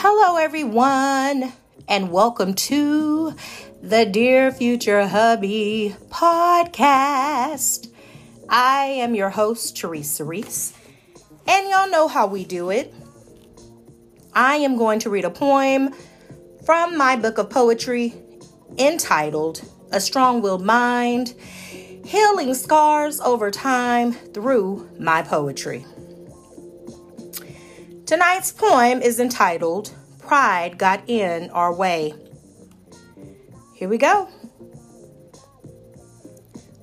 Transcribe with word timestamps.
Hello, 0.00 0.36
everyone, 0.36 1.52
and 1.88 2.12
welcome 2.12 2.54
to 2.54 3.34
the 3.82 4.06
Dear 4.06 4.52
Future 4.52 5.08
Hubby 5.08 5.96
podcast. 6.08 7.88
I 8.48 8.84
am 8.84 9.16
your 9.16 9.30
host, 9.30 9.76
Teresa 9.76 10.22
Reese, 10.22 10.72
and 11.48 11.68
y'all 11.68 11.90
know 11.90 12.06
how 12.06 12.28
we 12.28 12.44
do 12.44 12.70
it. 12.70 12.94
I 14.32 14.58
am 14.58 14.76
going 14.76 15.00
to 15.00 15.10
read 15.10 15.24
a 15.24 15.30
poem 15.30 15.92
from 16.64 16.96
my 16.96 17.16
book 17.16 17.38
of 17.38 17.50
poetry 17.50 18.14
entitled 18.78 19.68
A 19.90 20.00
Strong 20.00 20.42
Willed 20.42 20.64
Mind 20.64 21.34
Healing 22.04 22.54
Scars 22.54 23.18
Over 23.18 23.50
Time 23.50 24.12
Through 24.12 24.88
My 25.00 25.22
Poetry. 25.22 25.84
Tonight's 28.08 28.52
poem 28.52 29.02
is 29.02 29.20
entitled 29.20 29.92
Pride 30.18 30.78
Got 30.78 31.02
in 31.10 31.50
Our 31.50 31.74
Way. 31.74 32.14
Here 33.74 33.86
we 33.86 33.98
go. 33.98 34.30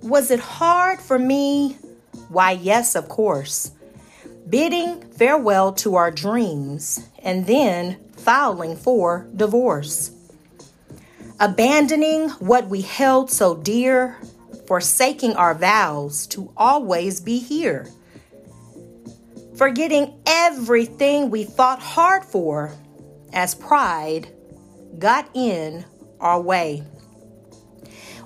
Was 0.04 0.30
it 0.30 0.40
hard 0.40 1.00
for 1.00 1.18
me? 1.18 1.80
Why, 2.30 2.52
yes, 2.52 2.94
of 2.94 3.10
course. 3.10 3.72
Bidding 4.48 5.02
farewell 5.14 5.74
to 5.74 5.96
our 5.96 6.12
dreams 6.12 7.10
and 7.24 7.48
then 7.48 7.98
filing 8.18 8.76
for 8.76 9.28
divorce. 9.36 10.12
Abandoning 11.40 12.30
what 12.38 12.68
we 12.68 12.82
held 12.82 13.32
so 13.32 13.56
dear, 13.56 14.20
forsaking 14.68 15.34
our 15.34 15.56
vows 15.56 16.28
to 16.28 16.54
always 16.56 17.20
be 17.20 17.40
here 17.40 17.88
forgetting 19.58 20.14
everything 20.26 21.30
we 21.30 21.44
fought 21.44 21.80
hard 21.80 22.24
for 22.24 22.74
as 23.34 23.56
pride 23.56 24.28
got 25.00 25.30
in 25.34 25.86
our 26.20 26.42
way. 26.42 26.84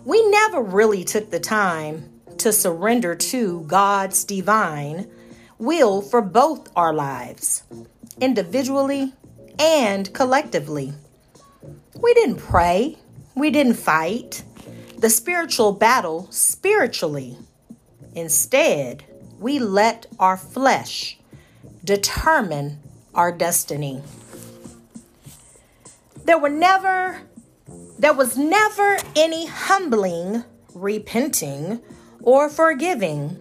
We 0.06 0.28
never 0.30 0.62
really 0.62 1.04
took 1.04 1.30
the 1.30 1.40
time 1.40 2.22
to 2.38 2.52
surrender 2.54 3.16
to 3.16 3.62
God's 3.68 4.24
divine 4.24 5.10
will 5.58 6.02
for 6.02 6.22
both 6.22 6.70
our 6.76 6.94
lives, 6.94 7.64
individually 8.22 9.14
and 9.60 10.12
collectively. 10.14 10.94
We 12.02 12.14
didn't 12.14 12.38
pray, 12.38 12.98
we 13.36 13.52
didn't 13.52 13.74
fight 13.74 14.44
the 14.98 15.10
spiritual 15.10 15.74
battle 15.74 16.28
spiritually. 16.32 17.38
Instead, 18.16 19.04
we 19.38 19.60
let 19.60 20.06
our 20.18 20.38
flesh 20.38 21.19
determine 21.90 22.78
our 23.16 23.32
destiny. 23.32 24.00
There 26.24 26.38
were 26.38 26.48
never 26.50 27.22
there 27.98 28.14
was 28.14 28.38
never 28.38 29.00
any 29.16 29.48
humbling, 29.48 30.44
repenting, 30.76 31.82
or 32.22 32.48
forgiving. 32.48 33.38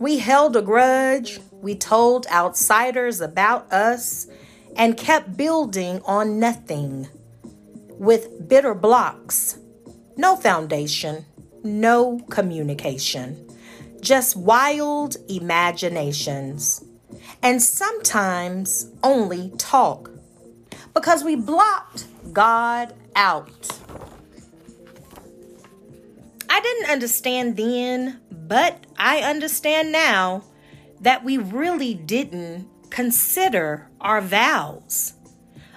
We 0.00 0.18
held 0.20 0.56
a 0.56 0.62
grudge, 0.62 1.38
we 1.52 1.74
told 1.74 2.26
outsiders 2.28 3.20
about 3.20 3.70
us, 3.70 4.26
and 4.74 4.96
kept 4.96 5.36
building 5.36 6.00
on 6.06 6.40
nothing 6.40 7.08
with 7.90 8.48
bitter 8.48 8.74
blocks, 8.74 9.58
no 10.16 10.34
foundation, 10.34 11.26
no 11.62 12.20
communication, 12.30 13.54
just 14.00 14.34
wild 14.34 15.16
imaginations 15.28 16.82
and 17.46 17.62
sometimes 17.62 18.90
only 19.04 19.52
talk 19.56 20.10
because 20.94 21.22
we 21.22 21.36
blocked 21.36 22.04
God 22.32 22.92
out. 23.14 23.80
I 26.50 26.60
didn't 26.60 26.90
understand 26.90 27.56
then, 27.56 28.20
but 28.32 28.84
I 28.98 29.20
understand 29.20 29.92
now 29.92 30.42
that 31.00 31.22
we 31.22 31.38
really 31.38 31.94
didn't 31.94 32.68
consider 32.90 33.86
our 34.00 34.20
vows 34.20 35.12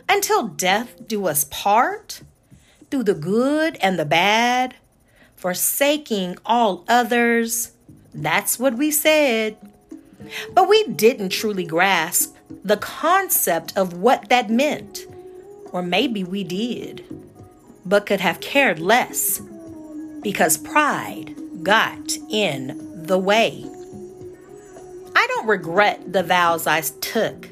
until 0.09 0.47
death 0.47 1.07
do 1.07 1.27
us 1.27 1.43
part 1.51 2.23
through 2.89 3.03
the 3.03 3.13
good 3.13 3.77
and 3.79 3.99
the 3.99 4.05
bad, 4.05 4.73
forsaking 5.35 6.35
all 6.47 6.83
others. 6.87 7.73
That's 8.11 8.57
what 8.57 8.73
we 8.73 8.89
said. 8.89 9.55
But 10.53 10.67
we 10.67 10.83
didn't 10.83 11.29
truly 11.29 11.65
grasp 11.65 12.35
the 12.63 12.77
concept 12.77 13.77
of 13.77 13.93
what 13.93 14.29
that 14.29 14.49
meant. 14.49 15.05
Or 15.71 15.81
maybe 15.81 16.23
we 16.23 16.43
did, 16.43 17.05
but 17.85 18.05
could 18.05 18.19
have 18.21 18.39
cared 18.39 18.79
less 18.79 19.41
because 20.21 20.57
pride 20.57 21.35
got 21.63 22.17
in 22.29 23.05
the 23.05 23.17
way. 23.17 23.65
I 25.15 25.27
don't 25.27 25.47
regret 25.47 26.11
the 26.11 26.23
vows 26.23 26.67
I 26.67 26.81
took, 26.81 27.49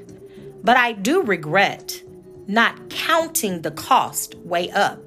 but 0.64 0.78
I 0.78 0.94
do 0.94 1.22
regret 1.22 2.02
not 2.48 2.90
counting 2.90 3.62
the 3.62 3.72
cost 3.72 4.36
way 4.36 4.72
up 4.72 5.00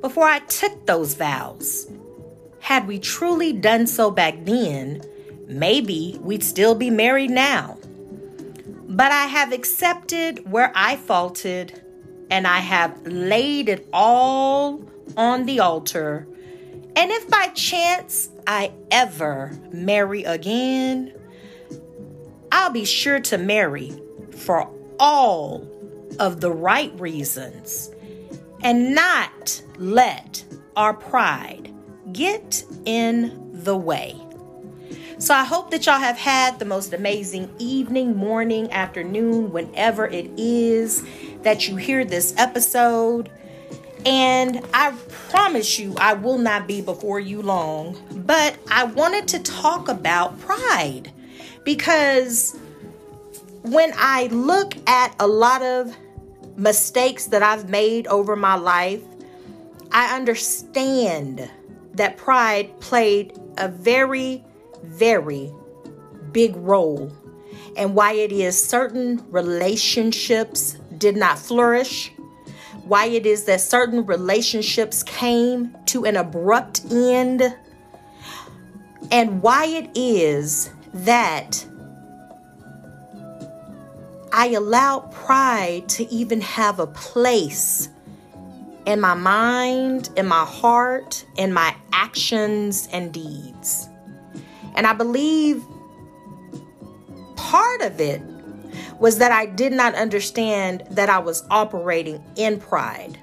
before 0.00 0.24
I 0.24 0.40
took 0.40 0.86
those 0.86 1.14
vows. 1.14 1.90
Had 2.60 2.86
we 2.86 2.98
truly 2.98 3.52
done 3.52 3.86
so 3.86 4.10
back 4.10 4.44
then, 4.44 5.02
maybe 5.52 6.18
we'd 6.20 6.42
still 6.42 6.74
be 6.74 6.90
married 6.90 7.30
now. 7.30 7.78
But 8.88 9.12
I 9.12 9.26
have 9.26 9.52
accepted 9.52 10.50
where 10.50 10.72
I 10.74 10.96
faulted 10.96 11.82
and 12.30 12.46
I 12.46 12.58
have 12.58 13.06
laid 13.06 13.68
it 13.68 13.88
all 13.92 14.82
on 15.16 15.46
the 15.46 15.60
altar. 15.60 16.26
And 16.96 17.10
if 17.10 17.28
by 17.28 17.48
chance 17.48 18.28
I 18.46 18.72
ever 18.90 19.58
marry 19.72 20.24
again, 20.24 21.14
I'll 22.50 22.70
be 22.70 22.84
sure 22.84 23.20
to 23.20 23.38
marry 23.38 23.92
for 24.36 24.68
all 24.98 25.66
of 26.18 26.40
the 26.40 26.52
right 26.52 26.92
reasons 27.00 27.90
and 28.62 28.94
not 28.94 29.62
let 29.78 30.44
our 30.76 30.94
pride 30.94 31.72
get 32.12 32.64
in 32.84 33.50
the 33.52 33.76
way. 33.76 34.14
So 35.22 35.32
I 35.34 35.44
hope 35.44 35.70
that 35.70 35.86
y'all 35.86 36.00
have 36.00 36.18
had 36.18 36.58
the 36.58 36.64
most 36.64 36.92
amazing 36.92 37.48
evening, 37.60 38.16
morning, 38.16 38.72
afternoon, 38.72 39.52
whenever 39.52 40.04
it 40.04 40.28
is 40.36 41.04
that 41.42 41.68
you 41.68 41.76
hear 41.76 42.04
this 42.04 42.34
episode. 42.36 43.30
And 44.04 44.66
I 44.74 44.90
promise 45.30 45.78
you, 45.78 45.94
I 45.96 46.14
will 46.14 46.38
not 46.38 46.66
be 46.66 46.80
before 46.80 47.20
you 47.20 47.40
long. 47.40 47.96
But 48.26 48.58
I 48.68 48.82
wanted 48.82 49.28
to 49.28 49.38
talk 49.38 49.86
about 49.86 50.40
pride 50.40 51.12
because 51.62 52.58
when 53.62 53.92
I 53.94 54.26
look 54.26 54.74
at 54.88 55.14
a 55.20 55.28
lot 55.28 55.62
of 55.62 55.96
mistakes 56.56 57.26
that 57.26 57.44
I've 57.44 57.70
made 57.70 58.08
over 58.08 58.34
my 58.34 58.56
life, 58.56 59.04
I 59.92 60.16
understand 60.16 61.48
that 61.94 62.16
pride 62.16 62.80
played 62.80 63.38
a 63.56 63.68
very 63.68 64.42
very 64.82 65.52
big 66.32 66.56
role 66.56 67.12
and 67.76 67.94
why 67.94 68.12
it 68.12 68.32
is 68.32 68.60
certain 68.60 69.24
relationships 69.30 70.76
did 70.98 71.16
not 71.16 71.38
flourish, 71.38 72.12
why 72.84 73.06
it 73.06 73.26
is 73.26 73.44
that 73.44 73.60
certain 73.60 74.04
relationships 74.04 75.02
came 75.02 75.74
to 75.86 76.04
an 76.04 76.16
abrupt 76.16 76.82
end, 76.90 77.54
and 79.10 79.42
why 79.42 79.66
it 79.66 79.90
is 79.94 80.70
that 80.92 81.64
I 84.32 84.48
allow 84.48 85.00
pride 85.00 85.88
to 85.90 86.10
even 86.10 86.40
have 86.40 86.78
a 86.78 86.86
place 86.86 87.88
in 88.86 89.00
my 89.00 89.14
mind, 89.14 90.10
in 90.16 90.26
my 90.26 90.44
heart, 90.44 91.24
in 91.36 91.52
my 91.52 91.74
actions 91.92 92.88
and 92.92 93.12
deeds. 93.12 93.88
And 94.74 94.86
I 94.86 94.92
believe 94.92 95.64
part 97.36 97.82
of 97.82 98.00
it 98.00 98.22
was 98.98 99.18
that 99.18 99.32
I 99.32 99.46
did 99.46 99.72
not 99.72 99.94
understand 99.94 100.84
that 100.90 101.10
I 101.10 101.18
was 101.18 101.44
operating 101.50 102.22
in 102.36 102.60
pride. 102.60 103.18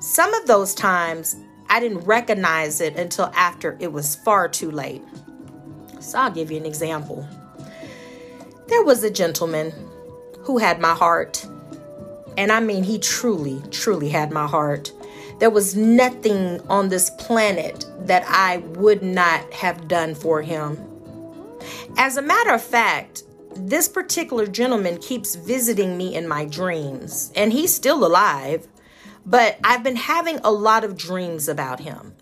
Some 0.00 0.32
of 0.34 0.46
those 0.46 0.74
times 0.74 1.36
I 1.68 1.80
didn't 1.80 2.00
recognize 2.00 2.80
it 2.80 2.96
until 2.96 3.32
after 3.34 3.76
it 3.80 3.92
was 3.92 4.14
far 4.14 4.48
too 4.48 4.70
late. 4.70 5.02
So 6.00 6.18
I'll 6.18 6.30
give 6.30 6.50
you 6.50 6.56
an 6.56 6.66
example. 6.66 7.26
There 8.68 8.84
was 8.84 9.02
a 9.02 9.10
gentleman 9.10 9.72
who 10.40 10.58
had 10.58 10.80
my 10.80 10.94
heart. 10.94 11.46
And 12.36 12.52
I 12.52 12.60
mean, 12.60 12.84
he 12.84 12.98
truly, 12.98 13.62
truly 13.70 14.08
had 14.08 14.30
my 14.30 14.46
heart. 14.46 14.92
There 15.38 15.50
was 15.50 15.76
nothing 15.76 16.60
on 16.68 16.88
this 16.88 17.10
planet 17.10 17.84
that 18.00 18.24
I 18.26 18.58
would 18.58 19.02
not 19.02 19.52
have 19.52 19.88
done 19.88 20.14
for 20.14 20.42
him. 20.42 20.78
As 21.96 22.16
a 22.16 22.22
matter 22.22 22.52
of 22.52 22.62
fact, 22.62 23.24
this 23.56 23.88
particular 23.88 24.46
gentleman 24.46 24.98
keeps 24.98 25.34
visiting 25.34 25.96
me 25.96 26.14
in 26.14 26.28
my 26.28 26.44
dreams, 26.44 27.32
and 27.34 27.52
he's 27.52 27.74
still 27.74 28.04
alive, 28.04 28.66
but 29.26 29.58
I've 29.64 29.82
been 29.82 29.96
having 29.96 30.38
a 30.44 30.50
lot 30.50 30.84
of 30.84 30.96
dreams 30.96 31.48
about 31.48 31.80
him. 31.80 32.14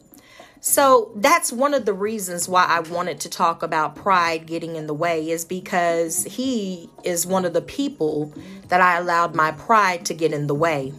So 0.60 1.10
that's 1.16 1.52
one 1.52 1.74
of 1.74 1.86
the 1.86 1.92
reasons 1.92 2.48
why 2.48 2.64
I 2.66 2.80
wanted 2.80 3.18
to 3.20 3.28
talk 3.28 3.62
about 3.62 3.96
pride 3.96 4.46
getting 4.46 4.76
in 4.76 4.86
the 4.86 4.94
way, 4.94 5.30
is 5.30 5.44
because 5.44 6.24
he 6.24 6.88
is 7.02 7.26
one 7.26 7.44
of 7.44 7.52
the 7.52 7.62
people 7.62 8.32
that 8.68 8.80
I 8.80 8.98
allowed 8.98 9.34
my 9.34 9.50
pride 9.52 10.04
to 10.06 10.14
get 10.14 10.32
in 10.32 10.46
the 10.46 10.54
way. 10.54 10.92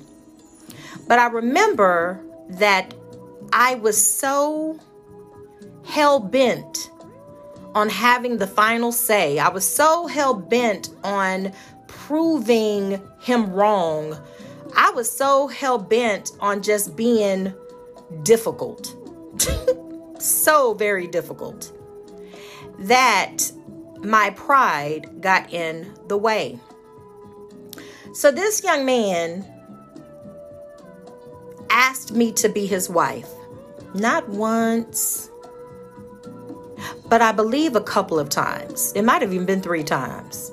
But 1.07 1.19
I 1.19 1.27
remember 1.27 2.23
that 2.49 2.93
I 3.51 3.75
was 3.75 4.03
so 4.03 4.79
hell 5.85 6.19
bent 6.19 6.91
on 7.75 7.89
having 7.89 8.37
the 8.37 8.47
final 8.47 8.91
say. 8.91 9.39
I 9.39 9.49
was 9.49 9.67
so 9.67 10.07
hell 10.07 10.33
bent 10.33 10.89
on 11.03 11.51
proving 11.87 13.01
him 13.21 13.51
wrong. 13.51 14.17
I 14.75 14.91
was 14.91 15.11
so 15.11 15.47
hell 15.47 15.77
bent 15.77 16.31
on 16.39 16.61
just 16.61 16.95
being 16.95 17.53
difficult. 18.23 18.95
so 20.19 20.73
very 20.73 21.07
difficult. 21.07 21.71
That 22.79 23.51
my 23.99 24.31
pride 24.31 25.21
got 25.21 25.51
in 25.53 25.93
the 26.07 26.17
way. 26.17 26.59
So 28.13 28.31
this 28.31 28.63
young 28.63 28.85
man 28.85 29.45
asked 31.73 32.13
me 32.13 32.31
to 32.33 32.47
be 32.47 32.65
his 32.65 32.89
wife. 32.89 33.29
Not 33.93 34.29
once, 34.29 35.29
but 37.09 37.21
I 37.21 37.31
believe 37.31 37.75
a 37.75 37.81
couple 37.81 38.19
of 38.19 38.29
times. 38.29 38.93
It 38.95 39.03
might 39.03 39.21
have 39.21 39.33
even 39.33 39.45
been 39.45 39.61
three 39.61 39.83
times. 39.83 40.51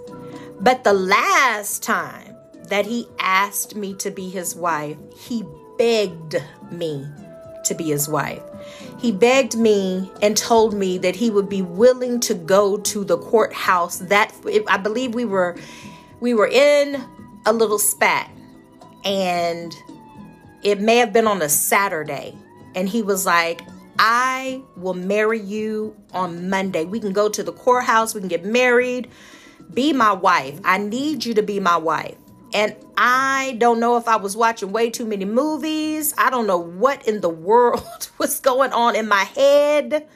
But 0.60 0.84
the 0.84 0.92
last 0.92 1.82
time 1.82 2.36
that 2.68 2.86
he 2.86 3.06
asked 3.18 3.76
me 3.76 3.94
to 3.94 4.10
be 4.10 4.28
his 4.28 4.54
wife, 4.54 4.96
he 5.16 5.44
begged 5.78 6.36
me 6.70 7.06
to 7.64 7.74
be 7.74 7.84
his 7.84 8.08
wife. 8.08 8.42
He 8.98 9.12
begged 9.12 9.56
me 9.56 10.10
and 10.20 10.36
told 10.36 10.74
me 10.74 10.98
that 10.98 11.16
he 11.16 11.30
would 11.30 11.48
be 11.48 11.62
willing 11.62 12.20
to 12.20 12.34
go 12.34 12.76
to 12.78 13.04
the 13.04 13.16
courthouse 13.18 13.98
that 13.98 14.34
I 14.68 14.76
believe 14.76 15.14
we 15.14 15.24
were 15.24 15.56
we 16.20 16.34
were 16.34 16.48
in 16.48 17.02
a 17.46 17.52
little 17.52 17.78
spat 17.78 18.30
and 19.04 19.74
it 20.62 20.80
may 20.80 20.96
have 20.96 21.12
been 21.12 21.26
on 21.26 21.42
a 21.42 21.48
Saturday 21.48 22.36
and 22.74 22.88
he 22.88 23.02
was 23.02 23.26
like 23.26 23.62
I 24.02 24.62
will 24.76 24.94
marry 24.94 25.38
you 25.38 25.94
on 26.14 26.48
Monday. 26.48 26.86
We 26.86 27.00
can 27.00 27.12
go 27.12 27.28
to 27.28 27.42
the 27.42 27.52
courthouse, 27.52 28.14
we 28.14 28.20
can 28.20 28.28
get 28.28 28.44
married. 28.44 29.10
Be 29.74 29.92
my 29.92 30.12
wife. 30.12 30.58
I 30.64 30.78
need 30.78 31.24
you 31.24 31.34
to 31.34 31.42
be 31.42 31.60
my 31.60 31.76
wife. 31.76 32.16
And 32.54 32.74
I 32.96 33.56
don't 33.58 33.78
know 33.78 33.98
if 33.98 34.08
I 34.08 34.16
was 34.16 34.36
watching 34.36 34.72
way 34.72 34.90
too 34.90 35.06
many 35.06 35.26
movies. 35.26 36.14
I 36.16 36.30
don't 36.30 36.46
know 36.46 36.58
what 36.58 37.06
in 37.06 37.20
the 37.20 37.28
world 37.28 38.10
was 38.18 38.40
going 38.40 38.72
on 38.72 38.96
in 38.96 39.06
my 39.06 39.24
head. 39.24 40.08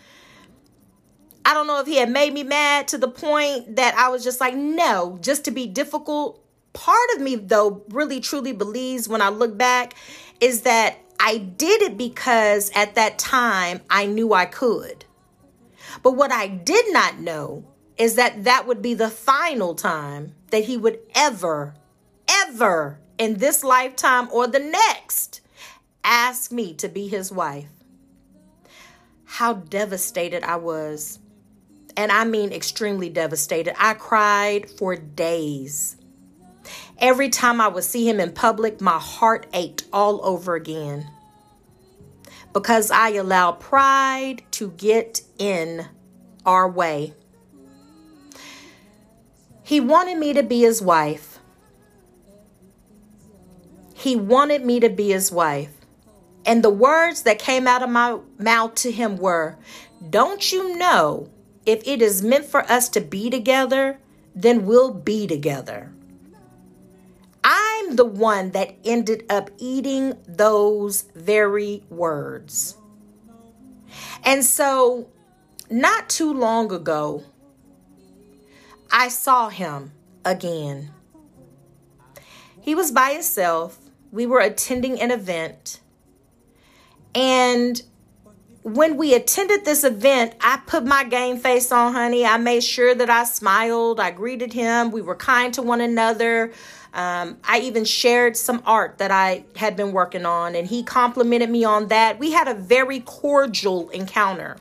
I 1.44 1.52
don't 1.52 1.66
know 1.66 1.78
if 1.80 1.86
he 1.86 1.96
had 1.96 2.10
made 2.10 2.32
me 2.32 2.42
mad 2.42 2.88
to 2.88 2.98
the 2.98 3.06
point 3.06 3.76
that 3.76 3.94
I 3.96 4.08
was 4.08 4.24
just 4.24 4.40
like, 4.40 4.54
no, 4.54 5.18
just 5.20 5.44
to 5.44 5.50
be 5.50 5.66
difficult. 5.66 6.42
Part 6.72 7.10
of 7.14 7.20
me, 7.20 7.36
though, 7.36 7.84
really 7.90 8.18
truly 8.18 8.52
believes 8.52 9.08
when 9.08 9.20
I 9.20 9.28
look 9.28 9.56
back 9.56 9.94
is 10.40 10.62
that 10.62 10.98
I 11.18 11.38
did 11.38 11.82
it 11.82 11.96
because 11.96 12.70
at 12.74 12.96
that 12.96 13.18
time 13.18 13.80
I 13.88 14.06
knew 14.06 14.32
I 14.32 14.46
could. 14.46 15.04
But 16.02 16.12
what 16.12 16.32
I 16.32 16.48
did 16.48 16.92
not 16.92 17.18
know 17.18 17.64
is 17.96 18.16
that 18.16 18.44
that 18.44 18.66
would 18.66 18.82
be 18.82 18.94
the 18.94 19.10
final 19.10 19.74
time 19.74 20.34
that 20.50 20.64
he 20.64 20.76
would 20.76 20.98
ever, 21.14 21.74
ever 22.28 22.98
in 23.18 23.38
this 23.38 23.62
lifetime 23.62 24.28
or 24.32 24.46
the 24.46 24.58
next 24.58 25.40
ask 26.02 26.52
me 26.52 26.74
to 26.74 26.88
be 26.88 27.08
his 27.08 27.32
wife. 27.32 27.68
How 29.24 29.54
devastated 29.54 30.42
I 30.42 30.56
was. 30.56 31.18
And 31.96 32.10
I 32.10 32.24
mean 32.24 32.52
extremely 32.52 33.08
devastated. 33.08 33.74
I 33.78 33.94
cried 33.94 34.68
for 34.68 34.96
days. 34.96 35.96
Every 36.98 37.28
time 37.28 37.60
I 37.60 37.68
would 37.68 37.84
see 37.84 38.08
him 38.08 38.20
in 38.20 38.32
public, 38.32 38.80
my 38.80 38.98
heart 38.98 39.46
ached 39.52 39.84
all 39.92 40.24
over 40.24 40.54
again 40.54 41.10
because 42.52 42.90
I 42.90 43.10
allowed 43.10 43.60
pride 43.60 44.42
to 44.52 44.70
get 44.70 45.20
in 45.38 45.86
our 46.46 46.68
way. 46.68 47.12
He 49.64 49.80
wanted 49.80 50.18
me 50.18 50.32
to 50.34 50.42
be 50.42 50.60
his 50.60 50.80
wife. 50.80 51.38
He 53.94 54.14
wanted 54.14 54.64
me 54.64 54.80
to 54.80 54.88
be 54.88 55.10
his 55.10 55.32
wife. 55.32 55.72
And 56.46 56.62
the 56.62 56.70
words 56.70 57.22
that 57.22 57.38
came 57.38 57.66
out 57.66 57.82
of 57.82 57.88
my 57.88 58.18
mouth 58.38 58.74
to 58.76 58.92
him 58.92 59.16
were, 59.16 59.56
Don't 60.10 60.52
you 60.52 60.76
know 60.76 61.30
if 61.64 61.82
it 61.86 62.02
is 62.02 62.22
meant 62.22 62.44
for 62.44 62.70
us 62.70 62.90
to 62.90 63.00
be 63.00 63.30
together, 63.30 63.98
then 64.34 64.66
we'll 64.66 64.92
be 64.92 65.26
together. 65.26 65.93
I'm 67.84 67.96
the 67.96 68.04
one 68.04 68.50
that 68.52 68.74
ended 68.84 69.24
up 69.28 69.50
eating 69.58 70.14
those 70.26 71.02
very 71.14 71.82
words. 71.90 72.76
And 74.24 74.44
so, 74.44 75.08
not 75.70 76.08
too 76.08 76.32
long 76.32 76.72
ago, 76.72 77.24
I 78.90 79.08
saw 79.08 79.48
him 79.48 79.92
again. 80.24 80.90
He 82.60 82.74
was 82.74 82.90
by 82.90 83.12
himself. 83.12 83.78
We 84.10 84.26
were 84.26 84.40
attending 84.40 85.00
an 85.00 85.10
event. 85.10 85.80
And 87.14 87.82
when 88.62 88.96
we 88.96 89.14
attended 89.14 89.64
this 89.64 89.84
event, 89.84 90.34
I 90.40 90.58
put 90.66 90.86
my 90.86 91.04
game 91.04 91.36
face 91.36 91.70
on, 91.70 91.92
honey. 91.92 92.24
I 92.24 92.38
made 92.38 92.64
sure 92.64 92.94
that 92.94 93.10
I 93.10 93.24
smiled. 93.24 94.00
I 94.00 94.10
greeted 94.10 94.54
him. 94.54 94.90
We 94.90 95.02
were 95.02 95.16
kind 95.16 95.52
to 95.54 95.62
one 95.62 95.82
another. 95.82 96.52
Um, 96.94 97.38
I 97.42 97.58
even 97.58 97.84
shared 97.84 98.36
some 98.36 98.62
art 98.64 98.98
that 98.98 99.10
I 99.10 99.44
had 99.56 99.76
been 99.76 99.90
working 99.90 100.24
on, 100.24 100.54
and 100.54 100.68
he 100.68 100.84
complimented 100.84 101.50
me 101.50 101.64
on 101.64 101.88
that. 101.88 102.20
We 102.20 102.30
had 102.30 102.46
a 102.46 102.54
very 102.54 103.00
cordial 103.00 103.90
encounter. 103.90 104.56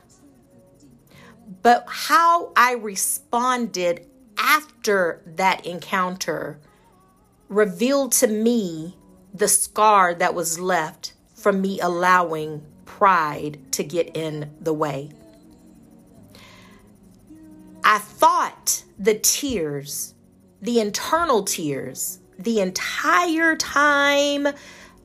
But 1.62 1.84
how 1.86 2.52
I 2.56 2.72
responded 2.72 4.06
after 4.36 5.22
that 5.24 5.64
encounter 5.64 6.58
revealed 7.48 8.10
to 8.12 8.26
me 8.26 8.96
the 9.32 9.48
scar 9.48 10.12
that 10.14 10.34
was 10.34 10.58
left 10.58 11.14
from 11.34 11.60
me 11.60 11.78
allowing 11.78 12.66
pride 12.84 13.58
to 13.72 13.84
get 13.84 14.16
in 14.16 14.50
the 14.60 14.72
way. 14.72 15.10
I 17.84 17.98
thought 17.98 18.84
the 18.98 19.14
tears, 19.14 20.14
the 20.60 20.80
internal 20.80 21.44
tears, 21.44 22.18
the 22.38 22.60
entire 22.60 23.56
time 23.56 24.48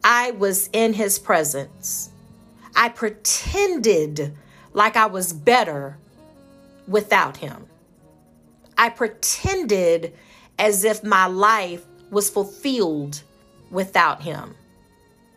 I 0.03 0.31
was 0.31 0.69
in 0.73 0.93
his 0.93 1.19
presence. 1.19 2.09
I 2.75 2.89
pretended 2.89 4.33
like 4.73 4.95
I 4.95 5.07
was 5.07 5.33
better 5.33 5.97
without 6.87 7.37
him. 7.37 7.65
I 8.77 8.89
pretended 8.89 10.13
as 10.57 10.83
if 10.83 11.03
my 11.03 11.27
life 11.27 11.85
was 12.09 12.29
fulfilled 12.29 13.21
without 13.71 14.21
him. 14.21 14.55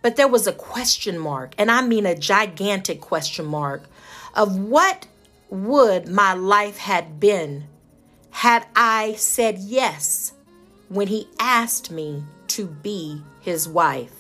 But 0.01 0.17
there 0.17 0.29
was 0.29 0.47
a 0.47 0.53
question 0.53 1.19
mark, 1.19 1.55
and 1.59 1.71
I 1.71 1.83
mean 1.83 2.07
a 2.07 2.17
gigantic 2.17 3.01
question 3.01 3.47
mark, 3.47 3.85
of 4.35 4.59
what 4.59 5.07
would 5.51 6.09
my 6.09 6.35
life 6.35 6.79
had 6.79 7.21
been 7.21 7.65
had 8.31 8.67
I 8.75 9.15
said 9.15 9.59
yes 9.59 10.33
when 10.93 11.09
he 11.09 11.27
asked 11.41 11.91
me 11.91 12.23
to 12.47 12.67
be 12.67 13.23
his 13.41 13.67
wife. 13.67 14.13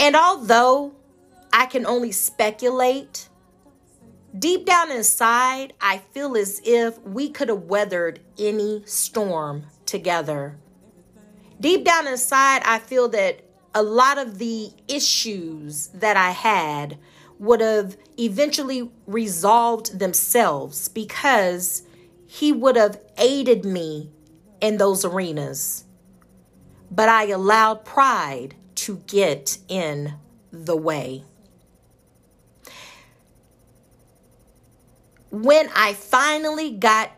And 0.00 0.16
although 0.16 0.94
I 1.52 1.66
can 1.66 1.86
only 1.86 2.10
speculate, 2.10 3.28
deep 4.36 4.66
down 4.66 4.90
inside, 4.90 5.74
I 5.80 5.98
feel 5.98 6.36
as 6.36 6.60
if 6.64 7.00
we 7.02 7.30
could 7.30 7.48
have 7.48 7.62
weathered 7.62 8.18
any 8.36 8.82
storm 8.84 9.66
together. 9.86 10.56
Deep 11.60 11.84
down 11.84 12.08
inside, 12.08 12.62
I 12.64 12.80
feel 12.80 13.08
that 13.10 13.42
a 13.76 13.82
lot 13.82 14.18
of 14.18 14.38
the 14.38 14.70
issues 14.88 15.86
that 15.94 16.16
I 16.16 16.32
had 16.32 16.98
would 17.38 17.60
have 17.60 17.96
eventually 18.18 18.90
resolved 19.06 20.00
themselves 20.00 20.88
because 20.88 21.84
he 22.26 22.50
would 22.50 22.74
have 22.74 23.00
aided 23.18 23.64
me 23.64 24.10
in 24.66 24.78
those 24.78 25.04
arenas. 25.04 25.84
But 26.90 27.08
I 27.08 27.26
allowed 27.26 27.84
pride 27.84 28.54
to 28.76 29.02
get 29.06 29.58
in 29.68 30.14
the 30.50 30.76
way. 30.76 31.24
When 35.30 35.68
I 35.74 35.92
finally 35.94 36.72
got 36.72 37.10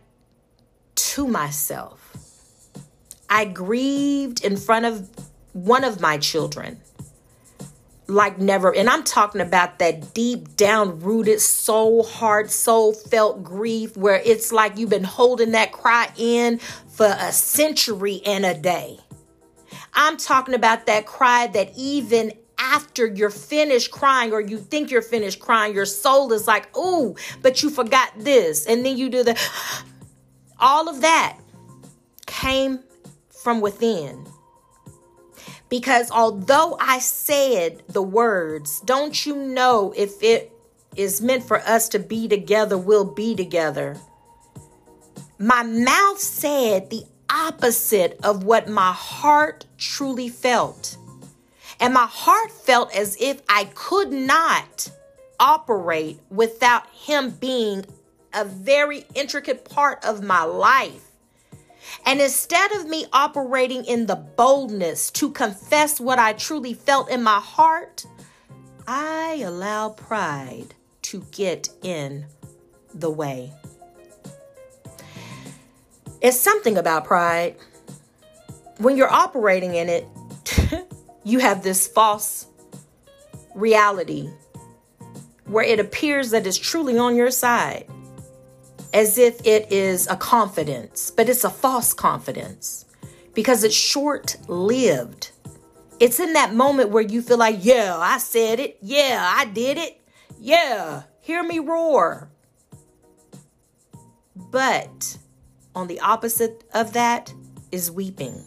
to 1.19 1.27
myself. 1.27 2.13
I 3.31 3.45
grieved 3.45 4.45
in 4.45 4.57
front 4.57 4.85
of 4.85 5.09
one 5.53 5.85
of 5.85 6.01
my 6.01 6.19
children 6.19 6.81
like 8.09 8.39
never. 8.39 8.75
And 8.75 8.89
I'm 8.89 9.05
talking 9.05 9.41
about 9.41 9.79
that 9.79 10.15
deep 10.15 10.57
down 10.57 10.99
rooted 11.01 11.41
soul, 11.41 12.03
heart, 12.03 12.51
soul 12.51 12.95
felt 12.95 13.45
grief 13.45 13.97
where 13.97 14.21
it's 14.25 14.51
like 14.51 14.79
you've 14.79 14.91
been 14.91 15.05
holding 15.05 15.53
that 15.53 15.73
cry 15.73 16.11
in 16.17 16.59
for 16.89 17.07
a 17.07 17.31
century 17.33 18.23
and 18.25 18.45
a 18.45 18.55
day. 18.55 18.99
I'm 19.93 20.17
talking 20.17 20.55
about 20.55 20.87
that 20.87 21.07
cry 21.07 21.49
that 21.49 21.73
even 21.77 22.33
after 22.59 23.07
you're 23.07 23.31
finished 23.31 23.91
crying 23.91 24.33
or 24.33 24.41
you 24.41 24.59
think 24.59 24.91
you're 24.91 25.03
finished 25.03 25.39
crying, 25.39 25.75
your 25.75 25.87
soul 25.87 26.33
is 26.33 26.47
like, 26.47 26.75
ooh, 26.77 27.15
but 27.43 27.63
you 27.63 27.71
forgot 27.71 28.11
this. 28.17 28.67
And 28.67 28.85
then 28.85 28.97
you 28.97 29.11
do 29.11 29.23
the, 29.23 29.39
all 30.59 30.89
of 30.89 31.03
that 31.03 31.39
came 32.27 32.81
from 33.31 33.61
within. 33.61 34.27
Because 35.69 36.11
although 36.11 36.77
I 36.81 36.99
said 36.99 37.83
the 37.89 38.03
words, 38.03 38.81
don't 38.81 39.27
you 39.27 39.37
know 39.37 39.93
if 39.97 40.23
it 40.23 40.53
is 40.97 41.21
meant 41.21 41.45
for 41.45 41.61
us 41.61 41.89
to 41.91 41.99
be 41.99 42.27
together, 42.27 42.79
we'll 42.79 43.05
be 43.05 43.35
together. 43.35 43.97
My 45.39 45.63
mouth 45.63 46.19
said 46.19 46.91
the 46.91 47.05
opposite 47.31 48.19
of 48.25 48.45
what 48.45 48.69
my 48.69 48.93
heart 48.93 49.67
truly 49.77 50.29
felt. 50.29 50.97
And 51.81 51.95
my 51.95 52.07
heart 52.07 52.51
felt 52.51 52.95
as 52.95 53.17
if 53.21 53.43
I 53.49 53.65
could 53.75 54.11
not 54.11 54.91
operate 55.39 56.19
without 56.31 56.89
him 56.91 57.31
being 57.31 57.85
a 58.33 58.45
very 58.45 59.07
intricate 59.15 59.65
part 59.65 60.05
of 60.05 60.23
my 60.23 60.43
life. 60.43 61.08
And 62.05 62.21
instead 62.21 62.73
of 62.73 62.87
me 62.87 63.07
operating 63.13 63.85
in 63.85 64.07
the 64.07 64.17
boldness 64.17 65.11
to 65.13 65.31
confess 65.31 66.01
what 66.01 66.19
I 66.19 66.33
truly 66.33 66.75
felt 66.75 67.11
in 67.11 67.23
my 67.23 67.41
heart, 67.41 68.07
I 68.87 69.43
allow 69.45 69.91
pride 69.91 70.75
to 71.03 71.25
get 71.31 71.69
in 71.83 72.27
the 72.95 73.11
way. 73.11 73.53
It's 76.21 76.41
something 76.41 76.79
about 76.79 77.05
pride. 77.05 77.57
When 78.79 78.97
you're 78.97 79.13
operating 79.13 79.75
in 79.75 79.89
it, 79.89 80.07
you 81.25 81.39
have 81.41 81.63
this 81.63 81.87
false 81.87 82.47
reality 83.55 84.31
where 85.45 85.65
it 85.65 85.81
appears 85.81 86.31
that 86.31 86.47
it's 86.47 86.59
truly 86.59 86.99
on 86.99 87.17
your 87.17 87.31
side 87.31 87.89
as 88.93 89.19
if 89.19 89.47
it 89.47 89.71
is 89.73 90.07
a 90.07 90.17
confidence, 90.17 91.11
but 91.11 91.29
it's 91.29 91.45
a 91.45 91.51
false 91.51 91.93
confidence 91.93 92.85
because 93.35 93.65
it's 93.65 93.75
short 93.75 94.37
lived. 94.49 95.31
It's 96.01 96.21
in 96.21 96.33
that 96.35 96.55
moment 96.55 96.91
where 96.91 97.03
you 97.03 97.23
feel 97.23 97.39
like, 97.39 97.57
yeah, 97.61 97.97
I 97.99 98.19
said 98.19 98.61
it. 98.61 98.79
Yeah, 98.81 99.33
I 99.37 99.45
did 99.47 99.79
it. 99.79 100.01
Yeah, 100.41 101.03
hear 101.21 101.43
me 101.43 101.59
roar. 101.59 102.31
But 104.35 105.19
on 105.75 105.89
the 105.89 106.01
opposite 106.01 106.65
of 106.73 106.93
that 106.93 107.33
is 107.71 107.91
weeping. 107.91 108.43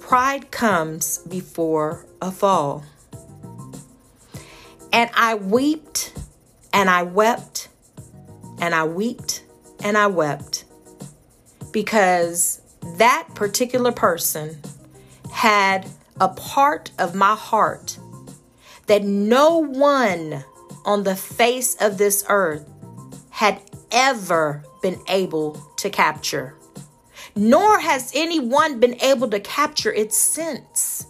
Pride 0.00 0.50
comes 0.50 1.18
before 1.18 2.06
a 2.22 2.30
fall. 2.30 2.84
And 4.92 5.10
I 5.14 5.34
wept 5.34 6.14
and 6.72 6.88
I 6.88 7.02
wept 7.02 7.67
and 8.60 8.74
I 8.74 8.84
wept 8.84 9.44
and 9.82 9.96
I 9.96 10.06
wept 10.06 10.64
because 11.72 12.60
that 12.96 13.28
particular 13.34 13.92
person 13.92 14.58
had 15.32 15.88
a 16.20 16.28
part 16.28 16.90
of 16.98 17.14
my 17.14 17.34
heart 17.34 17.98
that 18.86 19.04
no 19.04 19.58
one 19.58 20.44
on 20.84 21.04
the 21.04 21.14
face 21.14 21.76
of 21.80 21.98
this 21.98 22.24
earth 22.28 22.68
had 23.30 23.60
ever 23.92 24.64
been 24.82 24.98
able 25.08 25.54
to 25.76 25.90
capture. 25.90 26.54
Nor 27.36 27.78
has 27.78 28.10
anyone 28.14 28.80
been 28.80 29.00
able 29.00 29.28
to 29.30 29.38
capture 29.38 29.92
it 29.92 30.12
since. 30.12 31.06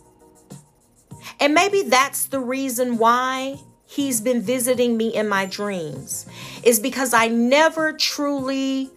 And 1.41 1.55
maybe 1.55 1.83
that's 1.83 2.27
the 2.27 2.41
reason 2.41 2.99
why 2.99 3.61
he's 3.89 4.21
been 4.21 4.43
visiting 4.43 4.99
me 4.99 5.09
in 5.15 5.27
my 5.27 5.47
dreams 5.47 6.27
is 6.63 6.79
because 6.79 7.15
I 7.15 7.29
never 7.29 7.95
truly 7.95 8.91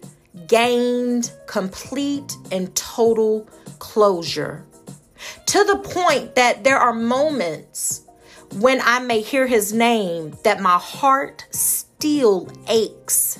gained 0.46 1.32
complete 1.46 2.36
and 2.52 2.74
total 2.76 3.48
closure. 3.78 4.64
To 5.46 5.64
the 5.64 5.76
point 5.76 6.34
that 6.34 6.62
there 6.62 6.78
are 6.78 6.92
moments 6.92 8.02
when 8.56 8.80
I 8.82 8.98
may 8.98 9.22
hear 9.22 9.46
his 9.46 9.72
name 9.72 10.36
that 10.44 10.60
my 10.60 10.78
heart 10.78 11.46
still 11.50 12.52
aches. 12.68 13.38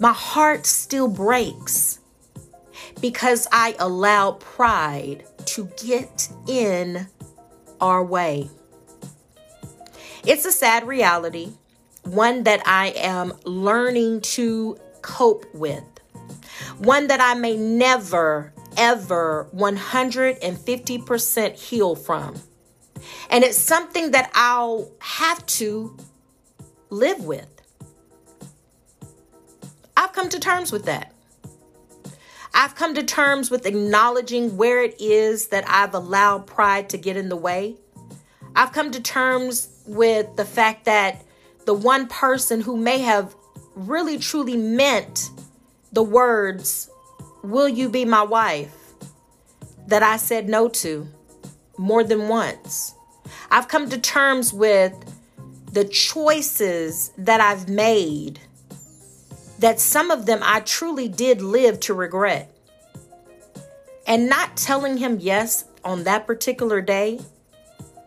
My 0.00 0.12
heart 0.14 0.64
still 0.64 1.08
breaks 1.08 1.98
because 3.02 3.46
I 3.52 3.76
allow 3.78 4.32
pride 4.32 5.24
to 5.46 5.68
get 5.76 6.30
in 6.46 7.06
our 7.82 8.02
way. 8.02 8.48
It's 10.28 10.44
a 10.44 10.52
sad 10.52 10.86
reality, 10.86 11.54
one 12.02 12.42
that 12.42 12.60
I 12.66 12.88
am 12.88 13.32
learning 13.44 14.20
to 14.36 14.78
cope 15.00 15.46
with, 15.54 15.82
one 16.76 17.06
that 17.06 17.18
I 17.18 17.32
may 17.32 17.56
never, 17.56 18.52
ever 18.76 19.48
150% 19.56 21.54
heal 21.54 21.94
from. 21.96 22.34
And 23.30 23.42
it's 23.42 23.56
something 23.56 24.10
that 24.10 24.30
I'll 24.34 24.90
have 24.98 25.46
to 25.46 25.96
live 26.90 27.24
with. 27.24 27.48
I've 29.96 30.12
come 30.12 30.28
to 30.28 30.38
terms 30.38 30.70
with 30.70 30.84
that. 30.84 31.14
I've 32.52 32.74
come 32.74 32.94
to 32.96 33.02
terms 33.02 33.50
with 33.50 33.64
acknowledging 33.64 34.58
where 34.58 34.82
it 34.82 35.00
is 35.00 35.46
that 35.46 35.64
I've 35.66 35.94
allowed 35.94 36.46
pride 36.46 36.90
to 36.90 36.98
get 36.98 37.16
in 37.16 37.30
the 37.30 37.36
way. 37.36 37.76
I've 38.54 38.72
come 38.72 38.90
to 38.90 39.00
terms 39.00 39.70
with 39.88 40.36
the 40.36 40.44
fact 40.44 40.84
that 40.84 41.24
the 41.66 41.74
one 41.74 42.06
person 42.06 42.60
who 42.60 42.76
may 42.76 42.98
have 42.98 43.34
really 43.74 44.18
truly 44.18 44.56
meant 44.56 45.30
the 45.92 46.02
words, 46.02 46.90
Will 47.42 47.68
you 47.68 47.88
be 47.88 48.04
my 48.04 48.22
wife? 48.22 48.74
that 49.88 50.02
I 50.02 50.18
said 50.18 50.48
no 50.48 50.68
to 50.68 51.08
more 51.78 52.04
than 52.04 52.28
once. 52.28 52.94
I've 53.50 53.68
come 53.68 53.88
to 53.88 53.98
terms 53.98 54.52
with 54.52 54.92
the 55.72 55.84
choices 55.84 57.10
that 57.18 57.40
I've 57.40 57.68
made, 57.68 58.38
that 59.58 59.80
some 59.80 60.10
of 60.10 60.26
them 60.26 60.40
I 60.42 60.60
truly 60.60 61.08
did 61.08 61.40
live 61.40 61.80
to 61.80 61.94
regret. 61.94 62.54
And 64.06 64.28
not 64.28 64.56
telling 64.56 64.98
him 64.98 65.18
yes 65.20 65.64
on 65.84 66.04
that 66.04 66.26
particular 66.26 66.80
day 66.80 67.20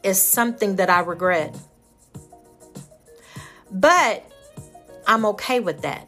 is 0.04 0.22
something 0.22 0.76
that 0.78 0.90
I 0.90 1.00
regret. 1.00 1.56
But 3.72 4.30
I'm 5.08 5.25
okay 5.25 5.60
with 5.60 5.82
that. 5.82 6.08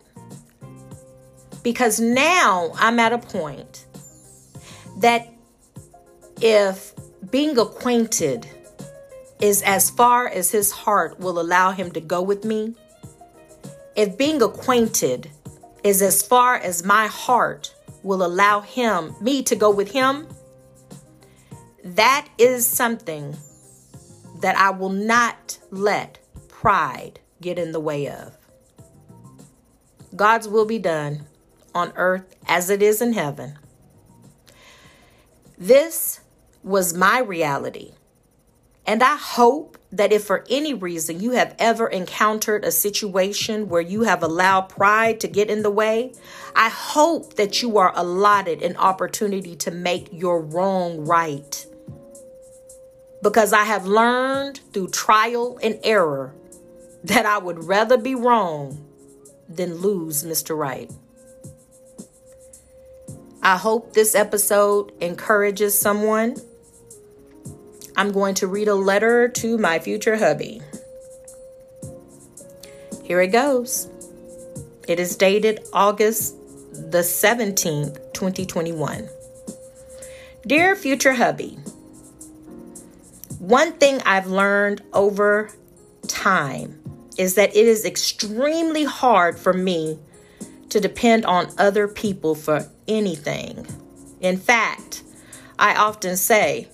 Because 1.63 2.00
now 2.00 2.74
I'm 2.75 3.00
at 3.00 3.13
a 3.13 3.17
point 3.17 3.86
that 5.00 5.29
if 6.41 6.93
being 7.32 7.58
acquainted 7.58 8.48
is 9.39 9.62
as 9.62 9.89
far 9.89 10.27
as 10.27 10.51
his 10.51 10.72
heart 10.72 11.20
will 11.20 11.39
allow 11.39 11.72
him 11.72 11.91
to 11.91 12.01
go 12.01 12.22
with 12.22 12.43
me, 12.43 12.75
if 13.96 14.17
being 14.17 14.41
acquainted 14.41 15.29
is 15.84 16.01
as 16.01 16.22
far 16.22 16.55
as 16.55 16.84
my 16.84 17.08
heart 17.08 17.74
will 18.03 18.25
allow 18.25 18.60
him 18.62 19.15
me 19.22 19.41
to 19.43 19.55
go 19.55 19.72
with 19.72 19.91
him, 19.91 20.27
that 21.84 22.27
is 22.38 22.65
something 22.65 23.36
that 24.41 24.58
I 24.58 24.72
will 24.72 24.89
not 24.89 25.58
let 25.72 26.20
pride 26.50 27.20
get 27.43 27.59
in 27.59 27.73
the 27.73 27.79
way 27.79 28.07
of. 28.07 28.35
God's 30.15 30.47
will 30.47 30.65
be 30.65 30.79
done 30.79 31.25
on 31.75 31.91
earth 31.95 32.35
as 32.47 32.69
it 32.69 32.81
is 32.81 33.01
in 33.01 33.13
heaven. 33.13 33.57
This 35.57 36.21
was 36.63 36.93
my 36.93 37.19
reality. 37.19 37.93
And 38.85 39.01
I 39.01 39.15
hope 39.15 39.77
that 39.91 40.12
if 40.12 40.25
for 40.25 40.43
any 40.50 40.73
reason 40.73 41.19
you 41.19 41.31
have 41.31 41.55
ever 41.57 41.88
encountered 41.88 42.65
a 42.65 42.71
situation 42.71 43.69
where 43.69 43.81
you 43.81 44.03
have 44.03 44.23
allowed 44.23 44.63
pride 44.63 45.19
to 45.21 45.27
get 45.27 45.50
in 45.50 45.63
the 45.63 45.71
way, 45.71 46.13
I 46.55 46.69
hope 46.69 47.35
that 47.35 47.62
you 47.62 47.77
are 47.77 47.93
allotted 47.95 48.62
an 48.62 48.75
opportunity 48.77 49.55
to 49.57 49.71
make 49.71 50.09
your 50.12 50.41
wrong 50.41 51.05
right. 51.05 51.65
Because 53.21 53.53
I 53.53 53.63
have 53.63 53.85
learned 53.85 54.59
through 54.73 54.89
trial 54.89 55.57
and 55.63 55.79
error 55.83 56.33
that 57.03 57.25
I 57.25 57.38
would 57.38 57.65
rather 57.65 57.98
be 57.98 58.15
wrong 58.15 58.86
than 59.50 59.75
lose 59.75 60.24
Mr. 60.24 60.57
Right. 60.57 60.91
I 63.41 63.57
hope 63.57 63.93
this 63.93 64.15
episode 64.15 64.93
encourages 65.01 65.77
someone. 65.77 66.38
I'm 67.98 68.12
going 68.12 68.36
to 68.36 68.48
read 68.48 68.69
a 68.69 68.75
letter 68.75 69.27
to 69.27 69.57
my 69.57 69.79
future 69.79 70.15
hubby. 70.15 70.62
Here 73.03 73.22
it 73.22 73.27
goes. 73.27 73.89
It 74.88 75.00
is 75.00 75.17
dated 75.17 75.65
August 75.74 76.36
the 76.72 77.00
17th, 77.00 78.13
2021. 78.13 79.10
Dear 80.48 80.75
future 80.75 81.13
hubby, 81.13 81.57
one 83.39 83.74
thing 83.74 84.01
I've 84.05 84.27
learned 84.27 84.81
over 84.93 85.50
time 86.07 86.79
is 87.17 87.36
that 87.36 87.55
it 87.55 87.67
is 87.67 87.86
extremely 87.86 88.84
hard 88.84 89.38
for 89.38 89.53
me 89.53 90.00
to 90.70 90.79
depend 90.79 91.25
on 91.25 91.51
other 91.58 91.88
people 91.88 92.36
for 92.36 92.67
anything. 92.88 93.65
In 94.22 94.38
fact, 94.38 95.03
I 95.60 95.75
often 95.75 96.17
say, 96.17 96.67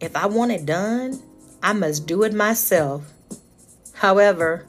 if 0.00 0.14
I 0.14 0.26
want 0.26 0.52
it 0.52 0.66
done, 0.66 1.20
I 1.62 1.72
must 1.72 2.06
do 2.06 2.22
it 2.22 2.32
myself. 2.32 3.12
However, 3.94 4.66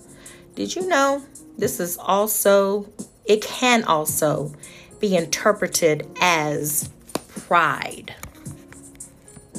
did 0.55 0.75
you 0.75 0.87
know 0.87 1.23
this 1.57 1.79
is 1.79 1.97
also, 1.97 2.89
it 3.25 3.41
can 3.41 3.83
also 3.83 4.53
be 4.99 5.15
interpreted 5.15 6.07
as 6.19 6.89
pride? 7.27 8.13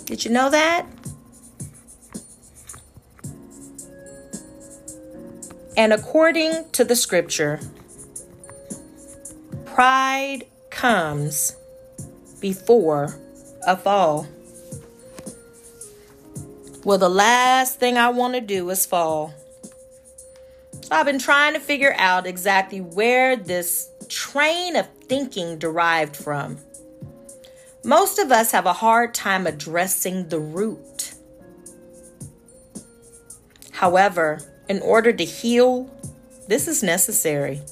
Did 0.05 0.25
you 0.25 0.31
know 0.31 0.51
that? 0.51 0.87
And 5.76 5.93
according 5.93 6.71
to 6.73 6.85
the 6.85 6.95
scripture, 6.95 7.61
pride 9.64 10.45
comes 10.71 11.57
before 12.41 13.19
a 13.67 13.76
fall. 13.76 14.26
Well, 16.85 16.99
the 16.99 17.09
last 17.09 17.79
thing 17.79 17.97
I 17.97 18.11
want 18.11 18.35
to 18.35 18.41
do 18.41 18.69
is 18.71 18.85
fall. 18.85 19.33
So 20.83 20.88
I've 20.91 21.07
been 21.07 21.19
trying 21.19 21.55
to 21.55 21.61
figure 21.61 21.95
out 21.97 22.26
exactly 22.26 22.81
where 22.81 23.37
this 23.37 23.88
train 24.09 24.76
of 24.76 24.88
thinking 25.05 25.59
derived 25.59 26.17
from. 26.17 26.59
Most 27.85 28.19
of 28.19 28.31
us 28.31 28.52
have 28.52 28.67
a 28.67 28.73
hard 28.73 29.14
time 29.14 29.47
addressing 29.47 30.29
the 30.29 30.38
root. 30.38 31.14
However, 33.71 34.41
in 34.69 34.81
order 34.81 35.12
to 35.12 35.25
heal, 35.25 35.90
this 36.49 36.69
is 36.69 36.83
necessary. 36.83 37.62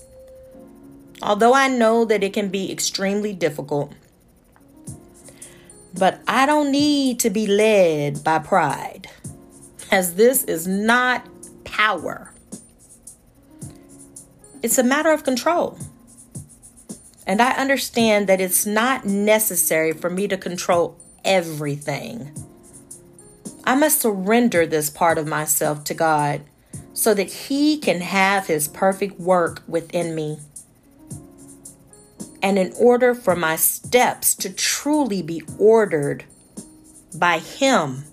Although 1.23 1.55
I 1.55 1.69
know 1.69 2.05
that 2.05 2.25
it 2.25 2.33
can 2.33 2.49
be 2.49 2.73
extremely 2.73 3.33
difficult, 3.33 3.93
but 5.93 6.21
I 6.27 6.47
don't 6.47 6.71
need 6.71 7.21
to 7.21 7.31
be 7.31 7.47
led 7.47 8.25
by 8.25 8.39
pride, 8.39 9.09
as 9.91 10.15
this 10.15 10.45
is 10.45 10.67
not 10.67 11.27
power. 11.65 12.33
It's 14.63 14.79
a 14.79 14.85
matter 14.85 15.11
of 15.11 15.25
control. 15.25 15.79
And 17.27 17.41
I 17.41 17.53
understand 17.53 18.27
that 18.29 18.41
it's 18.41 18.67
not 18.67 19.05
necessary 19.05 19.93
for 19.93 20.11
me 20.11 20.27
to 20.29 20.37
control 20.37 20.97
everything. 21.25 22.33
I 23.65 23.75
must 23.75 24.01
surrender 24.01 24.67
this 24.67 24.91
part 24.91 25.19
of 25.19 25.27
myself 25.27 25.85
to 25.85 25.95
God 25.95 26.41
so 27.01 27.15
that 27.15 27.33
He 27.33 27.79
can 27.79 28.03
have 28.03 28.47
His 28.47 28.69
perfect 28.69 29.19
work 29.19 29.63
within 29.67 30.15
me. 30.15 30.39
And 32.43 32.59
in 32.59 32.75
order 32.79 33.15
for 33.15 33.35
my 33.35 33.57
steps 33.57 34.35
to 34.35 34.53
truly 34.53 35.23
be 35.23 35.43
ordered 35.59 36.25
by 37.15 37.39
Him 37.39 38.05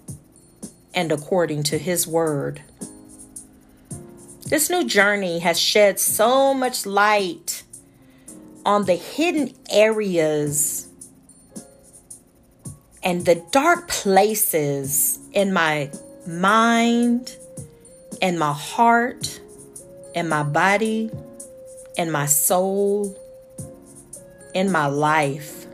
and 0.93 1.12
according 1.12 1.63
to 1.63 1.77
His 1.77 2.07
Word. 2.07 2.62
This 4.45 4.69
new 4.69 4.85
journey 4.88 5.39
has 5.39 5.59
shed 5.59 5.99
so 5.99 6.53
much 6.53 6.85
light 6.85 7.63
on 8.65 8.85
the 8.85 8.95
hidden 8.95 9.53
areas 9.69 10.88
and 13.03 13.25
the 13.25 13.43
dark 13.51 13.89
places 13.89 15.19
in 15.33 15.51
my 15.51 15.91
mind 16.25 17.38
in 18.21 18.38
my 18.38 18.53
heart, 18.53 19.39
and 20.15 20.30
my 20.30 20.43
body, 20.43 21.12
and 21.97 22.12
my 22.12 22.25
soul, 22.25 23.15
in 24.53 24.71
my 24.71 24.88
life. 24.88 25.65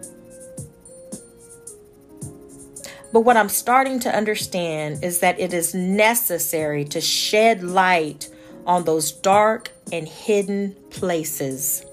But 3.13 3.21
what 3.21 3.37
I'm 3.37 3.49
starting 3.49 3.99
to 4.01 4.15
understand 4.15 5.03
is 5.03 5.19
that 5.19 5.39
it 5.39 5.53
is 5.53 5.75
necessary 5.75 6.83
to 6.85 6.99
shed 6.99 7.63
light 7.63 8.27
on 8.65 8.85
those 8.85 9.11
dark 9.11 9.71
and 9.91 10.07
hidden 10.07 10.75
places. 10.89 11.85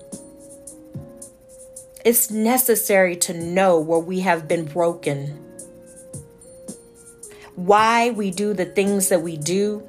It's 2.04 2.30
necessary 2.30 3.16
to 3.16 3.34
know 3.34 3.78
where 3.78 3.98
we 3.98 4.20
have 4.20 4.48
been 4.48 4.64
broken, 4.64 5.26
why 7.54 8.10
we 8.10 8.30
do 8.30 8.54
the 8.54 8.64
things 8.64 9.10
that 9.10 9.20
we 9.20 9.36
do, 9.36 9.82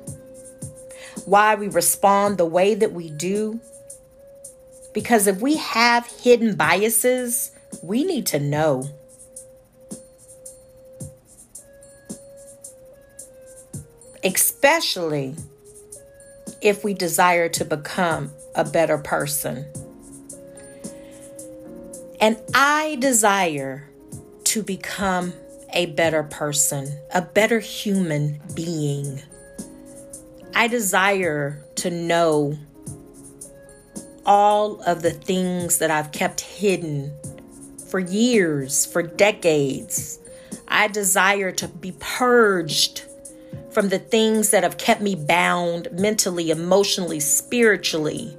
why 1.25 1.55
we 1.55 1.67
respond 1.67 2.38
the 2.38 2.45
way 2.45 2.75
that 2.75 2.93
we 2.93 3.10
do. 3.10 3.60
Because 4.93 5.27
if 5.27 5.39
we 5.41 5.57
have 5.57 6.05
hidden 6.05 6.55
biases, 6.55 7.51
we 7.81 8.03
need 8.03 8.25
to 8.27 8.39
know. 8.39 8.89
Especially 14.23 15.36
if 16.62 16.84
we 16.84 16.93
desire 16.93 17.49
to 17.49 17.65
become 17.65 18.31
a 18.53 18.63
better 18.63 18.97
person. 18.97 19.65
And 22.19 22.38
I 22.53 22.97
desire 22.99 23.89
to 24.45 24.62
become 24.62 25.34
a 25.73 25.88
better 25.88 26.23
person, 26.23 26.99
a 27.13 27.21
better 27.21 27.60
human 27.60 28.39
being. 28.53 29.21
I 30.53 30.67
desire 30.67 31.63
to 31.75 31.89
know 31.89 32.57
all 34.25 34.81
of 34.81 35.01
the 35.01 35.11
things 35.11 35.79
that 35.79 35.89
I've 35.89 36.11
kept 36.11 36.41
hidden 36.41 37.13
for 37.89 37.99
years, 37.99 38.85
for 38.85 39.01
decades. 39.01 40.19
I 40.67 40.87
desire 40.87 41.51
to 41.53 41.67
be 41.67 41.93
purged 41.99 43.03
from 43.71 43.89
the 43.89 43.99
things 43.99 44.49
that 44.51 44.63
have 44.63 44.77
kept 44.77 45.01
me 45.01 45.15
bound 45.15 45.89
mentally, 45.91 46.51
emotionally, 46.51 47.19
spiritually, 47.19 48.35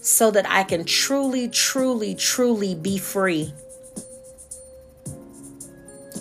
so 0.00 0.30
that 0.30 0.48
I 0.48 0.64
can 0.64 0.84
truly, 0.84 1.48
truly, 1.48 2.14
truly 2.14 2.74
be 2.74 2.98
free. 2.98 3.52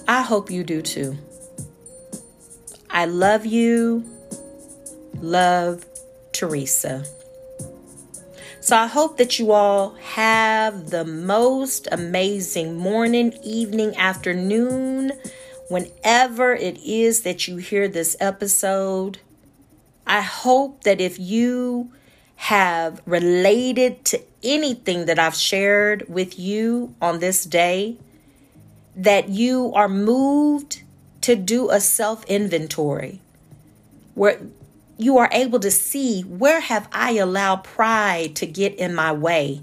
I 0.07 0.21
hope 0.21 0.49
you 0.49 0.63
do 0.63 0.81
too. 0.81 1.17
I 2.89 3.05
love 3.05 3.45
you. 3.45 4.12
Love, 5.23 5.85
Teresa. 6.33 7.05
So 8.59 8.75
I 8.75 8.87
hope 8.87 9.17
that 9.19 9.39
you 9.39 9.53
all 9.53 9.91
have 9.95 10.89
the 10.89 11.05
most 11.05 11.87
amazing 11.93 12.77
morning, 12.77 13.31
evening, 13.41 13.95
afternoon, 13.95 15.13
whenever 15.69 16.53
it 16.53 16.77
is 16.83 17.21
that 17.21 17.47
you 17.47 17.55
hear 17.55 17.87
this 17.87 18.17
episode. 18.19 19.19
I 20.05 20.19
hope 20.19 20.83
that 20.83 20.99
if 20.99 21.17
you 21.17 21.93
have 22.35 23.01
related 23.05 24.03
to 24.03 24.21
anything 24.43 25.05
that 25.05 25.19
I've 25.19 25.35
shared 25.35 26.03
with 26.09 26.37
you 26.37 26.95
on 27.01 27.19
this 27.19 27.45
day, 27.45 27.95
that 28.93 29.29
you 29.29 29.71
are 29.73 29.87
moved 29.87 30.83
to 31.21 31.37
do 31.37 31.69
a 31.69 31.79
self 31.79 32.25
inventory 32.25 33.21
where 34.15 34.37
you 35.03 35.17
are 35.17 35.29
able 35.31 35.59
to 35.59 35.69
see 35.69 36.21
where 36.21 36.61
have 36.61 36.87
I 36.91 37.13
allowed 37.13 37.63
pride 37.63 38.35
to 38.37 38.45
get 38.45 38.75
in 38.75 38.95
my 38.95 39.11
way? 39.11 39.61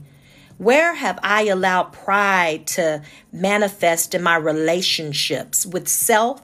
Where 0.59 0.95
have 0.95 1.19
I 1.23 1.45
allowed 1.45 1.93
pride 1.93 2.67
to 2.69 3.03
manifest 3.33 4.15
in 4.15 4.23
my 4.23 4.37
relationships 4.37 5.65
with 5.65 5.89
self, 5.89 6.43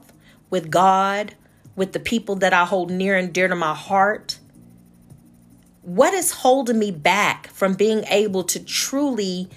with 0.49 0.71
God, 0.71 1.35
with 1.75 1.93
the 1.93 1.99
people 1.99 2.35
that 2.37 2.53
I 2.53 2.65
hold 2.65 2.89
near 2.89 3.15
and 3.15 3.31
dear 3.31 3.47
to 3.47 3.55
my 3.55 3.75
heart? 3.75 4.39
What 5.83 6.15
is 6.15 6.31
holding 6.31 6.79
me 6.79 6.89
back 6.89 7.47
from 7.47 7.75
being 7.75 8.03
able 8.05 8.43
to 8.45 8.59
truly 8.59 9.49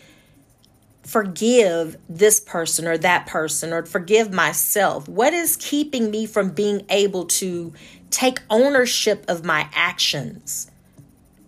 forgive 1.11 1.97
this 2.09 2.41
person 2.41 2.87
or 2.87 2.97
that 2.99 3.27
person 3.27 3.73
or 3.73 3.85
forgive 3.85 4.33
myself? 4.33 5.09
What 5.09 5.35
is 5.35 5.57
keeping 5.57 6.11
me 6.11 6.27
from 6.27 6.51
being 6.51 6.87
able 6.89 7.27
to 7.27 7.73
take 8.11 8.43
ownership 8.51 9.25
of 9.29 9.45
my 9.45 9.69
actions. 9.73 10.71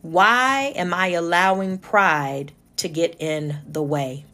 Why 0.01 0.73
am 0.75 0.95
I 0.95 1.09
allowing 1.09 1.79
pride 1.79 2.53
to 2.77 2.89
get 2.89 3.17
in 3.21 3.59
the 3.67 3.83
way? 3.83 4.25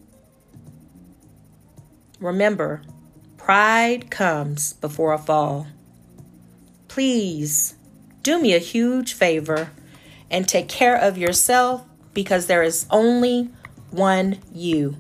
remember, 2.21 2.83
pride 3.37 4.11
comes 4.11 4.73
before 4.73 5.13
a 5.13 5.19
fall. 5.19 5.69
Please 6.89 7.77
do 8.25 8.43
me 8.43 8.55
a 8.55 8.59
huge 8.59 9.15
favor 9.15 9.71
and 10.29 10.49
take 10.49 10.69
care 10.69 10.97
of 10.97 11.17
yourself 11.17 11.85
because 12.15 12.47
there 12.47 12.65
is 12.65 12.87
only 12.91 13.51
one 13.93 14.39
you. 14.53 14.97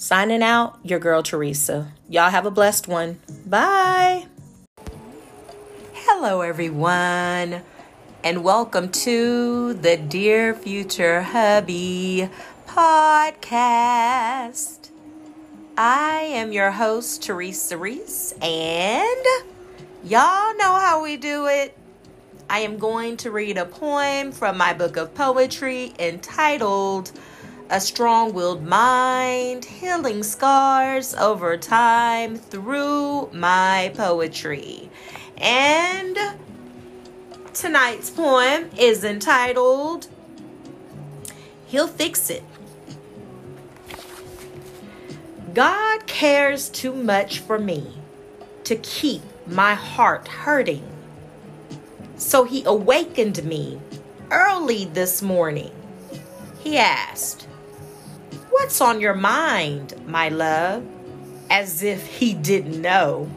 Signing 0.00 0.44
out, 0.44 0.78
your 0.84 1.00
girl 1.00 1.24
Teresa. 1.24 1.90
Y'all 2.08 2.30
have 2.30 2.46
a 2.46 2.52
blessed 2.52 2.86
one. 2.86 3.18
Bye. 3.44 4.26
Hello, 5.92 6.40
everyone, 6.40 7.62
and 8.22 8.44
welcome 8.44 8.92
to 8.92 9.74
the 9.74 9.96
Dear 9.96 10.54
Future 10.54 11.22
Hubby 11.22 12.30
podcast. 12.68 14.90
I 15.76 16.28
am 16.30 16.52
your 16.52 16.70
host, 16.70 17.24
Teresa 17.24 17.76
Reese, 17.76 18.30
and 18.40 19.26
y'all 20.04 20.56
know 20.58 20.78
how 20.78 21.02
we 21.02 21.16
do 21.16 21.48
it. 21.48 21.76
I 22.48 22.60
am 22.60 22.78
going 22.78 23.16
to 23.16 23.32
read 23.32 23.58
a 23.58 23.64
poem 23.64 24.30
from 24.30 24.58
my 24.58 24.74
book 24.74 24.96
of 24.96 25.12
poetry 25.16 25.92
entitled 25.98 27.10
A 27.70 27.82
Strong 27.82 28.32
Willed 28.32 28.66
Mind 28.66 29.62
Healing 29.66 30.22
Scars 30.22 31.14
Over 31.14 31.58
Time 31.58 32.36
Through 32.38 33.28
My 33.34 33.92
Poetry. 33.94 34.88
And 35.36 36.16
tonight's 37.52 38.08
poem 38.08 38.70
is 38.78 39.04
entitled 39.04 40.06
He'll 41.66 41.88
Fix 41.88 42.30
It. 42.30 42.42
God 45.52 46.06
cares 46.06 46.70
too 46.70 46.94
much 46.94 47.40
for 47.40 47.58
me 47.58 47.98
to 48.64 48.76
keep 48.76 49.20
my 49.46 49.74
heart 49.74 50.26
hurting. 50.26 50.88
So 52.16 52.44
he 52.44 52.64
awakened 52.64 53.44
me 53.44 53.78
early 54.30 54.86
this 54.86 55.20
morning. 55.20 55.72
He 56.60 56.78
asked, 56.78 57.46
What's 58.50 58.80
on 58.80 59.00
your 59.00 59.14
mind, 59.14 59.94
my 60.06 60.28
love? 60.28 60.84
As 61.50 61.82
if 61.82 62.06
he 62.06 62.34
didn't 62.34 62.80
know. 62.80 63.30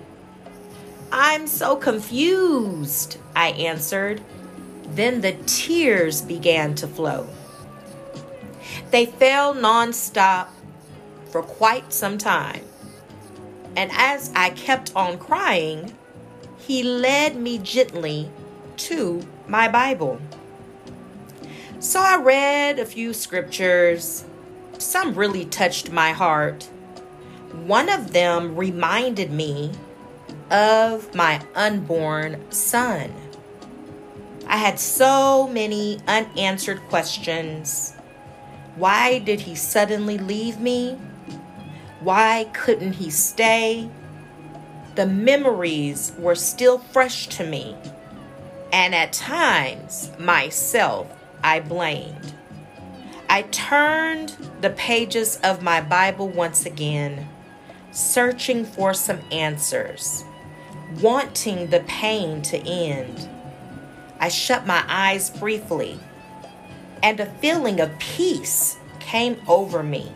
I'm 1.12 1.47
so 1.47 1.76
confused, 1.76 3.17
I 3.36 3.50
answered. 3.50 4.21
Then 4.88 5.21
the 5.21 5.34
tears 5.45 6.21
began 6.21 6.76
to 6.76 6.88
flow. 6.88 7.28
They 8.91 9.06
fell 9.06 9.54
nonstop 9.54 10.47
for 11.30 11.43
quite 11.43 11.93
some 11.93 12.17
time. 12.17 12.63
And 13.76 13.91
as 13.93 14.32
I 14.36 14.50
kept 14.52 14.95
on 14.95 15.17
crying, 15.17 15.95
he 16.58 16.84
led 16.84 17.36
me 17.36 17.58
gently 17.58 18.30
to 18.78 19.26
my 19.47 19.67
Bible. 19.67 20.19
So 21.80 22.00
I 22.00 22.17
read 22.17 22.80
a 22.80 22.86
few 22.86 23.13
scriptures. 23.13 24.26
Some 24.82 25.13
really 25.13 25.46
touched 25.46 25.91
my 25.91 26.12
heart. 26.12 26.63
One 27.67 27.88
of 27.88 28.13
them 28.13 28.56
reminded 28.56 29.30
me 29.32 29.72
of 30.50 31.13
my 31.13 31.39
unborn 31.54 32.52
son. 32.52 33.13
I 34.48 34.58
had 34.58 34.80
so 34.80 35.48
many 35.48 36.00
unanswered 36.08 36.80
questions. 36.89 37.94
Why 38.76 39.20
did 39.20 39.41
he 39.41 39.54
suddenly 39.54 40.17
leave 40.17 40.60
me? 40.60 40.98
Why 42.00 42.50
couldn't 42.52 42.94
he 42.94 43.12
stay? 43.12 43.88
The 44.96 45.06
memories 45.06 46.12
were 46.17 46.34
still 46.34 46.80
fresh 46.80 47.28
to 47.28 47.46
me, 47.46 47.76
and 48.74 48.96
at 48.96 49.13
times 49.13 50.12
myself 50.17 51.08
I 51.44 51.60
blamed. 51.60 52.34
I 53.32 53.44
turned 53.44 54.36
the 54.60 54.72
pages 54.72 55.39
of 55.41 55.63
my 55.63 55.80
Bible 55.80 56.28
once 56.28 56.65
again, 56.65 57.30
searching 57.94 58.65
for 58.65 58.94
some 58.94 59.22
answers, 59.32 60.26
wanting 61.02 61.67
the 61.67 61.80
pain 61.88 62.41
to 62.41 62.58
end. 62.58 63.30
I 64.20 64.28
shut 64.28 64.67
my 64.67 64.84
eyes 64.86 65.30
briefly, 65.30 65.98
and 67.02 67.22
a 67.22 67.26
feeling 67.26 67.80
of 67.80 67.98
peace 68.00 68.76
came 69.00 69.38
over 69.48 69.82
me. 69.82 70.12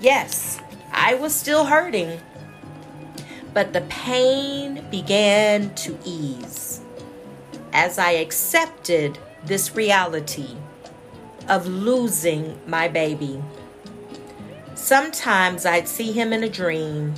Yes, 0.00 0.60
I 0.90 1.14
was 1.14 1.32
still 1.32 1.66
hurting, 1.66 2.18
but 3.54 3.72
the 3.72 3.82
pain 3.82 4.84
began 4.90 5.72
to 5.76 5.96
ease 6.04 6.80
as 7.72 8.00
I 8.00 8.10
accepted 8.14 9.16
this 9.44 9.76
reality 9.76 10.56
of 11.48 11.66
losing 11.66 12.58
my 12.66 12.88
baby. 12.88 13.42
Sometimes 14.74 15.66
I'd 15.66 15.88
see 15.88 16.12
him 16.12 16.32
in 16.32 16.42
a 16.42 16.48
dream. 16.48 17.14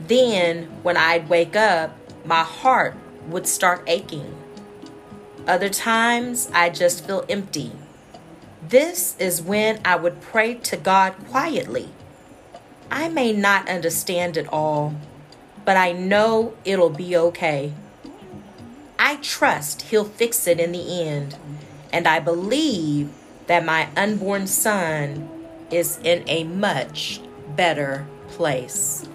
Then, 0.00 0.64
when 0.82 0.96
I'd 0.96 1.28
wake 1.28 1.56
up, 1.56 1.96
my 2.24 2.42
heart 2.42 2.94
would 3.28 3.46
start 3.46 3.84
aching. 3.86 4.34
Other 5.46 5.68
times, 5.68 6.50
I 6.52 6.70
just 6.70 7.06
feel 7.06 7.24
empty. 7.28 7.72
This 8.66 9.16
is 9.18 9.42
when 9.42 9.80
I 9.84 9.96
would 9.96 10.20
pray 10.20 10.54
to 10.54 10.76
God 10.76 11.14
quietly 11.28 11.90
I 12.92 13.08
may 13.08 13.32
not 13.32 13.70
understand 13.70 14.36
it 14.36 14.46
all, 14.52 14.94
but 15.64 15.78
I 15.78 15.92
know 15.92 16.52
it'll 16.62 16.90
be 16.90 17.16
okay. 17.16 17.72
I 18.98 19.16
trust 19.16 19.82
He'll 19.82 20.04
fix 20.04 20.46
it 20.46 20.60
in 20.60 20.72
the 20.72 21.02
end, 21.02 21.38
and 21.90 22.06
I 22.06 22.20
believe 22.20 23.08
that 23.46 23.64
my 23.64 23.88
unborn 23.96 24.46
son 24.46 25.28
is 25.70 25.98
in 26.04 26.22
a 26.28 26.44
much 26.44 27.20
better 27.56 28.06
place. 28.28 29.06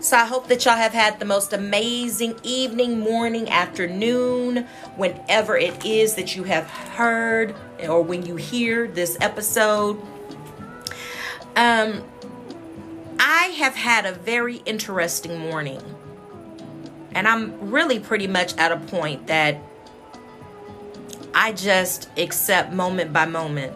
So 0.00 0.16
I 0.16 0.24
hope 0.24 0.48
that 0.48 0.64
y'all 0.64 0.74
have 0.74 0.92
had 0.92 1.20
the 1.20 1.24
most 1.24 1.52
amazing 1.52 2.34
evening, 2.42 2.98
morning, 2.98 3.48
afternoon, 3.48 4.66
whenever 4.96 5.56
it 5.56 5.84
is 5.86 6.16
that 6.16 6.34
you 6.34 6.42
have 6.42 6.68
heard 6.68 7.54
or 7.88 8.02
when 8.02 8.26
you 8.26 8.34
hear 8.34 8.88
this 8.88 9.16
episode. 9.20 10.00
Um, 11.54 12.02
I 13.20 13.54
have 13.58 13.76
had 13.76 14.04
a 14.04 14.12
very 14.12 14.56
interesting 14.64 15.38
morning. 15.38 15.80
And 17.14 17.28
I'm 17.28 17.70
really 17.70 18.00
pretty 18.00 18.26
much 18.26 18.56
at 18.56 18.72
a 18.72 18.78
point 18.78 19.28
that 19.28 19.56
I 21.34 21.52
just 21.52 22.08
accept 22.18 22.72
moment 22.72 23.12
by 23.12 23.26
moment. 23.26 23.72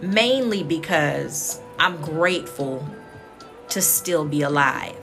Mainly 0.00 0.62
because 0.62 1.60
I'm 1.78 2.00
grateful 2.00 2.88
to 3.70 3.80
still 3.80 4.24
be 4.24 4.42
alive. 4.42 4.96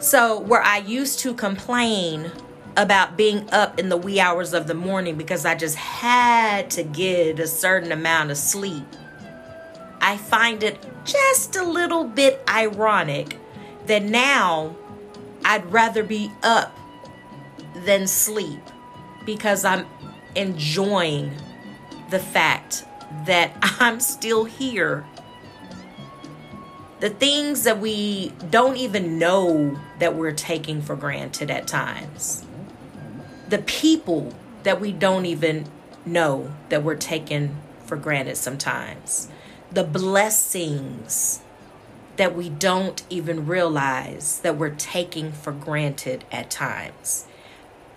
So, 0.00 0.40
where 0.40 0.62
I 0.62 0.78
used 0.78 1.18
to 1.20 1.34
complain 1.34 2.30
about 2.76 3.16
being 3.16 3.48
up 3.50 3.78
in 3.78 3.88
the 3.88 3.96
wee 3.96 4.20
hours 4.20 4.54
of 4.54 4.68
the 4.68 4.74
morning 4.74 5.16
because 5.16 5.44
I 5.44 5.56
just 5.56 5.76
had 5.76 6.70
to 6.70 6.84
get 6.84 7.40
a 7.40 7.46
certain 7.48 7.90
amount 7.90 8.30
of 8.30 8.36
sleep 8.36 8.86
I 10.00 10.16
find 10.16 10.62
it 10.62 10.84
just 11.04 11.56
a 11.56 11.62
little 11.62 12.04
bit 12.04 12.42
ironic 12.48 13.38
that 13.86 14.02
now 14.02 14.76
I'd 15.44 15.70
rather 15.72 16.02
be 16.02 16.30
up 16.42 16.76
than 17.84 18.06
sleep 18.06 18.60
because 19.28 19.62
I'm 19.62 19.84
enjoying 20.34 21.30
the 22.08 22.18
fact 22.18 22.86
that 23.26 23.52
I'm 23.62 24.00
still 24.00 24.46
here. 24.46 25.04
The 27.00 27.10
things 27.10 27.64
that 27.64 27.78
we 27.78 28.32
don't 28.48 28.78
even 28.78 29.18
know 29.18 29.78
that 29.98 30.14
we're 30.14 30.32
taking 30.32 30.80
for 30.80 30.96
granted 30.96 31.50
at 31.50 31.66
times. 31.66 32.46
The 33.50 33.58
people 33.58 34.34
that 34.62 34.80
we 34.80 34.92
don't 34.92 35.26
even 35.26 35.66
know 36.06 36.50
that 36.70 36.82
we're 36.82 36.96
taking 36.96 37.54
for 37.84 37.98
granted 37.98 38.38
sometimes 38.38 39.28
the 39.70 39.84
blessings 39.84 41.42
that 42.16 42.34
we 42.34 42.48
don't 42.48 43.02
even 43.10 43.44
realize 43.46 44.40
that 44.40 44.56
we're 44.56 44.70
taking 44.70 45.30
for 45.30 45.52
granted 45.52 46.24
at 46.32 46.50
times. 46.50 47.26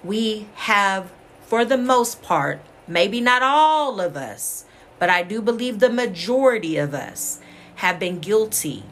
We 0.04 0.48
have, 0.56 1.14
for 1.52 1.66
the 1.66 1.76
most 1.76 2.22
part, 2.22 2.62
maybe 2.88 3.20
not 3.20 3.44
all 3.44 4.00
of 4.00 4.16
us, 4.16 4.64
but 5.00 5.10
I 5.10 5.22
do 5.22 5.42
believe 5.42 5.80
the 5.80 5.90
majority 5.90 6.78
of 6.78 6.94
us 6.94 7.42
have 7.76 8.00
been 8.00 8.20
guilty 8.20 8.84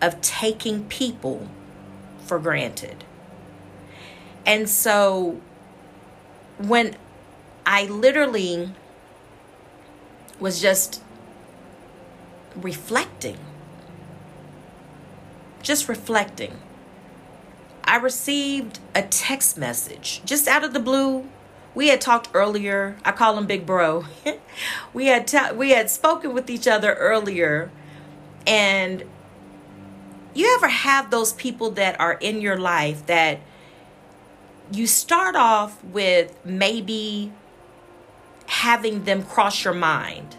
of 0.00 0.18
taking 0.22 0.86
people 0.86 1.46
for 2.24 2.38
granted. 2.38 3.04
And 4.46 4.66
so 4.66 5.42
when 6.56 6.96
I 7.66 7.84
literally 7.84 8.72
was 10.40 10.62
just 10.62 11.02
reflecting 12.56 13.36
just 15.62 15.88
reflecting. 15.88 16.58
I 17.84 17.96
received 17.96 18.78
a 18.94 19.02
text 19.02 19.58
message 19.58 20.22
just 20.24 20.46
out 20.46 20.62
of 20.62 20.72
the 20.72 20.80
blue. 20.80 21.26
We 21.74 21.88
had 21.88 22.00
talked 22.00 22.28
earlier. 22.34 22.96
I 23.04 23.12
call 23.12 23.36
him 23.36 23.46
Big 23.46 23.66
Bro. 23.66 24.04
we 24.94 25.06
had 25.06 25.26
ta- 25.26 25.52
we 25.54 25.70
had 25.70 25.90
spoken 25.90 26.32
with 26.32 26.48
each 26.48 26.68
other 26.68 26.94
earlier, 26.94 27.70
and 28.46 29.04
you 30.34 30.54
ever 30.54 30.68
have 30.68 31.10
those 31.10 31.32
people 31.32 31.70
that 31.72 31.98
are 32.00 32.14
in 32.14 32.40
your 32.40 32.56
life 32.56 33.06
that 33.06 33.40
you 34.72 34.86
start 34.86 35.36
off 35.36 35.82
with 35.84 36.34
maybe 36.44 37.32
having 38.46 39.04
them 39.04 39.22
cross 39.22 39.64
your 39.64 39.74
mind. 39.74 40.36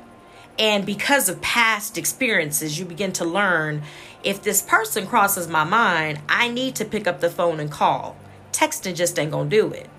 And 0.57 0.85
because 0.85 1.27
of 1.27 1.41
past 1.41 1.97
experiences, 1.97 2.79
you 2.79 2.85
begin 2.85 3.11
to 3.13 3.25
learn 3.25 3.83
if 4.23 4.41
this 4.41 4.61
person 4.61 5.05
crosses 5.05 5.47
my 5.47 5.63
mind, 5.63 6.21
I 6.29 6.49
need 6.49 6.75
to 6.75 6.85
pick 6.85 7.07
up 7.07 7.19
the 7.19 7.29
phone 7.29 7.59
and 7.59 7.69
call. 7.69 8.15
Texting 8.51 8.95
just 8.95 9.19
ain't 9.19 9.31
gonna 9.31 9.49
do 9.49 9.71
it. 9.71 9.89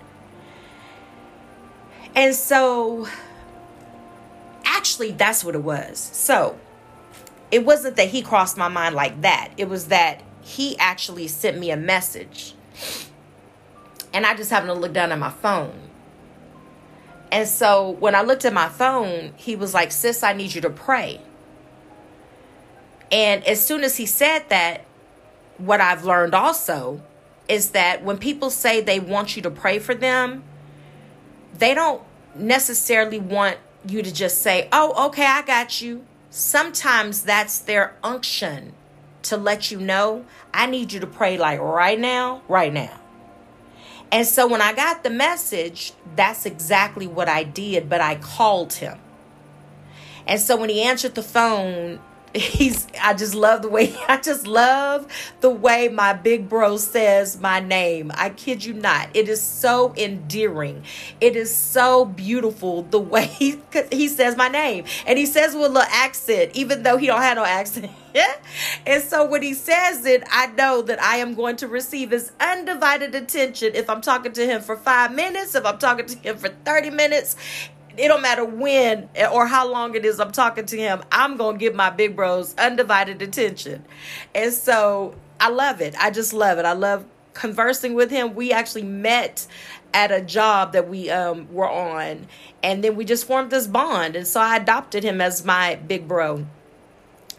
And 2.17 2.33
so, 2.33 3.07
actually, 4.65 5.11
that's 5.11 5.43
what 5.43 5.53
it 5.53 5.61
was. 5.61 5.99
So, 5.99 6.57
it 7.51 7.63
wasn't 7.63 7.95
that 7.97 8.07
he 8.07 8.23
crossed 8.23 8.57
my 8.57 8.69
mind 8.69 8.95
like 8.95 9.21
that, 9.21 9.51
it 9.55 9.69
was 9.69 9.89
that 9.89 10.23
he 10.41 10.75
actually 10.79 11.27
sent 11.27 11.59
me 11.59 11.69
a 11.69 11.77
message. 11.77 12.55
And 14.13 14.25
I 14.25 14.35
just 14.35 14.49
happened 14.49 14.69
to 14.69 14.79
look 14.79 14.93
down 14.93 15.11
at 15.11 15.19
my 15.19 15.29
phone. 15.29 15.79
And 17.31 17.47
so 17.47 17.91
when 17.99 18.15
I 18.15 18.23
looked 18.23 18.45
at 18.45 18.53
my 18.53 18.69
phone, 18.69 19.33
he 19.35 19.55
was 19.55 19.75
like, 19.75 19.91
Sis, 19.91 20.23
I 20.23 20.33
need 20.33 20.55
you 20.55 20.61
to 20.61 20.69
pray. 20.71 21.21
And 23.11 23.45
as 23.45 23.63
soon 23.63 23.83
as 23.83 23.97
he 23.97 24.07
said 24.07 24.45
that, 24.49 24.85
what 25.57 25.81
I've 25.81 26.03
learned 26.03 26.33
also 26.33 27.01
is 27.47 27.71
that 27.71 28.03
when 28.03 28.17
people 28.17 28.49
say 28.49 28.81
they 28.81 28.99
want 28.99 29.35
you 29.35 29.43
to 29.43 29.51
pray 29.51 29.77
for 29.77 29.93
them, 29.93 30.43
they 31.57 31.73
don't 31.73 32.01
necessarily 32.39 33.19
want 33.19 33.57
you 33.87 34.01
to 34.01 34.13
just 34.13 34.41
say, 34.41 34.67
Oh, 34.71 35.07
okay, 35.07 35.25
I 35.25 35.41
got 35.41 35.81
you. 35.81 36.05
Sometimes 36.29 37.23
that's 37.23 37.59
their 37.59 37.95
unction 38.03 38.73
to 39.23 39.37
let 39.37 39.71
you 39.71 39.79
know, 39.79 40.25
I 40.53 40.67
need 40.67 40.93
you 40.93 40.99
to 40.99 41.07
pray 41.07 41.37
like 41.37 41.59
right 41.59 41.99
now, 41.99 42.41
right 42.47 42.71
now. 42.71 42.99
And 44.11 44.25
so 44.25 44.47
when 44.47 44.61
I 44.61 44.73
got 44.73 45.03
the 45.03 45.09
message, 45.09 45.93
that's 46.15 46.45
exactly 46.45 47.07
what 47.07 47.27
I 47.27 47.43
did, 47.43 47.89
but 47.89 47.99
I 47.99 48.15
called 48.15 48.73
him. 48.73 48.97
And 50.25 50.39
so 50.39 50.55
when 50.55 50.69
he 50.69 50.81
answered 50.81 51.15
the 51.15 51.23
phone, 51.23 51.99
he's 52.37 52.87
I 53.01 53.13
just 53.13 53.33
love 53.33 53.61
the 53.61 53.69
way 53.69 53.95
I 54.07 54.17
just 54.17 54.47
love 54.47 55.07
the 55.41 55.49
way 55.49 55.87
my 55.87 56.13
big 56.13 56.49
bro 56.49 56.77
says 56.77 57.39
my 57.39 57.59
name. 57.59 58.11
I 58.15 58.29
kid 58.29 58.63
you 58.63 58.73
not. 58.73 59.09
It 59.13 59.29
is 59.29 59.41
so 59.41 59.93
endearing. 59.95 60.83
It 61.21 61.35
is 61.35 61.55
so 61.55 62.05
beautiful 62.05 62.83
the 62.83 62.99
way 62.99 63.25
he 63.39 63.59
he 63.91 64.07
says 64.07 64.35
my 64.35 64.47
name. 64.47 64.85
And 65.05 65.17
he 65.17 65.25
says 65.25 65.53
with 65.53 65.65
a 65.65 65.69
little 65.69 65.81
accent 65.91 66.51
even 66.53 66.83
though 66.83 66.97
he 66.97 67.07
don't 67.07 67.21
have 67.21 67.37
no 67.37 67.45
accent. 67.45 67.91
and 68.85 69.03
so 69.03 69.25
when 69.25 69.41
he 69.41 69.53
says 69.53 70.05
it, 70.05 70.23
I 70.31 70.47
know 70.47 70.81
that 70.81 71.01
I 71.01 71.17
am 71.17 71.35
going 71.35 71.55
to 71.57 71.67
receive 71.67 72.11
his 72.11 72.31
undivided 72.39 73.13
attention 73.15 73.75
if 73.75 73.89
I'm 73.89 74.01
talking 74.01 74.31
to 74.33 74.45
him 74.45 74.61
for 74.61 74.75
5 74.75 75.13
minutes, 75.13 75.55
if 75.55 75.65
I'm 75.65 75.77
talking 75.77 76.05
to 76.05 76.17
him 76.17 76.37
for 76.37 76.49
30 76.49 76.89
minutes, 76.91 77.35
it 77.97 78.07
don't 78.07 78.21
matter 78.21 78.45
when 78.45 79.09
or 79.31 79.47
how 79.47 79.69
long 79.69 79.95
it 79.95 80.05
is 80.05 80.19
I'm 80.19 80.31
talking 80.31 80.65
to 80.67 80.77
him, 80.77 81.03
I'm 81.11 81.37
going 81.37 81.55
to 81.55 81.59
give 81.59 81.75
my 81.75 81.89
big 81.89 82.15
bros 82.15 82.53
undivided 82.55 83.21
attention. 83.21 83.85
And 84.35 84.53
so 84.53 85.15
I 85.39 85.49
love 85.49 85.81
it. 85.81 85.95
I 85.99 86.11
just 86.11 86.33
love 86.33 86.59
it. 86.59 86.65
I 86.65 86.73
love 86.73 87.05
conversing 87.33 87.93
with 87.93 88.11
him. 88.11 88.35
We 88.35 88.51
actually 88.51 88.83
met 88.83 89.47
at 89.93 90.11
a 90.11 90.21
job 90.21 90.73
that 90.73 90.87
we 90.89 91.09
um, 91.09 91.51
were 91.53 91.69
on, 91.69 92.27
and 92.61 92.83
then 92.83 92.95
we 92.95 93.05
just 93.05 93.25
formed 93.25 93.51
this 93.51 93.67
bond. 93.67 94.15
And 94.15 94.27
so 94.27 94.41
I 94.41 94.57
adopted 94.57 95.03
him 95.03 95.21
as 95.21 95.45
my 95.45 95.75
big 95.75 96.07
bro. 96.07 96.45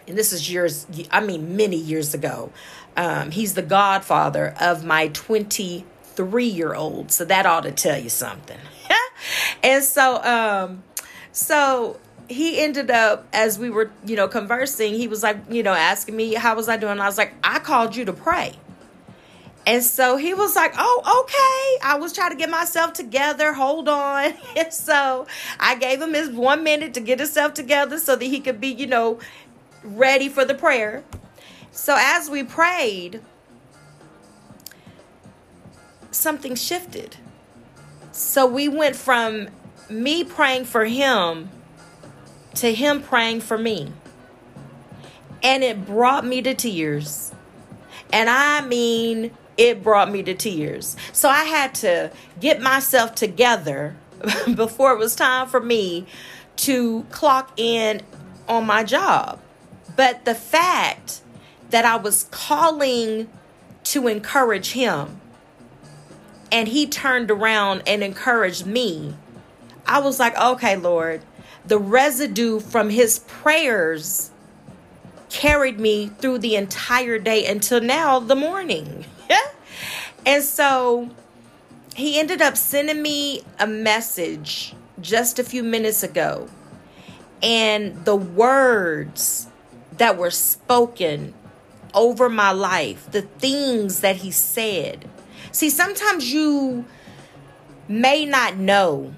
And 0.06 0.16
this 0.16 0.32
is 0.32 0.50
years, 0.50 0.86
I 1.10 1.20
mean, 1.20 1.56
many 1.56 1.76
years 1.76 2.14
ago. 2.14 2.50
Um, 2.96 3.30
he's 3.30 3.54
the 3.54 3.62
godfather 3.62 4.54
of 4.60 4.84
my 4.84 5.08
23 5.08 6.44
year 6.44 6.74
old. 6.74 7.12
So 7.12 7.24
that 7.26 7.46
ought 7.46 7.62
to 7.64 7.70
tell 7.70 7.98
you 7.98 8.08
something. 8.08 8.58
And 9.62 9.82
so 9.82 10.22
um 10.22 10.82
so 11.32 11.98
he 12.28 12.60
ended 12.60 12.90
up 12.90 13.26
as 13.32 13.58
we 13.58 13.70
were 13.70 13.90
you 14.04 14.16
know 14.16 14.28
conversing 14.28 14.94
he 14.94 15.08
was 15.08 15.22
like 15.22 15.38
you 15.50 15.62
know 15.62 15.72
asking 15.72 16.16
me 16.16 16.34
how 16.34 16.54
was 16.54 16.68
i 16.68 16.76
doing? 16.76 17.00
I 17.00 17.06
was 17.06 17.18
like 17.18 17.34
i 17.42 17.58
called 17.58 17.96
you 17.96 18.04
to 18.04 18.12
pray. 18.12 18.54
And 19.66 19.82
so 19.82 20.16
he 20.16 20.32
was 20.32 20.56
like 20.56 20.74
oh 20.78 21.24
okay. 21.24 21.86
I 21.86 21.98
was 21.98 22.12
trying 22.12 22.30
to 22.30 22.36
get 22.36 22.50
myself 22.50 22.92
together 22.92 23.52
hold 23.52 23.88
on. 23.88 24.34
And 24.56 24.72
so 24.72 25.26
i 25.58 25.74
gave 25.74 26.00
him 26.00 26.14
his 26.14 26.30
one 26.30 26.62
minute 26.64 26.94
to 26.94 27.00
get 27.00 27.18
himself 27.18 27.54
together 27.54 27.98
so 27.98 28.16
that 28.16 28.24
he 28.24 28.40
could 28.40 28.60
be 28.60 28.68
you 28.68 28.86
know 28.86 29.18
ready 29.82 30.28
for 30.28 30.44
the 30.44 30.54
prayer. 30.54 31.04
So 31.70 31.96
as 31.98 32.28
we 32.28 32.42
prayed 32.42 33.22
something 36.10 36.54
shifted 36.54 37.16
so 38.18 38.46
we 38.46 38.68
went 38.68 38.96
from 38.96 39.48
me 39.88 40.24
praying 40.24 40.64
for 40.64 40.84
him 40.84 41.50
to 42.56 42.74
him 42.74 43.00
praying 43.00 43.40
for 43.40 43.56
me. 43.56 43.92
And 45.42 45.62
it 45.62 45.86
brought 45.86 46.26
me 46.26 46.42
to 46.42 46.52
tears. 46.52 47.32
And 48.12 48.28
I 48.28 48.60
mean, 48.62 49.30
it 49.56 49.84
brought 49.84 50.10
me 50.10 50.24
to 50.24 50.34
tears. 50.34 50.96
So 51.12 51.28
I 51.28 51.44
had 51.44 51.74
to 51.76 52.10
get 52.40 52.60
myself 52.60 53.14
together 53.14 53.96
before 54.54 54.92
it 54.92 54.98
was 54.98 55.14
time 55.14 55.46
for 55.46 55.60
me 55.60 56.06
to 56.56 57.04
clock 57.10 57.52
in 57.56 58.02
on 58.48 58.66
my 58.66 58.82
job. 58.82 59.38
But 59.94 60.24
the 60.24 60.34
fact 60.34 61.20
that 61.70 61.84
I 61.84 61.96
was 61.96 62.24
calling 62.32 63.28
to 63.84 64.08
encourage 64.08 64.72
him 64.72 65.20
and 66.50 66.68
he 66.68 66.86
turned 66.86 67.30
around 67.30 67.82
and 67.86 68.02
encouraged 68.02 68.66
me, 68.66 69.14
I 69.86 70.00
was 70.00 70.18
like, 70.18 70.38
okay, 70.38 70.76
Lord, 70.76 71.22
the 71.66 71.78
residue 71.78 72.60
from 72.60 72.90
his 72.90 73.20
prayers 73.20 74.30
carried 75.30 75.78
me 75.78 76.08
through 76.08 76.38
the 76.38 76.56
entire 76.56 77.18
day 77.18 77.46
until 77.46 77.80
now, 77.80 78.18
the 78.18 78.34
morning. 78.34 79.04
and 80.26 80.42
so 80.42 81.10
he 81.94 82.18
ended 82.18 82.40
up 82.40 82.56
sending 82.56 83.02
me 83.02 83.42
a 83.58 83.66
message 83.66 84.74
just 85.00 85.38
a 85.38 85.44
few 85.44 85.62
minutes 85.62 86.02
ago. 86.02 86.48
And 87.42 88.04
the 88.04 88.16
words 88.16 89.48
that 89.96 90.16
were 90.16 90.30
spoken 90.30 91.34
over 91.94 92.28
my 92.28 92.52
life, 92.52 93.10
the 93.10 93.22
things 93.22 94.00
that 94.00 94.16
he 94.16 94.30
said, 94.30 95.08
See, 95.52 95.70
sometimes 95.70 96.32
you 96.32 96.84
may 97.88 98.24
not 98.24 98.56
know. 98.56 99.14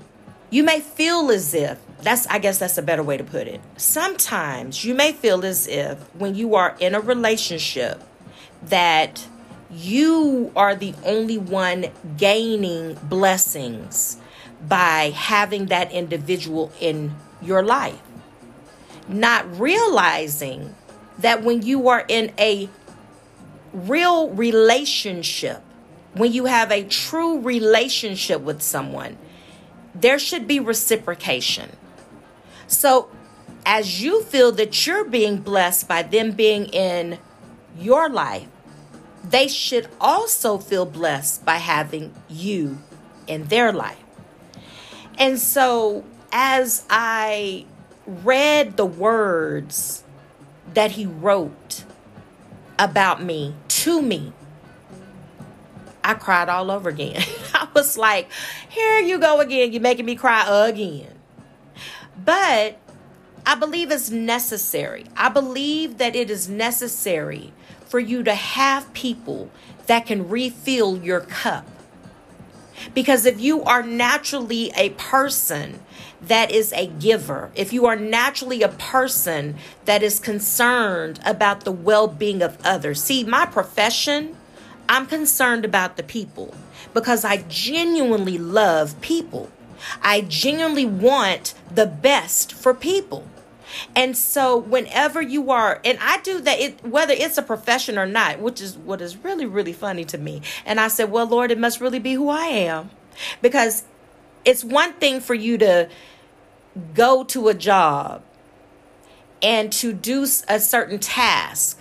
You 0.50 0.64
may 0.64 0.80
feel 0.80 1.30
as 1.30 1.54
if 1.54 1.78
that's 2.02 2.26
I 2.26 2.38
guess 2.38 2.58
that's 2.58 2.78
a 2.78 2.82
better 2.82 3.02
way 3.02 3.16
to 3.16 3.24
put 3.24 3.46
it. 3.46 3.60
Sometimes 3.76 4.84
you 4.84 4.94
may 4.94 5.12
feel 5.12 5.44
as 5.44 5.66
if 5.68 5.98
when 6.14 6.34
you 6.34 6.54
are 6.54 6.76
in 6.80 6.94
a 6.94 7.00
relationship 7.00 8.02
that 8.62 9.26
you 9.70 10.50
are 10.56 10.74
the 10.74 10.94
only 11.04 11.38
one 11.38 11.86
gaining 12.16 12.94
blessings 13.04 14.16
by 14.66 15.12
having 15.14 15.66
that 15.66 15.92
individual 15.92 16.72
in 16.80 17.14
your 17.40 17.62
life. 17.62 18.00
Not 19.08 19.58
realizing 19.58 20.74
that 21.18 21.42
when 21.42 21.62
you 21.62 21.88
are 21.88 22.04
in 22.08 22.32
a 22.38 22.68
real 23.72 24.30
relationship 24.30 25.62
when 26.14 26.32
you 26.32 26.46
have 26.46 26.70
a 26.70 26.84
true 26.84 27.40
relationship 27.40 28.40
with 28.40 28.62
someone, 28.62 29.16
there 29.94 30.18
should 30.18 30.46
be 30.46 30.60
reciprocation. 30.60 31.70
So, 32.66 33.10
as 33.66 34.02
you 34.02 34.22
feel 34.22 34.52
that 34.52 34.86
you're 34.86 35.04
being 35.04 35.38
blessed 35.38 35.86
by 35.86 36.02
them 36.02 36.32
being 36.32 36.66
in 36.66 37.18
your 37.78 38.08
life, 38.08 38.48
they 39.22 39.48
should 39.48 39.88
also 40.00 40.58
feel 40.58 40.86
blessed 40.86 41.44
by 41.44 41.56
having 41.56 42.14
you 42.28 42.78
in 43.26 43.44
their 43.44 43.72
life. 43.72 44.02
And 45.18 45.38
so, 45.38 46.04
as 46.32 46.84
I 46.88 47.66
read 48.06 48.76
the 48.76 48.86
words 48.86 50.04
that 50.74 50.92
he 50.92 51.06
wrote 51.06 51.84
about 52.78 53.22
me 53.22 53.54
to 53.68 54.00
me, 54.00 54.32
I 56.02 56.14
cried 56.14 56.48
all 56.48 56.70
over 56.70 56.88
again. 56.88 57.22
I 57.54 57.68
was 57.74 57.96
like, 57.98 58.28
here 58.68 58.98
you 58.98 59.18
go 59.18 59.40
again. 59.40 59.72
You're 59.72 59.82
making 59.82 60.06
me 60.06 60.16
cry 60.16 60.68
again. 60.68 61.18
But 62.22 62.78
I 63.46 63.54
believe 63.54 63.90
it's 63.90 64.10
necessary. 64.10 65.06
I 65.16 65.28
believe 65.28 65.98
that 65.98 66.14
it 66.14 66.30
is 66.30 66.48
necessary 66.48 67.52
for 67.86 67.98
you 67.98 68.22
to 68.22 68.34
have 68.34 68.92
people 68.92 69.50
that 69.86 70.06
can 70.06 70.28
refill 70.28 70.98
your 70.98 71.20
cup. 71.20 71.66
Because 72.94 73.26
if 73.26 73.40
you 73.40 73.62
are 73.64 73.82
naturally 73.82 74.72
a 74.76 74.90
person 74.90 75.80
that 76.22 76.50
is 76.50 76.72
a 76.72 76.86
giver, 76.86 77.50
if 77.54 77.72
you 77.72 77.86
are 77.86 77.96
naturally 77.96 78.62
a 78.62 78.68
person 78.68 79.56
that 79.84 80.02
is 80.02 80.18
concerned 80.18 81.20
about 81.24 81.64
the 81.64 81.72
well 81.72 82.06
being 82.06 82.42
of 82.42 82.58
others, 82.64 83.02
see, 83.02 83.24
my 83.24 83.46
profession, 83.46 84.36
I'm 84.90 85.06
concerned 85.06 85.64
about 85.64 85.96
the 85.96 86.02
people 86.02 86.52
because 86.92 87.24
I 87.24 87.44
genuinely 87.48 88.38
love 88.38 89.00
people. 89.00 89.48
I 90.02 90.22
genuinely 90.22 90.84
want 90.84 91.54
the 91.72 91.86
best 91.86 92.52
for 92.52 92.74
people. 92.74 93.24
And 93.94 94.16
so 94.16 94.56
whenever 94.56 95.22
you 95.22 95.52
are, 95.52 95.80
and 95.84 95.96
I 96.00 96.18
do 96.22 96.40
that, 96.40 96.58
it, 96.58 96.84
whether 96.84 97.12
it's 97.12 97.38
a 97.38 97.42
profession 97.42 97.98
or 97.98 98.06
not, 98.06 98.40
which 98.40 98.60
is 98.60 98.76
what 98.76 99.00
is 99.00 99.16
really, 99.18 99.46
really 99.46 99.72
funny 99.72 100.04
to 100.06 100.18
me. 100.18 100.42
And 100.66 100.80
I 100.80 100.88
said, 100.88 101.12
well, 101.12 101.26
Lord, 101.26 101.52
it 101.52 101.58
must 101.58 101.80
really 101.80 102.00
be 102.00 102.14
who 102.14 102.28
I 102.28 102.46
am. 102.46 102.90
Because 103.40 103.84
it's 104.44 104.64
one 104.64 104.94
thing 104.94 105.20
for 105.20 105.34
you 105.34 105.56
to 105.58 105.88
go 106.94 107.22
to 107.24 107.46
a 107.46 107.54
job 107.54 108.24
and 109.40 109.70
to 109.74 109.92
do 109.92 110.26
a 110.48 110.58
certain 110.58 110.98
task 110.98 111.78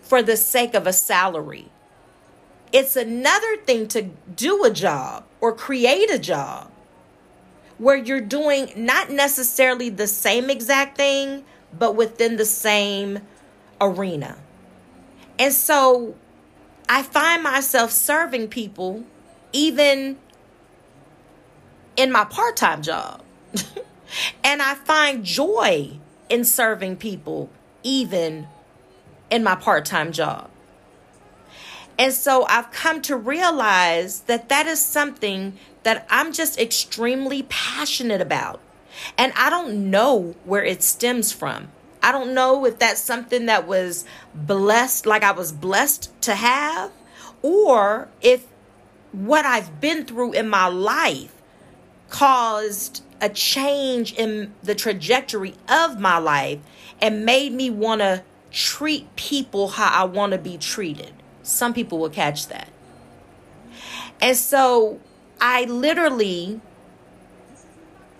for 0.00 0.22
the 0.22 0.38
sake 0.38 0.72
of 0.72 0.86
a 0.86 0.92
salary. 0.94 1.69
It's 2.72 2.96
another 2.96 3.56
thing 3.58 3.88
to 3.88 4.02
do 4.36 4.64
a 4.64 4.70
job 4.70 5.24
or 5.40 5.52
create 5.52 6.10
a 6.10 6.18
job 6.18 6.70
where 7.78 7.96
you're 7.96 8.20
doing 8.20 8.70
not 8.76 9.10
necessarily 9.10 9.88
the 9.88 10.06
same 10.06 10.50
exact 10.50 10.96
thing, 10.96 11.44
but 11.76 11.96
within 11.96 12.36
the 12.36 12.44
same 12.44 13.20
arena. 13.80 14.36
And 15.38 15.52
so 15.52 16.14
I 16.88 17.02
find 17.02 17.42
myself 17.42 17.90
serving 17.90 18.48
people 18.48 19.04
even 19.52 20.18
in 21.96 22.12
my 22.12 22.24
part 22.24 22.56
time 22.56 22.82
job. 22.82 23.22
and 24.44 24.60
I 24.60 24.74
find 24.74 25.24
joy 25.24 25.98
in 26.28 26.44
serving 26.44 26.96
people 26.96 27.50
even 27.82 28.46
in 29.30 29.42
my 29.42 29.54
part 29.54 29.84
time 29.84 30.12
job. 30.12 30.50
And 32.00 32.14
so 32.14 32.46
I've 32.48 32.72
come 32.72 33.02
to 33.02 33.14
realize 33.14 34.20
that 34.20 34.48
that 34.48 34.66
is 34.66 34.80
something 34.80 35.58
that 35.82 36.06
I'm 36.08 36.32
just 36.32 36.58
extremely 36.58 37.42
passionate 37.50 38.22
about. 38.22 38.58
And 39.18 39.34
I 39.36 39.50
don't 39.50 39.90
know 39.90 40.34
where 40.46 40.64
it 40.64 40.82
stems 40.82 41.30
from. 41.30 41.68
I 42.02 42.10
don't 42.10 42.32
know 42.32 42.64
if 42.64 42.78
that's 42.78 43.02
something 43.02 43.44
that 43.46 43.66
was 43.66 44.06
blessed, 44.34 45.04
like 45.04 45.22
I 45.22 45.32
was 45.32 45.52
blessed 45.52 46.10
to 46.22 46.34
have, 46.36 46.90
or 47.42 48.08
if 48.22 48.46
what 49.12 49.44
I've 49.44 49.82
been 49.82 50.06
through 50.06 50.32
in 50.32 50.48
my 50.48 50.68
life 50.68 51.34
caused 52.08 53.02
a 53.20 53.28
change 53.28 54.14
in 54.14 54.54
the 54.62 54.74
trajectory 54.74 55.54
of 55.68 56.00
my 56.00 56.16
life 56.16 56.60
and 56.98 57.26
made 57.26 57.52
me 57.52 57.68
want 57.68 58.00
to 58.00 58.22
treat 58.50 59.14
people 59.16 59.68
how 59.68 60.02
I 60.02 60.04
want 60.04 60.32
to 60.32 60.38
be 60.38 60.56
treated. 60.56 61.12
Some 61.50 61.74
people 61.74 61.98
will 61.98 62.10
catch 62.10 62.48
that. 62.48 62.68
And 64.20 64.36
so 64.36 65.00
I 65.40 65.64
literally 65.64 66.60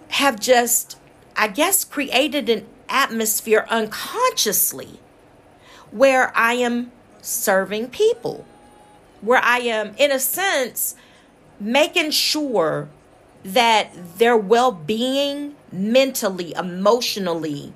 have 0.08 0.40
just, 0.40 0.98
I 1.36 1.48
guess, 1.48 1.84
created 1.84 2.48
an 2.48 2.66
atmosphere 2.88 3.66
unconsciously 3.68 5.00
where 5.90 6.32
I 6.36 6.54
am 6.54 6.92
serving 7.20 7.90
people, 7.90 8.46
where 9.20 9.40
I 9.42 9.58
am, 9.58 9.94
in 9.96 10.10
a 10.10 10.18
sense, 10.18 10.94
making 11.58 12.10
sure 12.10 12.88
that 13.44 13.90
their 14.18 14.36
well 14.36 14.72
being 14.72 15.56
mentally, 15.72 16.52
emotionally, 16.54 17.72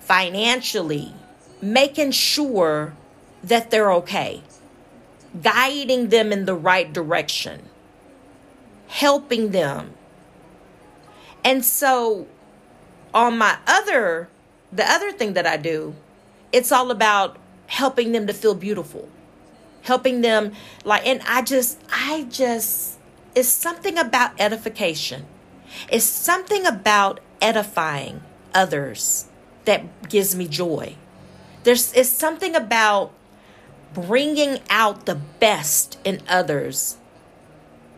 financially, 0.00 1.12
making 1.60 2.12
sure 2.12 2.94
that 3.48 3.70
they're 3.70 3.92
okay, 3.92 4.42
guiding 5.42 6.08
them 6.08 6.32
in 6.32 6.46
the 6.46 6.54
right 6.54 6.92
direction, 6.92 7.68
helping 8.88 9.50
them. 9.50 9.92
And 11.44 11.64
so, 11.64 12.26
on 13.12 13.36
my 13.36 13.58
other, 13.66 14.28
the 14.72 14.90
other 14.90 15.12
thing 15.12 15.34
that 15.34 15.46
I 15.46 15.56
do, 15.56 15.94
it's 16.52 16.72
all 16.72 16.90
about 16.90 17.36
helping 17.66 18.12
them 18.12 18.26
to 18.26 18.32
feel 18.32 18.54
beautiful, 18.54 19.08
helping 19.82 20.22
them, 20.22 20.52
like, 20.84 21.06
and 21.06 21.20
I 21.26 21.42
just, 21.42 21.78
I 21.92 22.26
just, 22.30 22.98
it's 23.34 23.48
something 23.48 23.98
about 23.98 24.32
edification. 24.40 25.26
It's 25.90 26.04
something 26.04 26.64
about 26.66 27.20
edifying 27.42 28.22
others 28.54 29.26
that 29.64 30.08
gives 30.08 30.34
me 30.34 30.46
joy. 30.46 30.96
There's 31.64 31.92
it's 31.94 32.10
something 32.10 32.54
about 32.54 33.12
bringing 33.94 34.58
out 34.68 35.06
the 35.06 35.14
best 35.14 35.98
in 36.04 36.20
others 36.28 36.96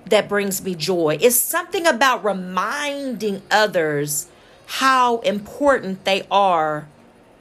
that 0.06 0.28
brings 0.28 0.62
me 0.62 0.74
joy. 0.74 1.18
It's 1.20 1.36
something 1.36 1.86
about 1.86 2.24
reminding 2.24 3.42
others 3.50 4.28
how 4.66 5.18
important 5.20 6.04
they 6.04 6.26
are 6.30 6.88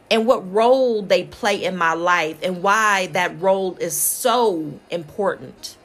and 0.09 0.27
what 0.27 0.51
role 0.51 1.01
they 1.01 1.23
play 1.23 1.63
in 1.63 1.75
my 1.75 1.93
life 1.93 2.37
and 2.43 2.61
why 2.61 3.07
that 3.07 3.39
role 3.39 3.75
is 3.77 3.95
so 3.95 4.79
important. 4.89 5.77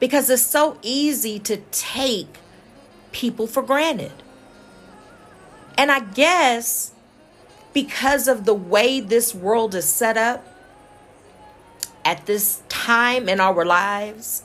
Because 0.00 0.28
it's 0.30 0.42
so 0.42 0.78
easy 0.82 1.38
to 1.40 1.58
take 1.70 2.38
people 3.12 3.46
for 3.46 3.62
granted. 3.62 4.12
And 5.78 5.90
I 5.92 6.00
guess 6.00 6.92
because 7.72 8.26
of 8.26 8.44
the 8.44 8.54
way 8.54 9.00
this 9.00 9.34
world 9.34 9.74
is 9.74 9.84
set 9.84 10.16
up, 10.16 10.44
at 12.06 12.24
this 12.26 12.62
time 12.68 13.28
in 13.28 13.40
our 13.40 13.64
lives, 13.64 14.44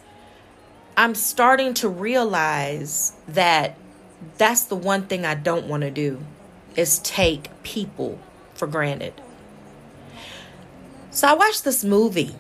I'm 0.98 1.14
starting 1.14 1.76
to 1.76 1.88
realize 1.88 3.14
that 3.28 3.78
that's 4.40 4.64
the 4.64 4.76
one 4.76 5.04
thing 5.04 5.26
I 5.26 5.36
don't 5.36 5.68
want 5.68 5.82
to 5.82 5.92
do 5.92 6.26
is 6.76 6.98
take 7.00 7.50
people 7.62 8.20
for 8.56 8.66
granted. 8.66 9.14
So 11.12 11.28
I 11.28 11.34
watched 11.36 11.64
this 11.64 11.84
movie 11.84 12.36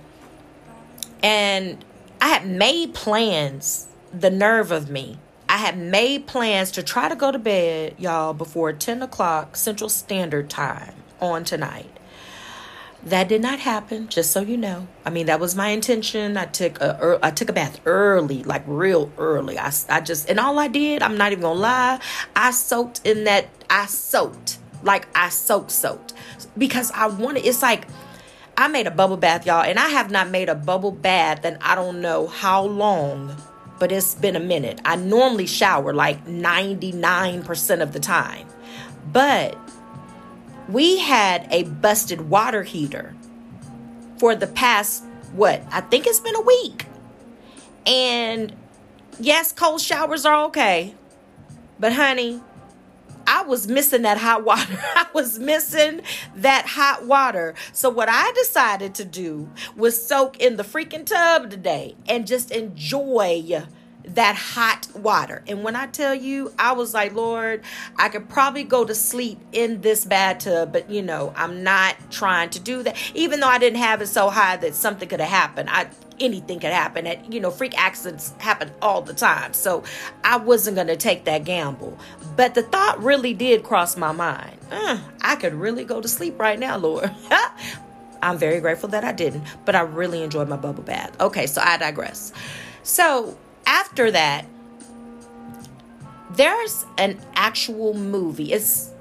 and 1.21 1.85
I 2.19 2.29
had 2.29 2.47
made 2.47 2.95
plans, 2.95 3.87
the 4.11 4.31
nerve 4.31 4.71
of 4.71 4.89
me. 4.89 5.19
I 5.47 5.57
had 5.57 5.77
made 5.77 6.25
plans 6.25 6.71
to 6.71 6.83
try 6.83 7.09
to 7.09 7.15
go 7.15 7.31
to 7.31 7.37
bed, 7.37 7.93
y'all, 7.99 8.33
before 8.33 8.73
10 8.73 9.03
o'clock 9.03 9.55
Central 9.55 9.89
Standard 9.89 10.49
Time 10.49 10.95
on 11.19 11.43
tonight. 11.43 11.91
That 13.03 13.29
did 13.29 13.41
not 13.41 13.59
happen, 13.59 14.09
just 14.09 14.31
so 14.31 14.41
you 14.41 14.57
know. 14.57 14.87
I 15.05 15.09
mean, 15.09 15.25
that 15.25 15.39
was 15.39 15.55
my 15.55 15.69
intention. 15.69 16.37
I 16.37 16.45
took 16.45 16.79
a 16.79 17.19
I 17.23 17.31
took 17.31 17.49
a 17.49 17.53
bath 17.53 17.81
early, 17.85 18.43
like 18.43 18.63
real 18.67 19.11
early. 19.17 19.57
I, 19.57 19.71
I 19.89 20.01
just 20.01 20.29
and 20.29 20.39
all 20.39 20.59
I 20.59 20.67
did, 20.67 21.01
I'm 21.01 21.17
not 21.17 21.31
even 21.31 21.41
gonna 21.41 21.59
lie, 21.59 21.99
I 22.35 22.51
soaked 22.51 23.01
in 23.05 23.23
that. 23.23 23.47
I 23.69 23.87
soaked 23.87 24.59
like 24.83 25.07
I 25.15 25.29
soaked 25.29 25.71
soaked 25.71 26.13
because 26.57 26.91
I 26.91 27.07
wanted. 27.07 27.45
It's 27.45 27.63
like 27.63 27.87
I 28.55 28.67
made 28.67 28.85
a 28.85 28.91
bubble 28.91 29.17
bath, 29.17 29.47
y'all, 29.47 29.63
and 29.63 29.79
I 29.79 29.87
have 29.89 30.11
not 30.11 30.29
made 30.29 30.47
a 30.47 30.55
bubble 30.55 30.91
bath 30.91 31.43
and 31.43 31.57
I 31.61 31.73
don't 31.73 32.01
know 32.01 32.27
how 32.27 32.63
long, 32.63 33.35
but 33.79 33.91
it's 33.91 34.13
been 34.13 34.35
a 34.35 34.39
minute. 34.39 34.79
I 34.85 34.95
normally 34.95 35.47
shower 35.47 35.93
like 35.93 36.25
99% 36.27 37.81
of 37.81 37.93
the 37.93 37.99
time, 37.99 38.47
but 39.11 39.57
we 40.71 40.99
had 40.99 41.47
a 41.51 41.63
busted 41.63 42.29
water 42.29 42.63
heater 42.63 43.13
for 44.17 44.35
the 44.35 44.47
past, 44.47 45.03
what, 45.33 45.61
I 45.71 45.81
think 45.81 46.05
it's 46.05 46.19
been 46.19 46.35
a 46.35 46.41
week. 46.41 46.85
And 47.85 48.53
yes, 49.19 49.51
cold 49.51 49.81
showers 49.81 50.25
are 50.25 50.45
okay. 50.45 50.95
But 51.79 51.93
honey, 51.93 52.41
I 53.25 53.43
was 53.43 53.67
missing 53.67 54.03
that 54.03 54.17
hot 54.17 54.43
water. 54.43 54.77
I 54.95 55.07
was 55.13 55.39
missing 55.39 56.01
that 56.35 56.67
hot 56.67 57.05
water. 57.05 57.55
So, 57.73 57.89
what 57.89 58.09
I 58.09 58.31
decided 58.33 58.93
to 58.95 59.05
do 59.05 59.49
was 59.75 60.05
soak 60.05 60.37
in 60.39 60.57
the 60.57 60.63
freaking 60.63 61.05
tub 61.05 61.49
today 61.49 61.95
and 62.07 62.27
just 62.27 62.51
enjoy 62.51 63.41
that 64.15 64.35
hot 64.35 64.87
water. 64.95 65.43
And 65.47 65.63
when 65.63 65.75
I 65.75 65.87
tell 65.87 66.13
you, 66.13 66.53
I 66.57 66.73
was 66.73 66.93
like, 66.93 67.13
Lord, 67.13 67.63
I 67.95 68.09
could 68.09 68.29
probably 68.29 68.63
go 68.63 68.85
to 68.85 68.95
sleep 68.95 69.39
in 69.51 69.81
this 69.81 70.05
bathtub, 70.05 70.73
but 70.73 70.89
you 70.89 71.01
know, 71.01 71.33
I'm 71.35 71.63
not 71.63 71.95
trying 72.09 72.49
to 72.51 72.59
do 72.59 72.83
that. 72.83 72.97
Even 73.13 73.39
though 73.39 73.47
I 73.47 73.57
didn't 73.57 73.79
have 73.79 74.01
it 74.01 74.07
so 74.07 74.29
high 74.29 74.57
that 74.57 74.75
something 74.75 75.07
could 75.07 75.19
have 75.19 75.29
happened. 75.29 75.69
I 75.69 75.87
anything 76.19 76.59
could 76.59 76.71
happen. 76.71 77.07
And 77.07 77.33
you 77.33 77.39
know, 77.39 77.51
freak 77.51 77.77
accidents 77.77 78.33
happen 78.37 78.71
all 78.81 79.01
the 79.01 79.13
time. 79.13 79.53
So 79.53 79.83
I 80.23 80.37
wasn't 80.37 80.77
gonna 80.77 80.95
take 80.95 81.25
that 81.25 81.43
gamble. 81.43 81.97
But 82.35 82.53
the 82.53 82.63
thought 82.63 83.01
really 83.01 83.33
did 83.33 83.63
cross 83.63 83.97
my 83.97 84.11
mind. 84.11 84.57
Uh, 84.71 84.99
I 85.21 85.35
could 85.35 85.53
really 85.53 85.83
go 85.83 85.99
to 85.99 86.07
sleep 86.07 86.39
right 86.39 86.59
now, 86.59 86.77
Lord. 86.77 87.11
I'm 88.23 88.37
very 88.37 88.59
grateful 88.59 88.89
that 88.89 89.03
I 89.03 89.11
didn't, 89.13 89.43
but 89.65 89.75
I 89.75 89.81
really 89.81 90.21
enjoyed 90.21 90.47
my 90.47 90.55
bubble 90.55 90.83
bath. 90.83 91.19
Okay, 91.19 91.47
so 91.47 91.59
I 91.63 91.77
digress. 91.77 92.31
So 92.83 93.35
after 93.71 94.11
that, 94.11 94.45
there's 96.31 96.85
an 96.97 97.17
actual 97.35 97.93
movie. 97.93 98.51
It's 98.51 98.91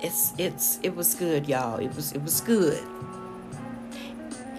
it's 0.00 0.32
it's 0.38 0.78
it 0.82 0.94
was 0.94 1.16
good, 1.16 1.48
y'all. 1.48 1.80
It 1.80 1.94
was 1.96 2.12
it 2.12 2.22
was 2.22 2.40
good. 2.40 2.82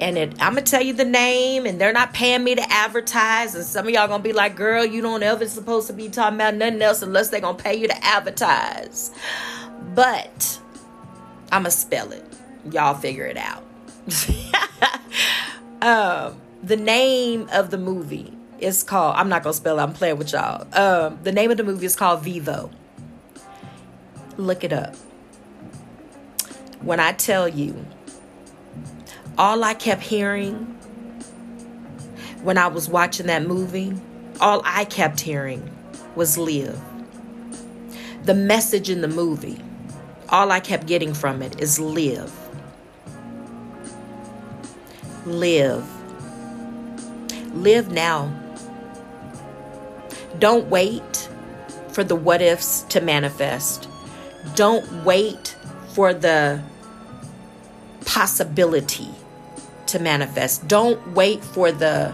And 0.01 0.17
it, 0.17 0.31
I'm 0.41 0.55
gonna 0.55 0.63
tell 0.63 0.81
you 0.81 0.91
the 0.91 1.05
name, 1.05 1.65
and 1.65 1.79
they're 1.79 1.93
not 1.93 2.13
paying 2.13 2.43
me 2.43 2.55
to 2.55 2.69
advertise. 2.69 3.55
And 3.55 3.63
some 3.63 3.87
of 3.87 3.93
y'all 3.93 4.09
gonna 4.09 4.21
be 4.21 4.33
like, 4.33 4.57
"Girl, 4.57 4.83
you 4.83 5.01
don't 5.01 5.23
ever 5.23 5.47
supposed 5.47 5.87
to 5.87 5.93
be 5.93 6.09
talking 6.09 6.35
about 6.35 6.55
nothing 6.55 6.81
else 6.81 7.01
unless 7.01 7.29
they're 7.29 7.39
gonna 7.39 7.57
pay 7.57 7.75
you 7.75 7.87
to 7.87 8.05
advertise." 8.05 9.11
But 9.93 10.59
I'm 11.53 11.61
gonna 11.61 11.71
spell 11.71 12.11
it. 12.11 12.25
Y'all 12.69 12.95
figure 12.95 13.25
it 13.25 13.37
out. 13.37 13.63
um, 15.81 16.41
the 16.61 16.75
name 16.75 17.47
of 17.53 17.69
the 17.71 17.77
movie 17.77 18.33
is 18.59 18.83
called, 18.83 19.15
I'm 19.17 19.29
not 19.29 19.43
going 19.43 19.53
to 19.53 19.57
spell 19.57 19.79
it, 19.79 19.83
I'm 19.83 19.93
playing 19.93 20.17
with 20.17 20.31
y'all. 20.31 20.67
Um, 20.73 21.19
the 21.23 21.31
name 21.31 21.51
of 21.51 21.57
the 21.57 21.63
movie 21.63 21.85
is 21.85 21.95
called 21.95 22.23
Vivo. 22.23 22.71
Look 24.37 24.63
it 24.63 24.73
up. 24.73 24.95
When 26.81 26.99
I 26.99 27.13
tell 27.13 27.47
you, 27.47 27.85
all 29.37 29.63
I 29.63 29.73
kept 29.73 30.01
hearing 30.01 30.75
when 32.45 32.59
I 32.59 32.67
was 32.67 32.87
watching 32.87 33.25
that 33.25 33.41
movie, 33.41 33.91
all 34.39 34.61
I 34.65 34.85
kept 34.85 35.19
hearing 35.19 35.67
was 36.15 36.37
live. 36.37 36.79
The 38.23 38.35
message 38.35 38.89
in 38.89 39.01
the 39.01 39.07
movie, 39.07 39.59
all 40.29 40.51
I 40.51 40.59
kept 40.59 40.85
getting 40.85 41.13
from 41.15 41.41
it 41.41 41.59
is 41.59 41.79
live. 41.79 42.31
Live. 45.25 45.83
Live 47.55 47.91
now. 47.91 48.44
Don't 50.39 50.67
wait 50.69 51.29
for 51.89 52.03
the 52.03 52.15
what 52.15 52.41
ifs 52.41 52.81
to 52.83 53.01
manifest. 53.01 53.87
Don't 54.55 55.03
wait 55.03 55.55
for 55.93 56.13
the 56.13 56.61
possibility 58.05 59.09
to 59.87 59.99
manifest. 59.99 60.67
Don't 60.67 61.13
wait 61.13 61.43
for 61.43 61.71
the 61.71 62.13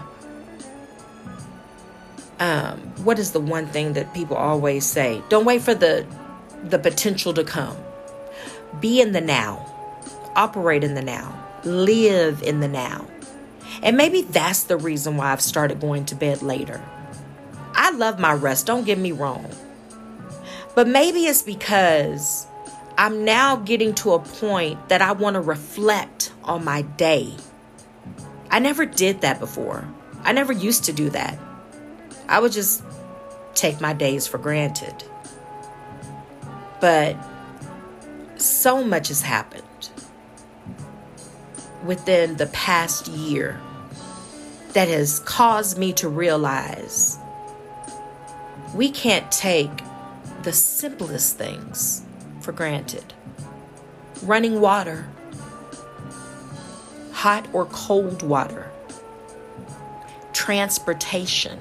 um, 2.38 2.80
what 3.04 3.20
is 3.20 3.30
the 3.30 3.40
one 3.40 3.66
thing 3.68 3.92
that 3.92 4.12
people 4.12 4.36
always 4.36 4.84
say? 4.84 5.22
Don't 5.28 5.44
wait 5.44 5.62
for 5.62 5.74
the 5.74 6.06
the 6.64 6.78
potential 6.78 7.32
to 7.34 7.44
come. 7.44 7.76
Be 8.80 9.00
in 9.00 9.12
the 9.12 9.20
now. 9.20 9.66
Operate 10.34 10.82
in 10.82 10.94
the 10.94 11.02
now. 11.02 11.38
Live 11.64 12.42
in 12.42 12.60
the 12.60 12.68
now. 12.68 13.06
And 13.82 13.96
maybe 13.96 14.22
that's 14.22 14.64
the 14.64 14.76
reason 14.76 15.16
why 15.16 15.32
I've 15.32 15.40
started 15.40 15.80
going 15.80 16.04
to 16.06 16.14
bed 16.14 16.42
later. 16.42 16.80
I 17.82 17.90
love 17.90 18.20
my 18.20 18.32
rest, 18.32 18.66
don't 18.66 18.84
get 18.84 18.96
me 18.96 19.10
wrong. 19.10 19.50
But 20.76 20.86
maybe 20.86 21.26
it's 21.26 21.42
because 21.42 22.46
I'm 22.96 23.24
now 23.24 23.56
getting 23.56 23.92
to 23.96 24.12
a 24.12 24.20
point 24.20 24.88
that 24.88 25.02
I 25.02 25.10
want 25.10 25.34
to 25.34 25.40
reflect 25.40 26.32
on 26.44 26.64
my 26.64 26.82
day. 26.82 27.34
I 28.52 28.60
never 28.60 28.86
did 28.86 29.22
that 29.22 29.40
before. 29.40 29.84
I 30.22 30.30
never 30.30 30.52
used 30.52 30.84
to 30.84 30.92
do 30.92 31.10
that. 31.10 31.36
I 32.28 32.38
would 32.38 32.52
just 32.52 32.84
take 33.54 33.80
my 33.80 33.92
days 33.92 34.28
for 34.28 34.38
granted. 34.38 35.02
But 36.80 37.16
so 38.36 38.84
much 38.84 39.08
has 39.08 39.22
happened 39.22 39.90
within 41.84 42.36
the 42.36 42.46
past 42.46 43.08
year 43.08 43.60
that 44.72 44.86
has 44.86 45.18
caused 45.18 45.78
me 45.78 45.92
to 45.94 46.08
realize 46.08 47.18
we 48.74 48.90
can't 48.90 49.30
take 49.30 49.70
the 50.42 50.52
simplest 50.52 51.36
things 51.36 52.02
for 52.40 52.52
granted. 52.52 53.12
Running 54.22 54.60
water, 54.60 55.06
hot 57.12 57.46
or 57.52 57.66
cold 57.66 58.22
water, 58.22 58.70
transportation, 60.32 61.60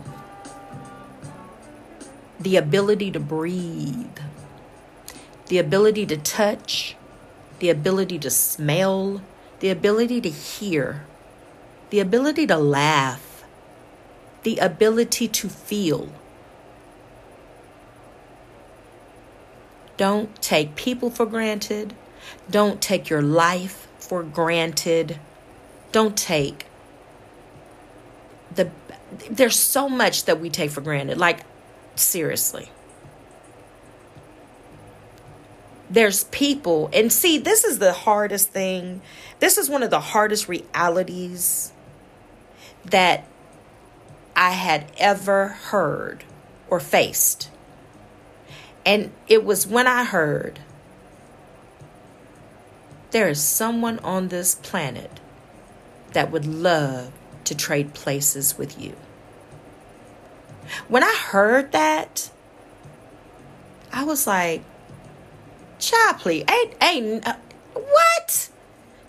the 2.39 2.55
ability 2.55 3.11
to 3.11 3.19
breathe, 3.19 4.19
the 5.47 5.57
ability 5.57 6.05
to 6.05 6.17
touch, 6.17 6.95
the 7.59 7.69
ability 7.69 8.17
to 8.19 8.29
smell, 8.29 9.21
the 9.59 9.69
ability 9.69 10.21
to 10.21 10.29
hear, 10.29 11.03
the 11.89 11.99
ability 11.99 12.47
to 12.47 12.57
laugh, 12.57 13.43
the 14.43 14.57
ability 14.57 15.27
to 15.27 15.49
feel 15.49 16.09
Don't 20.01 20.41
take 20.41 20.75
people 20.75 21.11
for 21.11 21.27
granted. 21.27 21.93
Don't 22.49 22.81
take 22.81 23.07
your 23.07 23.21
life 23.21 23.87
for 23.99 24.23
granted. 24.23 25.19
Don't 25.91 26.17
take 26.17 26.65
the 28.51 28.71
there's 29.29 29.59
so 29.59 29.87
much 29.87 30.25
that 30.25 30.39
we 30.39 30.49
take 30.49 30.71
for 30.71 30.81
granted. 30.81 31.19
Like 31.19 31.41
seriously. 31.95 32.71
There's 35.87 36.23
people 36.23 36.89
and 36.91 37.13
see 37.13 37.37
this 37.37 37.63
is 37.63 37.77
the 37.77 37.93
hardest 37.93 38.49
thing. 38.49 39.03
This 39.37 39.59
is 39.59 39.69
one 39.69 39.83
of 39.83 39.91
the 39.91 39.99
hardest 39.99 40.47
realities 40.47 41.73
that 42.85 43.27
I 44.35 44.53
had 44.53 44.91
ever 44.97 45.49
heard 45.49 46.23
or 46.71 46.79
faced. 46.79 47.51
And 48.85 49.11
it 49.27 49.45
was 49.45 49.67
when 49.67 49.87
I 49.87 50.03
heard 50.03 50.59
there 53.11 53.27
is 53.27 53.43
someone 53.43 53.99
on 53.99 54.29
this 54.29 54.55
planet 54.55 55.19
that 56.13 56.31
would 56.31 56.45
love 56.45 57.11
to 57.43 57.55
trade 57.55 57.93
places 57.93 58.57
with 58.57 58.79
you. 58.79 58.95
When 60.87 61.03
I 61.03 61.13
heard 61.13 61.73
that, 61.73 62.31
I 63.91 64.03
was 64.03 64.25
like, 64.25 64.63
please, 66.19 66.45
ain't, 66.49 66.75
ain't, 66.81 67.27
uh, 67.27 67.35
what? 67.73 68.49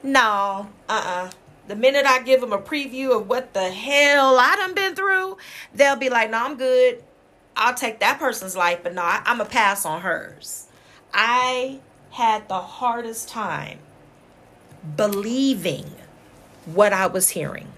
No, 0.03 0.69
uh-uh. 0.89 1.31
The 1.69 1.77
minute 1.77 2.05
I 2.07 2.23
give 2.23 2.41
them 2.41 2.53
a 2.53 2.59
preview 2.59 3.17
of 3.17 3.29
what 3.29 3.55
the 3.55 3.71
hell 3.71 4.37
I 4.37 4.57
done 4.57 4.75
been 4.75 4.97
through, 4.97 5.37
they'll 5.73 5.97
be 5.97 6.11
like, 6.11 6.31
no, 6.31 6.39
I'm 6.39 6.57
good. 6.57 7.03
I'll 7.57 7.75
take 7.75 8.01
that 8.01 8.19
person's 8.19 8.57
life, 8.57 8.81
but 8.83 8.95
no, 8.95 9.03
I, 9.03 9.23
I'm 9.25 9.41
a 9.41 9.45
pass 9.45 9.85
on 9.85 10.01
hers. 10.01 10.67
I 11.13 11.81
had 12.11 12.49
the 12.49 12.61
hardest 12.61 13.29
time 13.29 13.79
believing 14.97 15.91
what 16.67 16.93
I 16.93 17.07
was 17.07 17.31
hearing. 17.31 17.69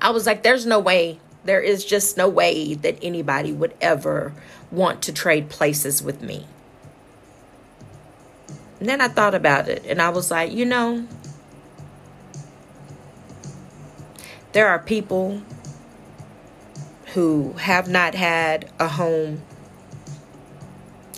I 0.00 0.10
was 0.10 0.26
like, 0.26 0.42
there's 0.42 0.66
no 0.66 0.78
way, 0.78 1.20
there 1.44 1.60
is 1.60 1.84
just 1.84 2.16
no 2.16 2.28
way 2.28 2.74
that 2.74 2.98
anybody 3.02 3.52
would 3.52 3.74
ever 3.80 4.32
want 4.70 5.02
to 5.02 5.12
trade 5.12 5.48
places 5.48 6.02
with 6.02 6.22
me. 6.22 6.46
And 8.78 8.88
then 8.88 9.00
I 9.00 9.08
thought 9.08 9.34
about 9.34 9.68
it 9.68 9.84
and 9.86 10.00
I 10.00 10.08
was 10.08 10.30
like, 10.30 10.52
you 10.52 10.64
know, 10.64 11.06
there 14.52 14.68
are 14.68 14.78
people 14.78 15.42
who 17.14 17.52
have 17.54 17.88
not 17.88 18.14
had 18.14 18.70
a 18.78 18.88
home, 18.88 19.42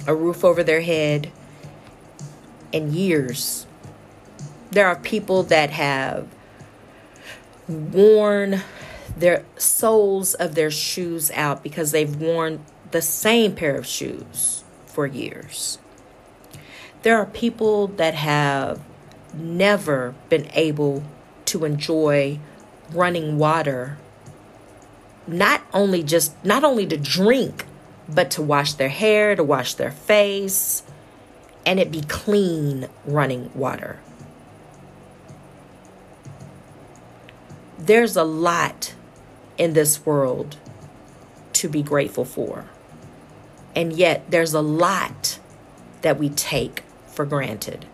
a 0.07 0.15
roof 0.15 0.45
over 0.45 0.63
their 0.63 0.81
head 0.81 1.31
in 2.73 2.93
years. 2.93 3.67
There 4.71 4.87
are 4.87 4.97
people 4.97 5.43
that 5.45 5.71
have 5.71 6.27
worn 7.69 8.63
their 9.17 9.45
soles 9.59 10.35
of 10.35 10.55
their 10.55 10.71
shoes 10.71 11.31
out 11.33 11.63
because 11.63 11.93
they've 11.93 12.17
worn 12.17 12.65
the 12.91 13.03
same 13.03 13.55
pair 13.55 13.77
of 13.77 13.87
shoes 13.87 14.65
for 14.87 15.07
years. 15.07 15.79
There 17.03 17.19
are 17.19 17.27
people 17.27 17.89
that 17.89 18.15
have 18.15 18.81
never 19.35 20.15
been 20.29 20.49
able 20.55 21.03
to 21.47 21.65
enjoy 21.65 22.39
running 22.93 23.39
water 23.39 23.99
not 25.27 25.63
only 25.73 26.03
just 26.03 26.33
not 26.45 26.65
only 26.65 26.87
to 26.87 26.97
drink, 26.97 27.67
but 28.09 28.31
to 28.33 28.43
wash 28.43 28.75
their 28.75 28.89
hair, 28.89 29.35
to 29.35 29.45
wash 29.45 29.75
their 29.75 29.91
face, 29.91 30.83
and 31.65 31.79
it 31.79 31.91
be 31.91 32.03
clean 32.03 32.89
running 33.05 33.51
water. 33.55 34.01
There's 37.79 38.17
a 38.17 38.25
lot 38.25 38.95
in 39.59 39.73
this 39.73 40.05
world 40.05 40.57
to 41.55 41.69
be 41.69 41.83
grateful 41.83 42.25
for. 42.25 42.67
And 43.75 43.93
yet, 43.93 44.31
there's 44.31 44.55
a 44.55 44.61
lot 44.61 45.39
that 46.03 46.19
we 46.19 46.29
take 46.29 46.83
for 47.07 47.25
granted. 47.25 47.87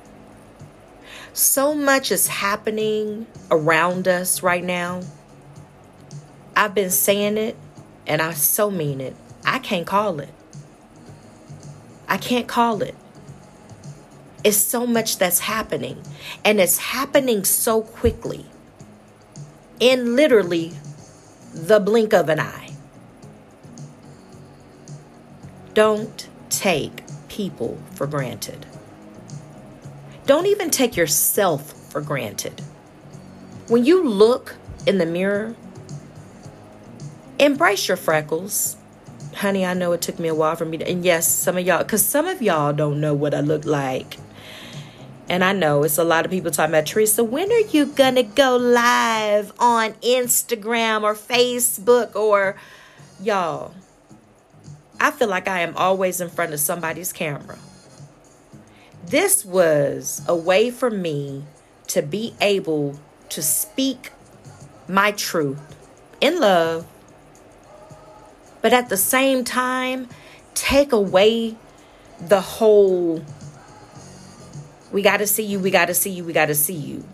So 1.32 1.74
much 1.74 2.10
is 2.10 2.26
happening 2.28 3.26
around 3.50 4.08
us 4.08 4.42
right 4.42 4.64
now. 4.64 5.02
I've 6.58 6.74
been 6.74 6.90
saying 6.90 7.36
it, 7.36 7.56
and 8.04 8.20
I 8.20 8.32
so 8.32 8.68
mean 8.68 9.00
it. 9.00 9.14
I 9.44 9.60
can't 9.60 9.86
call 9.86 10.18
it. 10.18 10.34
I 12.08 12.16
can't 12.16 12.48
call 12.48 12.82
it. 12.82 12.96
It's 14.42 14.56
so 14.56 14.84
much 14.84 15.18
that's 15.18 15.38
happening, 15.38 16.02
and 16.44 16.58
it's 16.58 16.78
happening 16.78 17.44
so 17.44 17.82
quickly 17.82 18.44
in 19.78 20.16
literally 20.16 20.72
the 21.54 21.78
blink 21.78 22.12
of 22.12 22.28
an 22.28 22.40
eye. 22.40 22.70
Don't 25.74 26.28
take 26.50 27.04
people 27.28 27.80
for 27.94 28.08
granted. 28.08 28.66
Don't 30.26 30.46
even 30.46 30.70
take 30.70 30.96
yourself 30.96 31.72
for 31.92 32.00
granted. 32.00 32.62
When 33.68 33.84
you 33.84 34.02
look 34.02 34.56
in 34.88 34.98
the 34.98 35.06
mirror, 35.06 35.54
embrace 37.38 37.88
your 37.88 37.96
freckles. 37.96 38.76
Honey, 39.36 39.64
I 39.64 39.74
know 39.74 39.92
it 39.92 40.00
took 40.00 40.18
me 40.18 40.28
a 40.28 40.34
while 40.34 40.56
for 40.56 40.64
me 40.64 40.78
to, 40.78 40.88
and 40.88 41.04
yes, 41.04 41.28
some 41.28 41.56
of 41.56 41.66
y'all, 41.66 41.78
because 41.78 42.04
some 42.04 42.26
of 42.26 42.42
y'all 42.42 42.72
don't 42.72 43.00
know 43.00 43.14
what 43.14 43.34
I 43.34 43.40
look 43.40 43.64
like. 43.64 44.18
And 45.28 45.44
I 45.44 45.52
know 45.52 45.82
it's 45.84 45.98
a 45.98 46.04
lot 46.04 46.24
of 46.24 46.30
people 46.30 46.50
talking 46.50 46.74
about 46.74 46.86
Teresa, 46.86 47.22
when 47.22 47.52
are 47.52 47.60
you 47.60 47.86
gonna 47.86 48.22
go 48.22 48.56
live 48.56 49.52
on 49.58 49.92
Instagram 49.94 51.02
or 51.02 51.14
Facebook 51.14 52.16
or 52.16 52.56
y'all? 53.20 53.74
I 55.00 55.10
feel 55.10 55.28
like 55.28 55.46
I 55.46 55.60
am 55.60 55.76
always 55.76 56.20
in 56.20 56.30
front 56.30 56.52
of 56.54 56.60
somebody's 56.60 57.12
camera. 57.12 57.58
This 59.06 59.44
was 59.44 60.22
a 60.26 60.34
way 60.34 60.70
for 60.70 60.90
me 60.90 61.44
to 61.88 62.02
be 62.02 62.34
able 62.40 62.98
to 63.28 63.42
speak 63.42 64.12
my 64.88 65.12
truth 65.12 65.60
in 66.20 66.40
love, 66.40 66.86
but 68.62 68.72
at 68.72 68.88
the 68.88 68.96
same 68.96 69.44
time, 69.44 70.08
take 70.54 70.92
away 70.92 71.56
the 72.20 72.40
whole 72.40 73.22
we 74.90 75.02
got 75.02 75.18
to 75.18 75.26
see 75.26 75.44
you, 75.44 75.60
we 75.60 75.70
got 75.70 75.86
to 75.86 75.94
see 75.94 76.10
you, 76.10 76.24
we 76.24 76.32
got 76.32 76.46
to 76.46 76.54
see 76.54 76.74
you. 76.74 77.04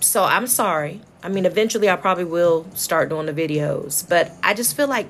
So 0.00 0.24
I'm 0.24 0.46
sorry. 0.46 1.00
I 1.22 1.28
mean, 1.28 1.46
eventually 1.46 1.88
I 1.88 1.96
probably 1.96 2.24
will 2.24 2.66
start 2.74 3.08
doing 3.08 3.26
the 3.26 3.32
videos, 3.32 4.08
but 4.08 4.32
I 4.42 4.54
just 4.54 4.76
feel 4.76 4.86
like 4.86 5.08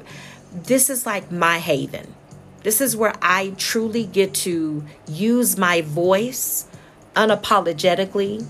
this 0.53 0.89
is 0.89 1.05
like 1.05 1.31
my 1.31 1.59
haven. 1.59 2.15
This 2.63 2.81
is 2.81 2.97
where 2.97 3.15
I 3.23 3.55
truly 3.57 4.05
get 4.05 4.35
to 4.35 4.85
use 5.07 5.57
my 5.57 5.83
voice 5.83 6.67
unapologetically. 7.15 8.47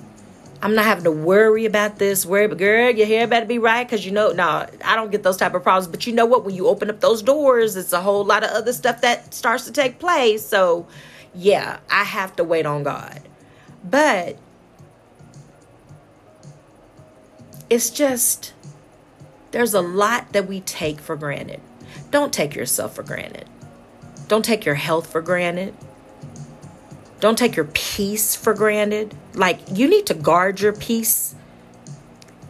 I'm 0.60 0.74
not 0.74 0.84
having 0.84 1.04
to 1.04 1.12
worry 1.12 1.66
about 1.66 1.98
this. 1.98 2.26
Worry, 2.26 2.48
but 2.48 2.58
girl, 2.58 2.90
your 2.90 3.06
hair 3.06 3.26
better 3.28 3.46
be 3.46 3.58
right 3.58 3.86
because 3.86 4.04
you 4.04 4.10
know, 4.10 4.32
no, 4.32 4.66
I 4.84 4.96
don't 4.96 5.12
get 5.12 5.22
those 5.22 5.36
type 5.36 5.54
of 5.54 5.62
problems. 5.62 5.86
But 5.86 6.06
you 6.06 6.12
know 6.12 6.26
what? 6.26 6.44
When 6.44 6.54
you 6.54 6.66
open 6.66 6.90
up 6.90 7.00
those 7.00 7.22
doors, 7.22 7.76
it's 7.76 7.92
a 7.92 8.00
whole 8.00 8.24
lot 8.24 8.42
of 8.42 8.50
other 8.50 8.72
stuff 8.72 9.00
that 9.02 9.32
starts 9.32 9.66
to 9.66 9.72
take 9.72 10.00
place. 10.00 10.44
So, 10.44 10.88
yeah, 11.34 11.78
I 11.90 12.02
have 12.02 12.34
to 12.36 12.44
wait 12.44 12.66
on 12.66 12.82
God. 12.82 13.22
But 13.84 14.36
it's 17.70 17.90
just, 17.90 18.52
there's 19.52 19.74
a 19.74 19.80
lot 19.80 20.32
that 20.32 20.48
we 20.48 20.60
take 20.60 20.98
for 21.00 21.14
granted. 21.14 21.60
Don't 22.10 22.32
take 22.32 22.56
yourself 22.56 22.96
for 22.96 23.04
granted. 23.04 23.48
Don't 24.26 24.44
take 24.44 24.64
your 24.64 24.74
health 24.74 25.10
for 25.10 25.22
granted. 25.22 25.74
Don't 27.20 27.36
take 27.36 27.56
your 27.56 27.66
peace 27.66 28.36
for 28.36 28.54
granted. 28.54 29.14
Like, 29.34 29.60
you 29.72 29.88
need 29.88 30.06
to 30.06 30.14
guard 30.14 30.60
your 30.60 30.72
peace. 30.72 31.34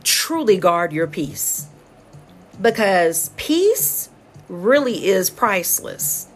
Truly 0.04 0.58
guard 0.58 0.92
your 0.92 1.06
peace. 1.06 1.66
Because 2.60 3.30
peace 3.36 4.10
really 4.48 5.06
is 5.06 5.30
priceless. 5.30 6.28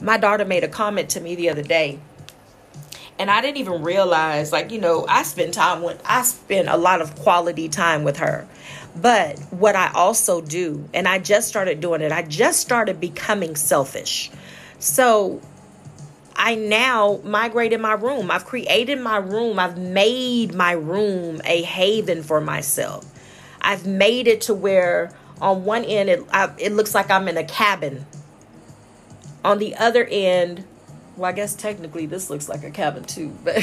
My 0.00 0.16
daughter 0.16 0.44
made 0.44 0.64
a 0.64 0.68
comment 0.68 1.10
to 1.10 1.20
me 1.20 1.34
the 1.34 1.50
other 1.50 1.62
day 1.62 1.98
and 3.22 3.30
I 3.30 3.40
didn't 3.40 3.58
even 3.58 3.82
realize 3.82 4.50
like 4.50 4.72
you 4.72 4.80
know 4.80 5.06
I 5.08 5.22
spend 5.22 5.54
time 5.54 5.82
with 5.82 6.02
I 6.04 6.22
spend 6.22 6.68
a 6.68 6.76
lot 6.76 7.00
of 7.00 7.14
quality 7.16 7.68
time 7.68 8.02
with 8.02 8.16
her 8.16 8.48
but 8.96 9.38
what 9.52 9.76
I 9.76 9.92
also 9.94 10.40
do 10.40 10.88
and 10.92 11.06
I 11.06 11.20
just 11.20 11.46
started 11.46 11.80
doing 11.80 12.00
it 12.00 12.10
I 12.10 12.22
just 12.22 12.60
started 12.60 13.00
becoming 13.00 13.54
selfish 13.54 14.30
so 14.80 15.40
I 16.36 16.54
now 16.54 17.20
migrate 17.24 17.72
in 17.72 17.80
my 17.80 17.94
room. 17.94 18.30
I've 18.30 18.44
created 18.44 19.00
my 19.00 19.18
room. 19.18 19.58
I've 19.58 19.78
made 19.78 20.54
my 20.54 20.72
room 20.72 21.40
a 21.44 21.62
haven 21.62 22.22
for 22.22 22.40
myself. 22.40 23.06
I've 23.60 23.86
made 23.86 24.26
it 24.26 24.42
to 24.42 24.54
where 24.54 25.12
on 25.40 25.64
one 25.64 25.84
end 25.84 26.08
it 26.08 26.24
I, 26.32 26.52
it 26.58 26.72
looks 26.72 26.94
like 26.94 27.10
I'm 27.10 27.28
in 27.28 27.36
a 27.36 27.44
cabin. 27.44 28.06
On 29.44 29.58
the 29.58 29.74
other 29.76 30.04
end 30.04 30.64
well, 31.16 31.28
I 31.28 31.32
guess 31.32 31.54
technically 31.54 32.06
this 32.06 32.30
looks 32.30 32.48
like 32.48 32.64
a 32.64 32.70
cabin 32.70 33.04
too, 33.04 33.28
but 33.44 33.56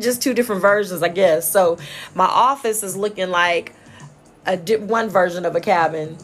just 0.00 0.22
two 0.22 0.34
different 0.34 0.62
versions, 0.62 1.02
I 1.02 1.08
guess. 1.08 1.50
So 1.50 1.78
my 2.14 2.26
office 2.26 2.82
is 2.82 2.96
looking 2.96 3.30
like 3.30 3.72
a 4.44 4.56
di- 4.56 4.76
one 4.76 5.08
version 5.08 5.44
of 5.44 5.54
a 5.56 5.60
cabin, 5.60 6.16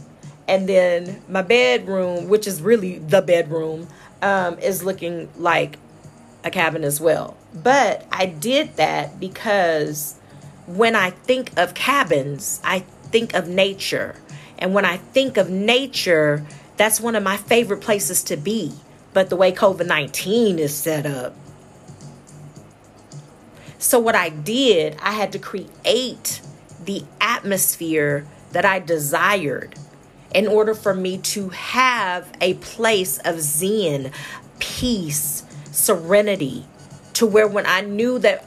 and 0.48 0.68
then 0.68 1.22
my 1.28 1.42
bedroom, 1.42 2.28
which 2.28 2.46
is 2.46 2.61
really 2.61 2.98
the 2.98 3.22
bedroom, 3.22 3.88
um, 4.22 4.59
is 4.59 4.84
looking 4.84 5.28
like 5.36 5.78
a 6.45 6.51
cabin 6.51 6.84
as 6.84 7.01
well. 7.01 7.36
But 7.55 8.07
I 8.11 8.26
did 8.26 8.76
that 8.76 9.20
because 9.20 10.16
when 10.66 10.97
I 10.97 11.11
think 11.11 11.59
of 11.59 11.74
cabins, 11.74 12.61
I 12.64 12.80
think 13.11 13.34
of 13.34 13.49
nature. 13.49 14.16
And 14.59 14.74
when 14.74 14.84
I 14.84 14.97
think 14.97 15.36
of 15.36 15.51
nature, 15.51 16.47
that's 16.76 17.01
one 17.01 17.16
of 17.16 17.22
my 17.22 17.36
favorite 17.36 17.80
places 17.80 18.22
to 18.24 18.36
be 18.36 18.72
but 19.12 19.30
the 19.30 19.36
way 19.36 19.53
COVID 19.53 19.86
19 19.86 20.59
is 20.59 20.74
set 20.74 21.07
up. 21.07 21.34
So, 23.78 23.99
what 23.99 24.14
I 24.14 24.28
did, 24.28 24.97
I 25.03 25.12
had 25.12 25.32
to 25.32 25.38
create 25.38 26.40
the 26.84 27.05
atmosphere 27.20 28.26
that 28.53 28.64
I 28.64 28.78
desired 28.78 29.74
in 30.34 30.47
order 30.47 30.74
for 30.74 30.95
me 30.95 31.18
to 31.18 31.51
have 31.51 32.32
a 32.40 32.55
place 32.55 33.18
of 33.18 33.40
zen, 33.40 34.12
peace, 34.59 35.41
serenity, 35.72 36.64
to 37.14 37.26
where 37.26 37.48
when 37.48 37.66
I 37.66 37.80
knew 37.80 38.18
that 38.20 38.44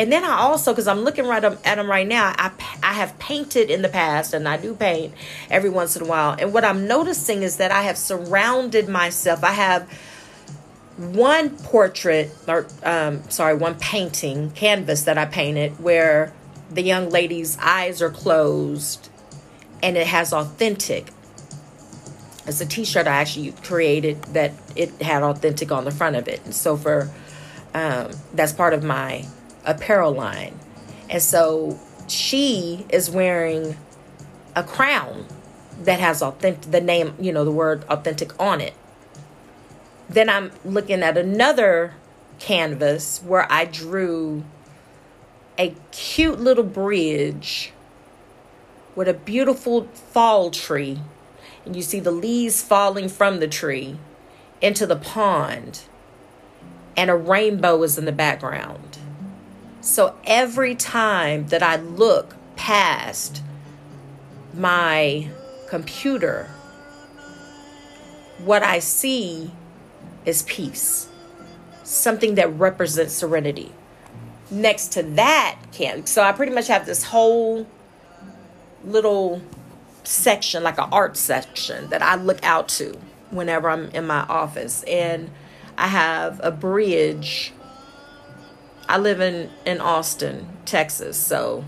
and 0.00 0.10
then 0.10 0.24
I 0.24 0.38
also, 0.38 0.72
because 0.72 0.88
I'm 0.88 1.00
looking 1.00 1.26
right 1.26 1.44
at 1.44 1.62
them 1.62 1.90
right 1.90 2.08
now, 2.08 2.32
I, 2.38 2.52
I 2.82 2.94
have 2.94 3.18
painted 3.18 3.70
in 3.70 3.82
the 3.82 3.88
past 3.90 4.32
and 4.32 4.48
I 4.48 4.56
do 4.56 4.74
paint 4.74 5.12
every 5.50 5.68
once 5.68 5.94
in 5.94 6.02
a 6.02 6.06
while. 6.06 6.34
And 6.38 6.54
what 6.54 6.64
I'm 6.64 6.86
noticing 6.86 7.42
is 7.42 7.58
that 7.58 7.70
I 7.70 7.82
have 7.82 7.98
surrounded 7.98 8.88
myself. 8.88 9.44
I 9.44 9.52
have 9.52 9.92
one 10.96 11.50
portrait, 11.50 12.34
or 12.48 12.66
um, 12.82 13.28
sorry, 13.28 13.54
one 13.54 13.74
painting, 13.74 14.52
canvas 14.52 15.02
that 15.02 15.18
I 15.18 15.26
painted 15.26 15.78
where 15.78 16.32
the 16.70 16.82
young 16.82 17.10
lady's 17.10 17.58
eyes 17.60 18.00
are 18.00 18.10
closed 18.10 19.10
and 19.82 19.98
it 19.98 20.06
has 20.06 20.32
authentic. 20.32 21.10
It's 22.50 22.60
a 22.60 22.66
t 22.66 22.84
shirt 22.84 23.06
I 23.06 23.12
actually 23.12 23.52
created 23.62 24.22
that 24.24 24.52
it 24.76 24.90
had 25.00 25.22
authentic 25.22 25.70
on 25.72 25.84
the 25.84 25.90
front 25.90 26.16
of 26.16 26.28
it. 26.28 26.44
And 26.44 26.54
so 26.54 26.76
for, 26.76 27.10
um, 27.74 28.10
that's 28.34 28.52
part 28.52 28.74
of 28.74 28.82
my 28.82 29.24
apparel 29.64 30.12
line. 30.12 30.58
And 31.08 31.22
so 31.22 31.78
she 32.08 32.84
is 32.90 33.08
wearing 33.08 33.76
a 34.56 34.64
crown 34.64 35.26
that 35.82 36.00
has 36.00 36.22
authentic 36.22 36.70
the 36.70 36.80
name, 36.80 37.14
you 37.20 37.32
know, 37.32 37.44
the 37.44 37.52
word 37.52 37.84
authentic 37.88 38.38
on 38.40 38.60
it. 38.60 38.74
Then 40.08 40.28
I'm 40.28 40.50
looking 40.64 41.02
at 41.02 41.16
another 41.16 41.94
canvas 42.40 43.22
where 43.22 43.46
I 43.50 43.64
drew 43.64 44.42
a 45.56 45.74
cute 45.92 46.40
little 46.40 46.64
bridge 46.64 47.72
with 48.96 49.06
a 49.08 49.14
beautiful 49.14 49.84
fall 49.84 50.50
tree. 50.50 51.00
And 51.64 51.76
you 51.76 51.82
see 51.82 52.00
the 52.00 52.10
leaves 52.10 52.62
falling 52.62 53.08
from 53.08 53.40
the 53.40 53.48
tree 53.48 53.98
into 54.60 54.86
the 54.86 54.96
pond. 54.96 55.82
And 56.96 57.10
a 57.10 57.16
rainbow 57.16 57.82
is 57.82 57.98
in 57.98 58.04
the 58.04 58.12
background. 58.12 58.98
So 59.80 60.16
every 60.24 60.74
time 60.74 61.48
that 61.48 61.62
I 61.62 61.76
look 61.76 62.36
past 62.56 63.42
my 64.52 65.30
computer, 65.68 66.50
what 68.38 68.62
I 68.62 68.78
see 68.78 69.52
is 70.24 70.42
peace, 70.42 71.08
something 71.82 72.34
that 72.34 72.52
represents 72.58 73.14
serenity. 73.14 73.72
Next 74.50 74.88
to 74.92 75.02
that, 75.02 75.58
can 75.72 76.06
so 76.06 76.22
I 76.22 76.32
pretty 76.32 76.52
much 76.52 76.66
have 76.68 76.84
this 76.84 77.04
whole 77.04 77.66
little 78.84 79.40
section, 80.10 80.62
like 80.62 80.78
an 80.78 80.88
art 80.92 81.16
section, 81.16 81.88
that 81.90 82.02
I 82.02 82.16
look 82.16 82.42
out 82.44 82.68
to 82.68 82.98
whenever 83.30 83.70
I'm 83.70 83.90
in 83.90 84.06
my 84.06 84.20
office, 84.22 84.82
and 84.84 85.30
I 85.78 85.88
have 85.88 86.40
a 86.42 86.50
bridge. 86.50 87.52
I 88.88 88.98
live 88.98 89.20
in 89.20 89.50
in 89.64 89.80
Austin, 89.80 90.48
Texas, 90.64 91.16
so 91.16 91.64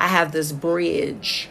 I 0.00 0.08
have 0.08 0.32
this 0.32 0.52
bridge 0.52 1.48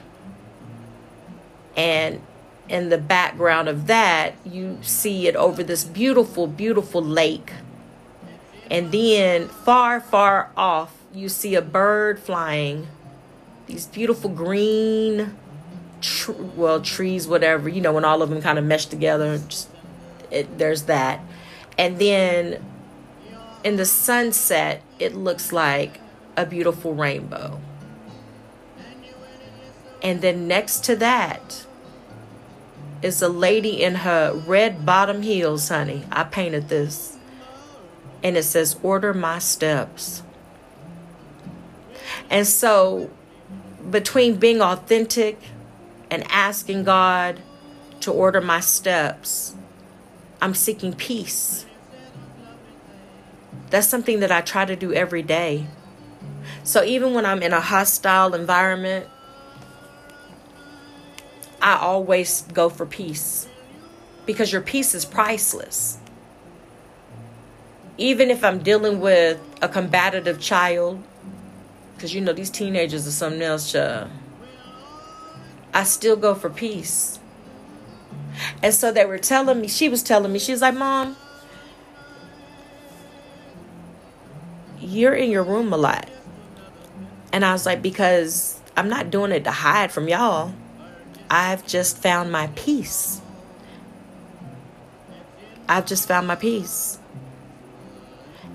and 1.75 2.21
in 2.69 2.89
the 2.89 2.97
background 2.97 3.67
of 3.67 3.87
that, 3.87 4.35
you 4.45 4.79
see 4.81 5.27
it 5.27 5.35
over 5.35 5.63
this 5.63 5.83
beautiful, 5.83 6.47
beautiful 6.47 7.01
lake. 7.01 7.51
And 8.71 8.91
then 8.91 9.47
far, 9.47 9.99
far 9.99 10.51
off, 10.57 10.97
you 11.13 11.29
see 11.29 11.55
a 11.55 11.61
bird 11.61 12.19
flying. 12.19 12.87
These 13.67 13.87
beautiful 13.87 14.29
green, 14.29 15.35
tr- 16.01 16.31
well, 16.31 16.81
trees, 16.81 17.27
whatever, 17.27 17.69
you 17.69 17.81
know, 17.81 17.93
when 17.93 18.05
all 18.05 18.21
of 18.21 18.29
them 18.29 18.41
kind 18.41 18.57
of 18.57 18.65
mesh 18.65 18.85
together. 18.85 19.37
Just, 19.37 19.69
it, 20.31 20.57
there's 20.57 20.83
that. 20.83 21.19
And 21.77 21.99
then 21.99 22.63
in 23.63 23.75
the 23.75 23.85
sunset, 23.85 24.81
it 24.99 25.15
looks 25.15 25.51
like 25.51 25.99
a 26.37 26.45
beautiful 26.45 26.93
rainbow. 26.93 27.59
And 30.01 30.21
then 30.21 30.47
next 30.47 30.83
to 30.85 30.95
that 30.97 31.65
is 33.01 33.21
a 33.21 33.29
lady 33.29 33.83
in 33.83 33.95
her 33.95 34.33
red 34.45 34.85
bottom 34.85 35.21
heels, 35.23 35.69
honey. 35.69 36.05
I 36.11 36.23
painted 36.23 36.69
this. 36.69 37.17
And 38.23 38.37
it 38.37 38.43
says, 38.43 38.77
Order 38.83 39.13
my 39.13 39.39
steps. 39.39 40.23
And 42.29 42.47
so, 42.47 43.09
between 43.89 44.37
being 44.37 44.61
authentic 44.61 45.39
and 46.15 46.23
asking 46.31 46.85
God 46.85 47.41
to 47.99 48.09
order 48.09 48.39
my 48.39 48.61
steps, 48.61 49.53
I'm 50.41 50.53
seeking 50.53 50.93
peace. 50.93 51.65
That's 53.69 53.89
something 53.89 54.21
that 54.21 54.31
I 54.31 54.39
try 54.39 54.63
to 54.63 54.77
do 54.77 54.93
every 54.93 55.23
day. 55.23 55.67
So, 56.63 56.85
even 56.85 57.13
when 57.13 57.25
I'm 57.25 57.43
in 57.43 57.51
a 57.51 57.59
hostile 57.59 58.33
environment, 58.33 59.07
I 61.61 61.75
always 61.79 62.43
go 62.53 62.69
for 62.69 62.85
peace 62.85 63.49
because 64.25 64.53
your 64.53 64.61
peace 64.61 64.95
is 64.95 65.03
priceless. 65.03 65.97
Even 67.97 68.29
if 68.29 68.41
I'm 68.41 68.59
dealing 68.59 69.01
with 69.01 69.37
a 69.61 69.67
combative 69.67 70.39
child, 70.39 71.03
because 71.93 72.13
you 72.13 72.21
know 72.21 72.31
these 72.31 72.49
teenagers 72.49 73.05
are 73.05 73.11
something 73.11 73.41
else, 73.41 73.73
child, 73.73 74.09
I 75.75 75.83
still 75.83 76.15
go 76.15 76.33
for 76.33 76.49
peace. 76.49 77.19
And 78.63 78.73
so 78.73 78.93
they 78.93 79.05
were 79.05 79.17
telling 79.17 79.59
me, 79.59 79.67
she 79.67 79.89
was 79.89 80.01
telling 80.01 80.31
me, 80.31 80.39
she 80.39 80.53
was 80.53 80.61
like, 80.61 80.73
Mom, 80.73 81.17
you're 84.79 85.13
in 85.13 85.29
your 85.29 85.43
room 85.43 85.73
a 85.73 85.77
lot. 85.77 86.09
And 87.33 87.43
I 87.43 87.51
was 87.51 87.65
like, 87.65 87.81
Because 87.81 88.59
I'm 88.77 88.87
not 88.87 89.11
doing 89.11 89.33
it 89.33 89.43
to 89.43 89.51
hide 89.51 89.91
from 89.91 90.07
y'all. 90.07 90.53
I've 91.29 91.67
just 91.67 91.97
found 91.97 92.31
my 92.31 92.47
peace. 92.55 93.19
I've 95.67 95.85
just 95.85 96.07
found 96.07 96.25
my 96.25 96.35
peace. 96.35 96.99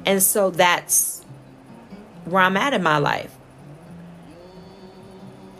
And 0.06 0.22
so 0.22 0.50
that's 0.50 1.22
where 2.24 2.42
I'm 2.42 2.56
at 2.56 2.72
in 2.72 2.82
my 2.82 2.96
life. 2.96 3.36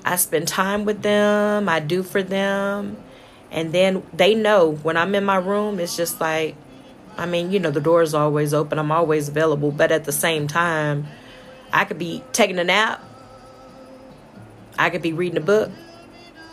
I 0.04 0.16
spend 0.16 0.48
time 0.48 0.84
with 0.84 1.02
them, 1.02 1.68
I 1.68 1.80
do 1.80 2.02
for 2.02 2.22
them, 2.22 2.96
and 3.50 3.72
then 3.72 4.02
they 4.12 4.34
know 4.34 4.72
when 4.82 4.96
I'm 4.96 5.14
in 5.14 5.24
my 5.24 5.36
room, 5.36 5.78
it's 5.78 5.96
just 5.96 6.20
like, 6.20 6.56
I 7.16 7.26
mean, 7.26 7.52
you 7.52 7.58
know, 7.58 7.70
the 7.70 7.80
door 7.80 8.02
is 8.02 8.14
always 8.14 8.54
open, 8.54 8.78
I'm 8.78 8.92
always 8.92 9.28
available, 9.28 9.72
but 9.72 9.92
at 9.92 10.04
the 10.04 10.12
same 10.12 10.46
time, 10.46 11.06
I 11.72 11.84
could 11.84 11.98
be 11.98 12.22
taking 12.32 12.58
a 12.58 12.64
nap, 12.64 13.04
I 14.78 14.90
could 14.90 15.02
be 15.02 15.12
reading 15.12 15.36
a 15.36 15.42
book, 15.42 15.70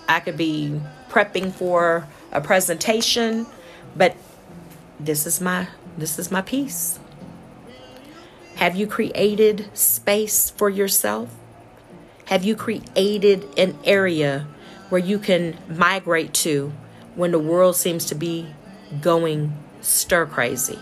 I 0.10 0.20
could 0.20 0.38
be 0.38 0.82
prepping 1.10 1.54
for 1.54 2.08
a 2.32 2.42
presentation, 2.42 3.46
but 3.96 4.16
this 5.00 5.26
is 5.26 5.40
my 5.40 5.68
this 5.98 6.20
is 6.20 6.30
my 6.30 6.42
peace. 6.42 7.00
Have 8.56 8.76
you 8.76 8.88
created 8.88 9.70
space 9.74 10.50
for 10.50 10.70
yourself? 10.70 11.30
Have 12.28 12.44
you 12.44 12.58
created 12.58 13.48
an 13.58 13.78
area 13.86 14.46
where 14.90 15.00
you 15.00 15.18
can 15.18 15.58
migrate 15.70 16.34
to 16.34 16.74
when 17.16 17.32
the 17.32 17.40
world 17.40 17.78
seems 17.78 18.04
to 18.08 18.16
be 18.16 18.48
going 19.00 19.54
stir 19.80 20.26
crazy? 20.26 20.78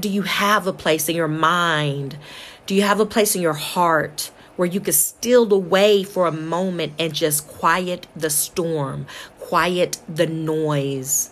do 0.00 0.08
you 0.08 0.22
have 0.22 0.66
a 0.66 0.72
place 0.72 1.10
in 1.10 1.14
your 1.14 1.28
mind? 1.28 2.16
Do 2.64 2.74
you 2.74 2.80
have 2.80 3.00
a 3.00 3.06
place 3.06 3.36
in 3.36 3.42
your 3.42 3.52
heart 3.52 4.30
where 4.56 4.68
you 4.68 4.80
could 4.80 4.94
steal 4.94 5.52
away 5.52 6.02
for 6.02 6.26
a 6.26 6.32
moment 6.32 6.94
and 6.98 7.14
just 7.14 7.46
quiet 7.46 8.06
the 8.16 8.30
storm, 8.30 9.06
quiet 9.38 9.98
the 10.08 10.26
noise, 10.26 11.30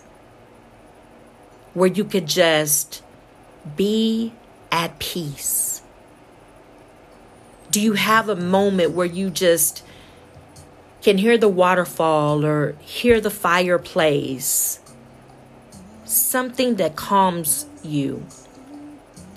where 1.73 1.89
you 1.89 2.03
could 2.03 2.27
just 2.27 3.01
be 3.75 4.33
at 4.71 4.99
peace? 4.99 5.78
Do 7.71 7.79
you 7.79 7.93
have 7.93 8.29
a 8.29 8.35
moment 8.35 8.91
where 8.91 9.05
you 9.05 9.29
just 9.29 9.83
can 11.03 11.19
hear 11.19 11.37
the 11.37 11.47
waterfall 11.47 12.43
or 12.43 12.75
hear 12.81 13.21
the 13.21 13.29
fireplace? 13.29 14.79
Something 16.03 16.75
that 16.77 16.95
calms 16.95 17.67
you. 17.83 18.25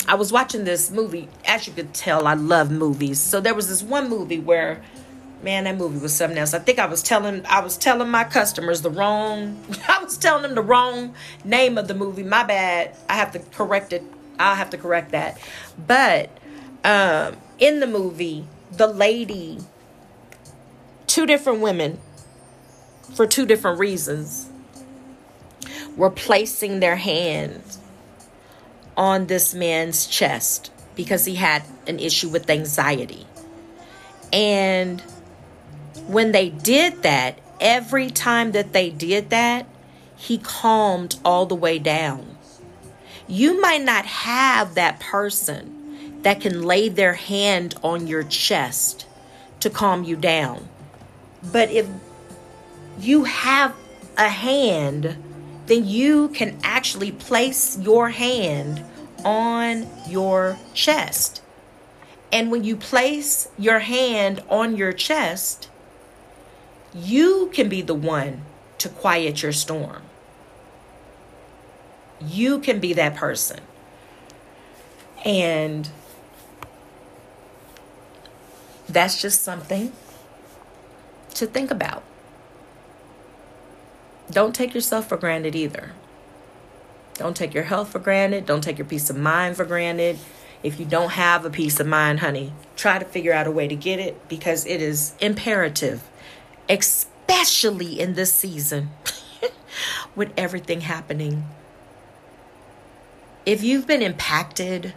I 0.08 0.14
was 0.14 0.32
watching 0.32 0.64
this 0.64 0.90
movie. 0.90 1.28
As 1.46 1.66
you 1.66 1.74
could 1.74 1.92
tell, 1.92 2.26
I 2.26 2.32
love 2.32 2.70
movies. 2.70 3.20
So 3.20 3.40
there 3.40 3.54
was 3.54 3.68
this 3.68 3.82
one 3.82 4.08
movie 4.08 4.40
where, 4.40 4.82
man, 5.42 5.64
that 5.64 5.76
movie 5.76 5.98
was 5.98 6.14
something 6.14 6.38
else. 6.38 6.54
I 6.54 6.58
think 6.58 6.78
I 6.78 6.86
was 6.86 7.02
telling 7.02 7.44
I 7.46 7.60
was 7.60 7.76
telling 7.76 8.08
my 8.08 8.24
customers 8.24 8.80
the 8.80 8.90
wrong. 8.90 9.62
I 9.88 10.02
was 10.02 10.16
telling 10.16 10.42
them 10.42 10.54
the 10.54 10.62
wrong 10.62 11.14
name 11.44 11.76
of 11.76 11.86
the 11.86 11.94
movie. 11.94 12.22
My 12.22 12.44
bad. 12.44 12.96
I 13.10 13.14
have 13.14 13.32
to 13.32 13.40
correct 13.40 13.92
it. 13.92 14.02
I'll 14.38 14.56
have 14.56 14.70
to 14.70 14.78
correct 14.78 15.12
that. 15.12 15.38
But 15.86 16.30
um, 16.84 17.36
in 17.62 17.78
the 17.78 17.86
movie, 17.86 18.44
the 18.72 18.88
lady, 18.88 19.56
two 21.06 21.26
different 21.26 21.60
women, 21.60 21.96
for 23.14 23.24
two 23.24 23.46
different 23.46 23.78
reasons, 23.78 24.50
were 25.96 26.10
placing 26.10 26.80
their 26.80 26.96
hands 26.96 27.78
on 28.96 29.28
this 29.28 29.54
man's 29.54 30.08
chest 30.08 30.72
because 30.96 31.24
he 31.24 31.36
had 31.36 31.62
an 31.86 32.00
issue 32.00 32.28
with 32.28 32.50
anxiety. 32.50 33.24
And 34.32 35.00
when 36.08 36.32
they 36.32 36.48
did 36.48 37.04
that, 37.04 37.38
every 37.60 38.10
time 38.10 38.50
that 38.52 38.72
they 38.72 38.90
did 38.90 39.30
that, 39.30 39.66
he 40.16 40.38
calmed 40.38 41.14
all 41.24 41.46
the 41.46 41.54
way 41.54 41.78
down. 41.78 42.36
You 43.28 43.60
might 43.60 43.82
not 43.82 44.04
have 44.04 44.74
that 44.74 44.98
person 44.98 45.81
that 46.22 46.40
can 46.40 46.62
lay 46.62 46.88
their 46.88 47.14
hand 47.14 47.74
on 47.82 48.06
your 48.06 48.22
chest 48.22 49.06
to 49.60 49.70
calm 49.70 50.04
you 50.04 50.16
down. 50.16 50.68
But 51.52 51.70
if 51.70 51.86
you 52.98 53.24
have 53.24 53.74
a 54.16 54.28
hand 54.28 55.16
then 55.66 55.86
you 55.86 56.28
can 56.28 56.58
actually 56.62 57.12
place 57.12 57.78
your 57.78 58.10
hand 58.10 58.84
on 59.24 59.86
your 60.08 60.58
chest. 60.74 61.40
And 62.32 62.50
when 62.50 62.64
you 62.64 62.76
place 62.76 63.48
your 63.58 63.78
hand 63.80 64.42
on 64.48 64.76
your 64.76 64.92
chest, 64.92 65.68
you 66.94 67.50
can 67.52 67.68
be 67.68 67.82
the 67.82 67.94
one 67.94 68.42
to 68.78 68.88
quiet 68.88 69.42
your 69.42 69.52
storm. 69.52 70.02
You 72.20 72.58
can 72.58 72.80
be 72.80 72.92
that 72.94 73.14
person. 73.14 73.60
And 75.24 75.88
that's 78.88 79.20
just 79.20 79.42
something 79.42 79.92
to 81.34 81.46
think 81.46 81.70
about. 81.70 82.02
Don't 84.30 84.54
take 84.54 84.74
yourself 84.74 85.08
for 85.08 85.16
granted 85.16 85.54
either. 85.54 85.92
Don't 87.14 87.36
take 87.36 87.54
your 87.54 87.64
health 87.64 87.90
for 87.90 87.98
granted. 87.98 88.46
Don't 88.46 88.62
take 88.62 88.78
your 88.78 88.86
peace 88.86 89.10
of 89.10 89.16
mind 89.16 89.56
for 89.56 89.64
granted. 89.64 90.18
If 90.62 90.78
you 90.78 90.86
don't 90.86 91.10
have 91.10 91.44
a 91.44 91.50
peace 91.50 91.80
of 91.80 91.86
mind, 91.86 92.20
honey, 92.20 92.52
try 92.76 92.98
to 92.98 93.04
figure 93.04 93.32
out 93.32 93.46
a 93.46 93.50
way 93.50 93.68
to 93.68 93.76
get 93.76 93.98
it 93.98 94.28
because 94.28 94.64
it 94.66 94.80
is 94.80 95.12
imperative, 95.20 96.02
especially 96.68 98.00
in 98.00 98.14
this 98.14 98.32
season 98.32 98.90
with 100.14 100.32
everything 100.36 100.82
happening. 100.82 101.44
If 103.44 103.62
you've 103.64 103.86
been 103.86 104.02
impacted 104.02 104.94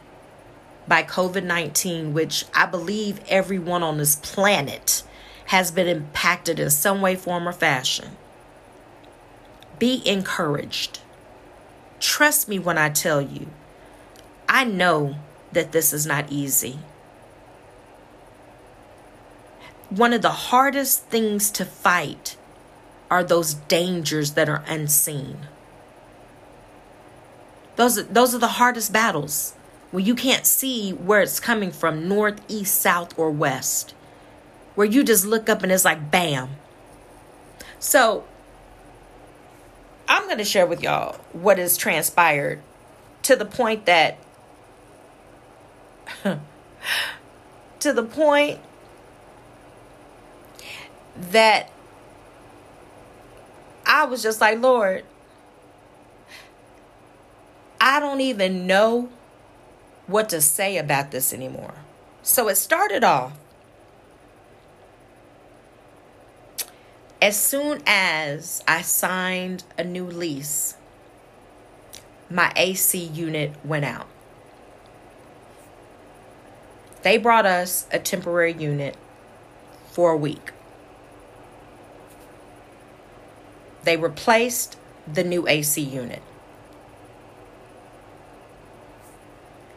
by 0.88 1.04
COVID 1.04 1.44
19, 1.44 2.14
which 2.14 2.46
I 2.54 2.66
believe 2.66 3.22
everyone 3.28 3.84
on 3.84 3.98
this 3.98 4.16
planet 4.16 5.04
has 5.46 5.72
been 5.72 5.88
impacted 5.88 6.60
in 6.60 6.70
some 6.70 7.02
way, 7.02 7.16
form, 7.16 7.48
or 7.48 7.54
fashion, 7.54 8.18
be 9.80 10.02
encouraged. 10.08 11.00
Trust 12.00 12.48
me 12.48 12.60
when 12.60 12.78
I 12.78 12.90
tell 12.90 13.22
you, 13.22 13.48
I 14.48 14.64
know 14.64 15.16
that 15.52 15.72
this 15.72 15.94
is 15.94 16.06
not 16.06 16.32
easy. 16.32 16.80
One 19.90 20.14
of 20.14 20.22
the 20.22 20.30
hardest 20.30 21.06
things 21.06 21.50
to 21.52 21.66
fight 21.66 22.38
are 23.10 23.24
those 23.24 23.54
dangers 23.54 24.32
that 24.32 24.50
are 24.50 24.64
unseen. 24.68 25.38
Those, 27.76 28.08
those 28.08 28.34
are 28.34 28.40
the 28.40 28.48
hardest 28.48 28.92
battles 28.92 29.54
when 29.96 30.06
you 30.06 30.14
can't 30.14 30.46
see 30.46 30.92
where 30.92 31.22
it's 31.22 31.40
coming 31.40 31.72
from 31.72 32.10
north, 32.10 32.42
east, 32.50 32.82
south, 32.82 33.18
or 33.18 33.32
west. 33.32 33.94
Where 34.76 34.86
you 34.86 35.06
just 35.06 35.26
look 35.26 35.48
up 35.48 35.64
and 35.64 35.72
it's 35.72 35.86
like 35.86 36.12
bam. 36.12 36.50
So, 37.80 38.26
I'm 40.10 40.26
going 40.26 40.38
to 40.40 40.44
share 40.44 40.68
with 40.68 40.84
y'all 40.84 41.14
what 41.32 41.60
has 41.60 41.78
transpired 41.78 42.62
to 43.22 43.38
the 43.38 43.46
point 43.46 43.86
that 43.86 44.18
to 47.80 47.94
the 47.94 48.04
point 48.04 48.60
that 51.32 51.72
I 53.86 54.04
was 54.04 54.22
just 54.22 54.42
like, 54.42 54.60
Lord, 54.60 55.06
I 57.80 58.02
don't 58.02 58.20
even 58.20 58.68
know 58.68 59.10
what 60.08 60.30
to 60.30 60.42
say 60.42 60.78
about 60.78 61.12
this 61.12 61.34
anymore. 61.34 61.76
So 62.22 62.48
it 62.48 62.56
started 62.56 63.04
off 63.04 63.34
as 67.26 67.36
soon 67.36 67.82
as 67.88 68.64
I 68.68 68.84
signed 68.84 69.64
a 69.80 69.84
new 69.84 70.06
lease, 70.06 70.76
my 72.30 72.54
AC 72.56 73.04
unit 73.04 73.54
went 73.64 73.84
out. 73.84 74.06
They 77.02 77.18
brought 77.18 77.48
us 77.48 77.88
a 77.92 77.98
temporary 77.98 78.54
unit 78.54 78.96
for 79.92 80.12
a 80.12 80.18
week. 80.18 80.52
They 83.84 83.98
replaced 83.98 84.78
the 85.12 85.24
new 85.24 85.48
AC 85.48 85.82
unit. 85.82 86.22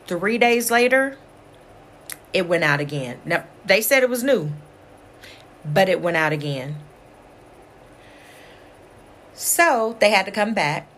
Three 0.08 0.38
days 0.38 0.70
later, 0.70 1.18
it 2.32 2.48
went 2.48 2.64
out 2.64 2.80
again. 2.80 3.20
Now, 3.26 3.44
they 3.64 3.82
said 3.82 4.02
it 4.02 4.08
was 4.08 4.24
new, 4.24 4.50
but 5.64 5.90
it 5.90 6.00
went 6.00 6.16
out 6.16 6.32
again. 6.32 6.76
So 9.34 9.96
they 10.00 10.10
had 10.10 10.24
to 10.24 10.32
come 10.32 10.54
back. 10.54 10.88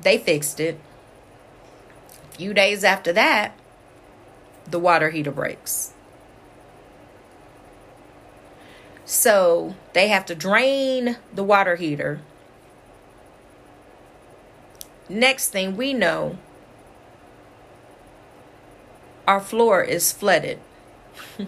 They 0.00 0.16
fixed 0.16 0.60
it. 0.60 0.80
A 2.30 2.36
few 2.36 2.54
days 2.54 2.84
after 2.84 3.12
that, 3.12 3.52
the 4.66 4.78
water 4.78 5.10
heater 5.10 5.30
breaks. 5.30 5.92
So 9.04 9.74
they 9.92 10.08
have 10.08 10.24
to 10.26 10.34
drain 10.34 11.18
the 11.34 11.44
water 11.44 11.76
heater. 11.76 12.20
Next 15.08 15.48
thing 15.48 15.76
we 15.76 15.92
know, 15.92 16.38
our 19.26 19.40
floor 19.40 19.82
is 19.82 20.12
flooded. 20.12 20.58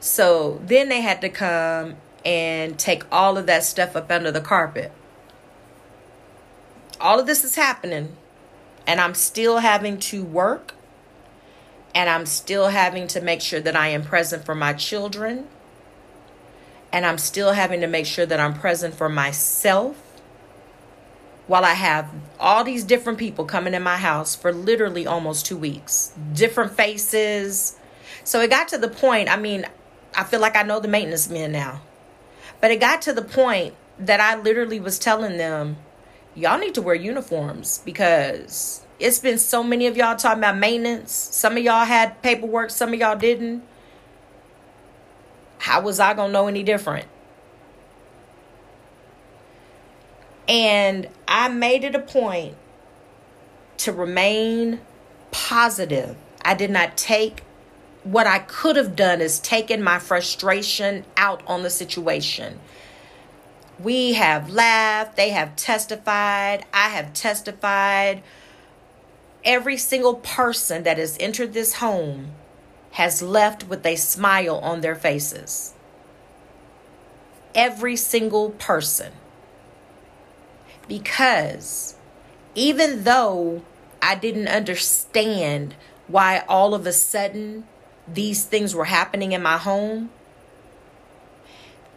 so 0.00 0.60
then 0.64 0.88
they 0.88 1.00
had 1.00 1.20
to 1.20 1.28
come 1.28 1.96
and 2.24 2.78
take 2.78 3.04
all 3.10 3.38
of 3.38 3.46
that 3.46 3.64
stuff 3.64 3.96
up 3.96 4.10
under 4.10 4.30
the 4.30 4.40
carpet. 4.40 4.92
All 7.00 7.20
of 7.20 7.26
this 7.26 7.44
is 7.44 7.54
happening, 7.54 8.16
and 8.86 9.00
I'm 9.00 9.14
still 9.14 9.58
having 9.58 9.98
to 9.98 10.24
work 10.24 10.74
and 11.94 12.08
I'm 12.08 12.26
still 12.26 12.68
having 12.68 13.06
to 13.08 13.20
make 13.20 13.40
sure 13.40 13.60
that 13.60 13.74
I 13.74 13.88
am 13.88 14.04
present 14.04 14.44
for 14.44 14.54
my 14.54 14.72
children. 14.72 15.48
And 16.92 17.04
I'm 17.04 17.18
still 17.18 17.52
having 17.52 17.80
to 17.80 17.86
make 17.86 18.06
sure 18.06 18.24
that 18.24 18.40
I'm 18.40 18.54
present 18.54 18.94
for 18.94 19.08
myself 19.08 19.96
while 21.48 21.64
I 21.64 21.72
have 21.72 22.08
all 22.38 22.62
these 22.62 22.84
different 22.84 23.18
people 23.18 23.44
coming 23.44 23.74
in 23.74 23.82
my 23.82 23.96
house 23.96 24.36
for 24.36 24.52
literally 24.52 25.06
almost 25.06 25.46
two 25.46 25.56
weeks, 25.56 26.12
different 26.34 26.72
faces. 26.72 27.76
So 28.22 28.40
it 28.40 28.50
got 28.50 28.68
to 28.68 28.78
the 28.78 28.88
point, 28.88 29.28
I 29.28 29.36
mean, 29.36 29.66
I 30.14 30.24
feel 30.24 30.40
like 30.40 30.56
I 30.56 30.62
know 30.62 30.78
the 30.78 30.88
maintenance 30.88 31.28
men 31.28 31.50
now, 31.50 31.80
but 32.60 32.70
it 32.70 32.80
got 32.80 33.02
to 33.02 33.12
the 33.12 33.22
point 33.22 33.74
that 33.98 34.20
I 34.20 34.36
literally 34.36 34.78
was 34.78 34.98
telling 34.98 35.38
them, 35.38 35.78
y'all 36.34 36.58
need 36.58 36.74
to 36.74 36.82
wear 36.82 36.94
uniforms 36.94 37.80
because 37.84 38.82
it's 39.00 39.18
been 39.18 39.38
so 39.38 39.62
many 39.62 39.86
of 39.86 39.96
y'all 39.96 40.16
talking 40.16 40.40
about 40.40 40.58
maintenance. 40.58 41.12
Some 41.12 41.56
of 41.56 41.62
y'all 41.62 41.86
had 41.86 42.20
paperwork, 42.22 42.70
some 42.70 42.92
of 42.92 43.00
y'all 43.00 43.16
didn't. 43.16 43.62
How 45.58 45.80
was 45.80 45.98
I 45.98 46.14
going 46.14 46.28
to 46.28 46.32
know 46.32 46.46
any 46.46 46.62
different? 46.62 47.06
And 50.48 51.08
I 51.28 51.48
made 51.48 51.84
it 51.84 51.94
a 51.94 52.00
point 52.00 52.56
to 53.78 53.92
remain 53.92 54.80
positive. 55.30 56.16
I 56.42 56.54
did 56.54 56.70
not 56.70 56.96
take 56.96 57.42
what 58.02 58.26
I 58.26 58.38
could 58.38 58.76
have 58.76 58.96
done 58.96 59.20
is 59.20 59.38
taken 59.38 59.82
my 59.82 59.98
frustration 59.98 61.04
out 61.16 61.42
on 61.46 61.62
the 61.62 61.70
situation. 61.70 62.58
We 63.78 64.14
have 64.14 64.50
laughed, 64.50 65.16
they 65.16 65.30
have 65.30 65.54
testified, 65.56 66.64
I 66.72 66.88
have 66.88 67.12
testified 67.12 68.22
every 69.44 69.76
single 69.76 70.14
person 70.14 70.82
that 70.84 70.98
has 70.98 71.16
entered 71.20 71.52
this 71.52 71.74
home 71.74 72.32
has 72.92 73.22
left 73.22 73.68
with 73.68 73.84
a 73.86 73.96
smile 73.96 74.58
on 74.58 74.80
their 74.80 74.96
faces. 74.96 75.74
Every 77.54 77.96
single 77.96 78.50
person. 78.50 79.12
Because 80.88 81.94
even 82.54 83.04
though 83.04 83.62
I 84.02 84.14
didn't 84.14 84.48
understand 84.48 85.74
why 86.06 86.44
all 86.48 86.74
of 86.74 86.86
a 86.86 86.92
sudden 86.92 87.64
these 88.06 88.44
things 88.44 88.74
were 88.74 88.86
happening 88.86 89.32
in 89.32 89.42
my 89.42 89.58
home, 89.58 90.10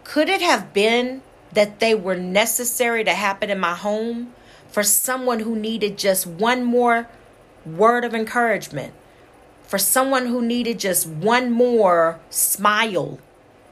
could 0.03 0.27
it 0.29 0.41
have 0.41 0.73
been 0.73 1.21
that 1.53 1.79
they 1.79 1.95
were 1.95 2.15
necessary 2.15 3.03
to 3.03 3.13
happen 3.13 3.49
in 3.49 3.59
my 3.59 3.75
home 3.75 4.33
for 4.67 4.83
someone 4.83 5.39
who 5.39 5.55
needed 5.55 5.97
just 5.97 6.27
one 6.27 6.63
more 6.63 7.07
word 7.65 8.03
of 8.03 8.13
encouragement 8.13 8.93
for 9.71 9.77
someone 9.77 10.25
who 10.25 10.41
needed 10.41 10.77
just 10.77 11.07
one 11.07 11.49
more 11.49 12.19
smile. 12.29 13.17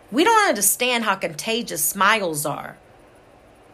We 0.09 0.24
don't 0.24 0.47
understand 0.47 1.03
how 1.03 1.15
contagious 1.15 1.84
smiles 1.84 2.45
are. 2.45 2.78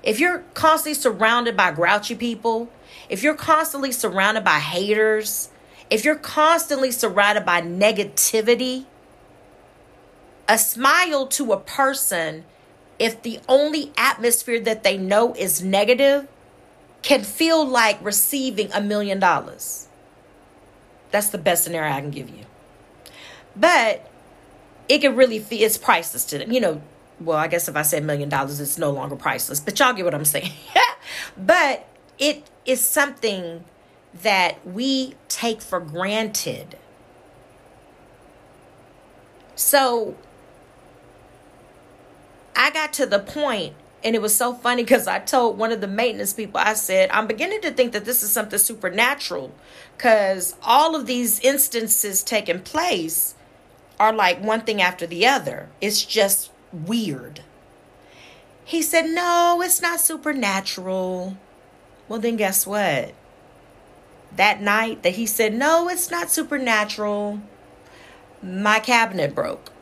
If 0.05 0.19
you're 0.19 0.39
constantly 0.53 0.93
surrounded 0.93 1.57
by 1.57 1.71
grouchy 1.71 2.13
people, 2.13 2.69
if 3.09 3.23
you're 3.23 3.33
constantly 3.33 3.91
surrounded 3.91 4.43
by 4.43 4.59
haters, 4.59 5.49
if 5.89 6.05
you're 6.05 6.15
constantly 6.15 6.91
surrounded 6.91 7.43
by 7.43 7.61
negativity, 7.61 8.85
a 10.47 10.59
smile 10.59 11.25
to 11.27 11.51
a 11.51 11.57
person, 11.59 12.45
if 12.99 13.21
the 13.23 13.39
only 13.49 13.91
atmosphere 13.97 14.59
that 14.59 14.83
they 14.83 14.95
know 14.95 15.33
is 15.33 15.63
negative, 15.63 16.27
can 17.01 17.23
feel 17.23 17.67
like 17.67 18.03
receiving 18.03 18.71
a 18.73 18.81
million 18.81 19.19
dollars. 19.19 19.87
That's 21.09 21.29
the 21.29 21.37
best 21.39 21.63
scenario 21.63 21.91
I 21.91 22.01
can 22.01 22.11
give 22.11 22.29
you. 22.29 22.45
But 23.55 24.07
it 24.87 24.99
can 24.99 25.15
really 25.15 25.39
feel 25.39 25.63
it's 25.63 25.77
priceless 25.77 26.25
to 26.25 26.37
them. 26.37 26.51
You 26.51 26.59
know, 26.59 26.81
well, 27.19 27.37
I 27.37 27.47
guess 27.47 27.67
if 27.69 27.75
I 27.75 27.83
said 27.83 28.03
million 28.03 28.29
dollars, 28.29 28.59
it's 28.59 28.77
no 28.77 28.91
longer 28.91 29.15
priceless. 29.15 29.59
But 29.59 29.79
y'all 29.79 29.93
get 29.93 30.05
what 30.05 30.15
I'm 30.15 30.25
saying. 30.25 30.51
but 31.37 31.87
it 32.19 32.49
is 32.65 32.81
something 32.81 33.63
that 34.23 34.65
we 34.65 35.15
take 35.29 35.61
for 35.61 35.79
granted. 35.79 36.77
So 39.55 40.15
I 42.55 42.71
got 42.71 42.93
to 42.93 43.05
the 43.05 43.19
point 43.19 43.75
And 44.03 44.15
it 44.15 44.21
was 44.21 44.35
so 44.35 44.53
funny 44.53 44.83
because 44.83 45.07
I 45.07 45.19
told 45.19 45.57
one 45.57 45.71
of 45.71 45.81
the 45.81 45.87
maintenance 45.87 46.33
people, 46.33 46.61
I 46.63 46.73
said, 46.75 47.09
I'm 47.11 47.27
beginning 47.27 47.61
to 47.61 47.71
think 47.71 47.91
that 47.93 48.05
this 48.05 48.21
is 48.21 48.31
something 48.31 48.59
supernatural 48.59 49.51
because 49.97 50.55
all 50.61 50.95
of 50.95 51.07
these 51.07 51.39
instances 51.39 52.23
taking 52.23 52.59
place 52.61 53.33
are 53.99 54.13
like 54.13 54.43
one 54.43 54.61
thing 54.61 54.81
after 54.81 55.07
the 55.07 55.25
other. 55.27 55.69
It's 55.81 56.05
just 56.05 56.51
weird. 56.75 57.41
He 58.63 58.81
said, 58.81 59.05
No, 59.05 59.61
it's 59.63 59.81
not 59.81 59.99
supernatural. 59.99 61.37
Well, 62.07 62.19
then 62.19 62.35
guess 62.35 62.65
what? 62.67 63.13
That 64.35 64.61
night 64.61 65.03
that 65.03 65.13
he 65.15 65.25
said, 65.25 65.53
No, 65.53 65.87
it's 65.87 66.11
not 66.11 66.31
supernatural, 66.31 67.41
my 68.41 68.79
cabinet 68.79 69.33
broke. 69.33 69.71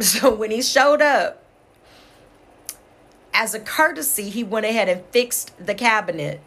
So 0.00 0.34
when 0.34 0.50
he 0.50 0.62
showed 0.62 1.00
up, 1.00 1.42
as 3.34 3.54
a 3.54 3.60
courtesy, 3.60 4.30
he 4.30 4.42
went 4.42 4.66
ahead 4.66 4.88
and 4.88 5.04
fixed 5.06 5.52
the 5.64 5.74
cabinet. 5.74 6.40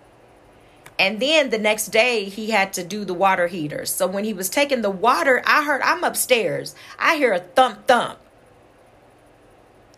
And 0.98 1.20
then 1.20 1.50
the 1.50 1.58
next 1.58 1.88
day, 1.88 2.26
he 2.26 2.52
had 2.52 2.74
to 2.74 2.84
do 2.84 3.04
the 3.06 3.14
water 3.14 3.48
heater. 3.48 3.86
So 3.86 4.08
when 4.08 4.24
he 4.24 4.34
was 4.34 4.50
taking 4.50 4.82
the 4.82 4.90
water, 4.90 5.42
I 5.46 5.64
heard, 5.64 5.82
I'm 5.82 6.04
upstairs. 6.04 6.76
I 6.98 7.18
hear 7.18 7.34
a 7.34 7.40
thump 7.40 7.88
thump. 7.88 8.20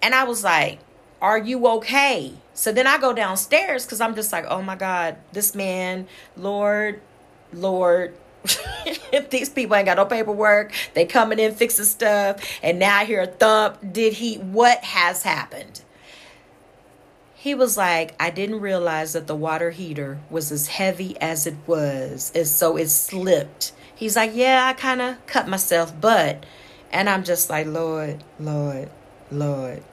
And 0.02 0.14
I 0.16 0.24
was 0.24 0.44
like, 0.44 0.80
Are 1.22 1.38
you 1.38 1.68
okay? 1.68 2.34
So 2.54 2.72
then 2.72 2.88
I 2.88 2.98
go 2.98 3.14
downstairs 3.14 3.86
because 3.86 4.02
I'm 4.02 4.16
just 4.16 4.32
like, 4.32 4.46
Oh 4.48 4.62
my 4.62 4.76
God, 4.76 5.18
this 5.32 5.56
man, 5.56 6.08
Lord, 6.36 7.02
Lord, 7.54 8.14
if 9.12 9.30
these 9.30 9.50
people 9.50 9.76
ain't 9.76 9.86
got 9.86 9.98
no 9.98 10.06
paperwork, 10.06 10.74
they 10.94 11.06
coming 11.06 11.40
in 11.40 11.54
fixing 11.54 11.86
stuff, 11.86 12.60
and 12.62 12.80
now 12.80 12.98
I 12.98 13.06
hear 13.06 13.22
a 13.22 13.28
thump. 13.28 13.78
Did 13.92 14.14
he? 14.14 14.36
What 14.36 14.84
has 14.84 15.24
happened? 15.24 15.82
He 17.36 17.54
was 17.54 17.78
like, 17.78 18.16
I 18.20 18.30
didn't 18.30 18.60
realize 18.60 19.14
that 19.14 19.28
the 19.28 19.36
water 19.36 19.72
heater 19.72 20.20
was 20.30 20.52
as 20.52 20.68
heavy 20.68 21.20
as 21.22 21.48
it 21.48 21.56
was, 21.66 22.32
and 22.36 22.48
so 22.48 22.78
it 22.78 22.90
slipped. 22.90 23.74
He's 23.96 24.16
like, 24.16 24.32
Yeah, 24.34 24.66
I 24.66 24.74
kind 24.74 25.02
of 25.02 25.26
cut 25.26 25.48
myself, 25.48 25.94
but, 26.00 26.46
and 26.92 27.10
I'm 27.10 27.24
just 27.24 27.50
like, 27.50 27.68
Lord, 27.68 28.24
Lord, 28.40 28.90
Lord. 29.32 29.84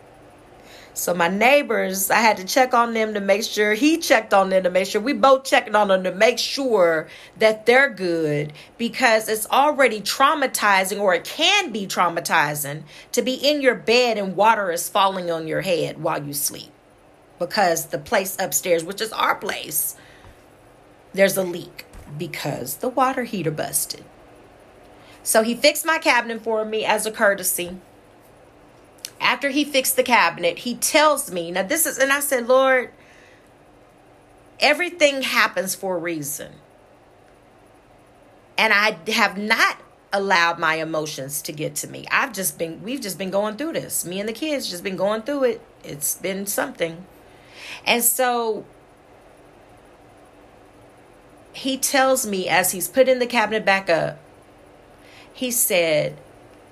So 0.96 1.12
my 1.12 1.26
neighbors, 1.26 2.08
I 2.08 2.18
had 2.18 2.36
to 2.36 2.44
check 2.44 2.72
on 2.72 2.94
them 2.94 3.14
to 3.14 3.20
make 3.20 3.42
sure 3.42 3.74
he 3.74 3.98
checked 3.98 4.32
on 4.32 4.50
them 4.50 4.62
to 4.62 4.70
make 4.70 4.86
sure 4.86 5.00
we 5.00 5.12
both 5.12 5.42
checked 5.42 5.74
on 5.74 5.88
them 5.88 6.04
to 6.04 6.12
make 6.12 6.38
sure 6.38 7.08
that 7.38 7.66
they're 7.66 7.90
good 7.90 8.52
because 8.78 9.28
it's 9.28 9.46
already 9.50 10.00
traumatizing 10.00 11.00
or 11.00 11.12
it 11.12 11.24
can 11.24 11.72
be 11.72 11.84
traumatizing 11.84 12.84
to 13.10 13.22
be 13.22 13.34
in 13.34 13.60
your 13.60 13.74
bed 13.74 14.18
and 14.18 14.36
water 14.36 14.70
is 14.70 14.88
falling 14.88 15.32
on 15.32 15.48
your 15.48 15.62
head 15.62 16.00
while 16.00 16.24
you 16.24 16.32
sleep 16.32 16.70
because 17.40 17.86
the 17.86 17.98
place 17.98 18.36
upstairs, 18.38 18.84
which 18.84 19.00
is 19.00 19.12
our 19.12 19.34
place, 19.34 19.96
there's 21.12 21.36
a 21.36 21.42
leak 21.42 21.86
because 22.16 22.76
the 22.76 22.88
water 22.88 23.24
heater 23.24 23.50
busted. 23.50 24.04
So 25.24 25.42
he 25.42 25.56
fixed 25.56 25.84
my 25.84 25.98
cabinet 25.98 26.42
for 26.42 26.64
me 26.64 26.84
as 26.84 27.04
a 27.04 27.10
courtesy 27.10 27.78
after 29.20 29.50
he 29.50 29.64
fixed 29.64 29.96
the 29.96 30.02
cabinet, 30.02 30.60
he 30.60 30.74
tells 30.74 31.30
me, 31.30 31.50
now 31.50 31.62
this 31.62 31.86
is, 31.86 31.98
and 31.98 32.12
I 32.12 32.20
said, 32.20 32.46
Lord, 32.48 32.90
everything 34.60 35.22
happens 35.22 35.74
for 35.74 35.96
a 35.96 35.98
reason. 35.98 36.52
And 38.56 38.72
I 38.72 38.98
have 39.10 39.36
not 39.36 39.78
allowed 40.12 40.58
my 40.58 40.76
emotions 40.76 41.42
to 41.42 41.52
get 41.52 41.74
to 41.74 41.88
me. 41.88 42.06
I've 42.10 42.32
just 42.32 42.56
been, 42.58 42.82
we've 42.82 43.00
just 43.00 43.18
been 43.18 43.30
going 43.30 43.56
through 43.56 43.72
this. 43.72 44.04
Me 44.04 44.20
and 44.20 44.28
the 44.28 44.32
kids 44.32 44.70
just 44.70 44.84
been 44.84 44.96
going 44.96 45.22
through 45.22 45.44
it. 45.44 45.60
It's 45.82 46.14
been 46.14 46.46
something. 46.46 47.04
And 47.84 48.02
so 48.02 48.64
he 51.52 51.76
tells 51.76 52.26
me 52.26 52.48
as 52.48 52.72
he's 52.72 52.88
putting 52.88 53.18
the 53.18 53.26
cabinet 53.26 53.64
back 53.64 53.90
up, 53.90 54.18
he 55.32 55.50
said, 55.50 56.16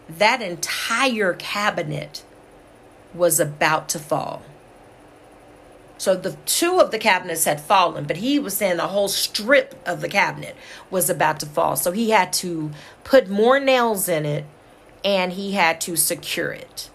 that 0.09 0.40
entire 0.43 1.32
cabinet 1.34 2.24
was 3.14 3.40
about 3.40 3.88
to 3.90 3.98
fall. 3.98 4.42
So 5.98 6.16
the 6.16 6.32
two 6.46 6.80
of 6.80 6.90
the 6.90 6.98
cabinets 6.98 7.44
had 7.44 7.60
fallen, 7.60 8.04
but 8.06 8.16
he 8.16 8.38
was 8.40 8.56
saying 8.56 8.78
the 8.78 8.88
whole 8.88 9.08
strip 9.08 9.80
of 9.86 10.00
the 10.00 10.08
cabinet 10.08 10.56
was 10.90 11.08
about 11.08 11.38
to 11.40 11.46
fall. 11.46 11.76
So 11.76 11.92
he 11.92 12.10
had 12.10 12.32
to 12.34 12.72
put 13.04 13.30
more 13.30 13.60
nails 13.60 14.08
in 14.08 14.26
it 14.26 14.44
and 15.04 15.32
he 15.32 15.52
had 15.52 15.80
to 15.82 15.94
secure 15.96 16.50
it. 16.50 16.90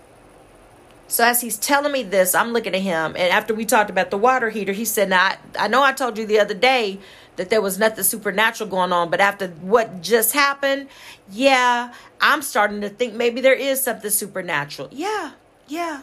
So 1.08 1.24
as 1.24 1.40
he's 1.40 1.58
telling 1.58 1.94
me 1.94 2.04
this, 2.04 2.36
I'm 2.36 2.52
looking 2.52 2.76
at 2.76 2.82
him, 2.82 3.16
and 3.16 3.32
after 3.32 3.54
we 3.54 3.64
talked 3.64 3.90
about 3.90 4.12
the 4.12 4.18
water 4.18 4.50
heater, 4.50 4.74
he 4.74 4.84
said, 4.84 5.10
"Now 5.10 5.24
I, 5.24 5.38
I 5.58 5.68
know 5.70 5.82
I 5.82 5.94
told 5.94 6.18
you 6.18 6.26
the 6.26 6.40
other 6.40 6.54
day 6.54 7.00
that 7.38 7.50
there 7.50 7.62
was 7.62 7.80
nothing 7.80 8.04
supernatural 8.04 8.70
going 8.70 8.92
on, 8.92 9.10
but 9.10 9.22
after 9.22 9.48
what 9.48 10.02
just 10.02 10.34
happened, 10.34 10.90
yeah, 11.32 11.94
I'm 12.20 12.42
starting 12.42 12.82
to 12.82 12.90
think 12.90 13.14
maybe 13.14 13.40
there 13.40 13.54
is 13.54 13.82
something 13.82 14.12
supernatural. 14.12 14.90
Yeah, 14.92 15.32
yeah, 15.68 16.02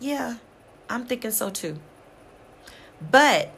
yeah, 0.00 0.36
I'm 0.88 1.04
thinking 1.06 1.30
so 1.30 1.50
too. 1.50 1.78
But 3.00 3.50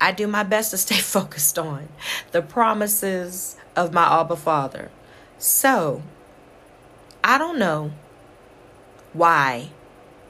I 0.00 0.12
do 0.12 0.26
my 0.26 0.42
best 0.42 0.70
to 0.72 0.78
stay 0.78 0.96
focused 1.00 1.58
on 1.58 1.88
the 2.32 2.42
promises 2.42 3.56
of 3.76 3.92
my 3.92 4.20
Abba 4.20 4.36
Father. 4.36 4.90
So 5.38 6.02
I 7.24 7.38
don't 7.38 7.58
know 7.58 7.92
why 9.12 9.70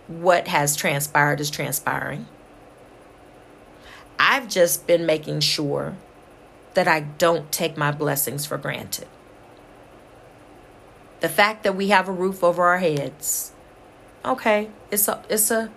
what 0.08 0.48
has 0.48 0.76
transpired 0.76 1.40
is 1.40 1.50
transpiring. 1.50 2.26
I've 4.18 4.48
just 4.48 4.86
been 4.86 5.06
making 5.06 5.40
sure 5.40 5.96
that 6.74 6.88
I 6.88 7.00
don't 7.00 7.50
take 7.50 7.76
my 7.76 7.90
blessings 7.92 8.46
for 8.46 8.58
granted. 8.58 9.08
The 11.22 11.28
fact 11.28 11.62
that 11.62 11.76
we 11.76 11.88
have 11.88 12.08
a 12.08 12.12
roof 12.12 12.42
over 12.42 12.64
our 12.64 12.78
heads. 12.78 13.52
Okay, 14.24 14.70
it's 14.90 15.06
a 15.06 15.22
it's 15.28 15.52
a 15.52 15.70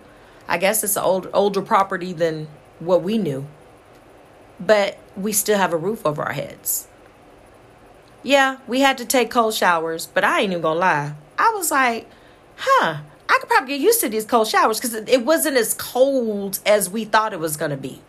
I 0.48 0.58
guess 0.58 0.82
it's 0.82 0.96
an 0.96 1.04
old 1.04 1.30
older 1.32 1.62
property 1.62 2.12
than 2.12 2.48
what 2.80 3.04
we 3.04 3.16
knew. 3.16 3.46
But 4.58 4.98
we 5.16 5.32
still 5.32 5.56
have 5.56 5.72
a 5.72 5.76
roof 5.76 6.04
over 6.04 6.20
our 6.24 6.32
heads. 6.32 6.88
Yeah, 8.24 8.56
we 8.66 8.80
had 8.80 8.98
to 8.98 9.04
take 9.04 9.30
cold 9.30 9.54
showers, 9.54 10.06
but 10.06 10.24
I 10.24 10.40
ain't 10.40 10.50
even 10.50 10.62
gonna 10.62 10.80
lie. 10.80 11.14
I 11.38 11.52
was 11.54 11.70
like, 11.70 12.10
huh, 12.56 13.02
I 13.28 13.38
could 13.38 13.48
probably 13.48 13.68
get 13.68 13.80
used 13.80 14.00
to 14.00 14.08
these 14.08 14.24
cold 14.24 14.48
showers 14.48 14.80
because 14.80 14.94
it 14.94 15.24
wasn't 15.24 15.56
as 15.56 15.74
cold 15.74 16.58
as 16.66 16.90
we 16.90 17.04
thought 17.04 17.32
it 17.32 17.38
was 17.38 17.56
gonna 17.56 17.76
be 17.76 18.00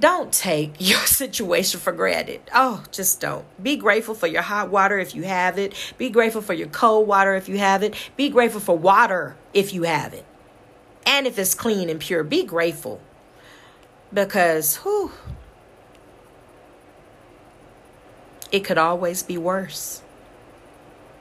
don't 0.00 0.32
take 0.32 0.74
your 0.78 1.00
situation 1.00 1.80
for 1.80 1.92
granted. 1.92 2.40
Oh, 2.54 2.84
just 2.90 3.20
don't. 3.20 3.44
Be 3.62 3.76
grateful 3.76 4.14
for 4.14 4.26
your 4.26 4.42
hot 4.42 4.70
water 4.70 4.98
if 4.98 5.14
you 5.14 5.22
have 5.22 5.58
it. 5.58 5.74
Be 5.98 6.10
grateful 6.10 6.42
for 6.42 6.54
your 6.54 6.68
cold 6.68 7.06
water 7.08 7.34
if 7.34 7.48
you 7.48 7.58
have 7.58 7.82
it. 7.82 7.94
Be 8.16 8.28
grateful 8.28 8.60
for 8.60 8.76
water 8.76 9.36
if 9.54 9.72
you 9.72 9.84
have 9.84 10.14
it. 10.14 10.24
And 11.06 11.26
if 11.26 11.38
it's 11.38 11.54
clean 11.54 11.90
and 11.90 12.00
pure, 12.00 12.22
be 12.24 12.44
grateful. 12.44 13.00
Because, 14.12 14.76
whew, 14.76 15.10
it 18.52 18.60
could 18.60 18.78
always 18.78 19.22
be 19.22 19.38
worse. 19.38 20.02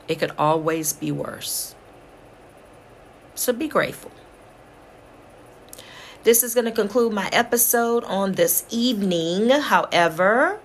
It 0.08 0.20
could 0.20 0.32
always 0.38 0.94
be 0.94 1.12
worse. 1.12 1.74
So 3.34 3.54
be 3.54 3.68
grateful. 3.68 4.12
This 6.24 6.44
is 6.44 6.54
going 6.54 6.66
to 6.66 6.72
conclude 6.72 7.14
my 7.14 7.30
episode 7.32 8.04
on 8.04 8.34
this 8.34 8.64
evening. 8.70 9.50
However, 9.50 10.60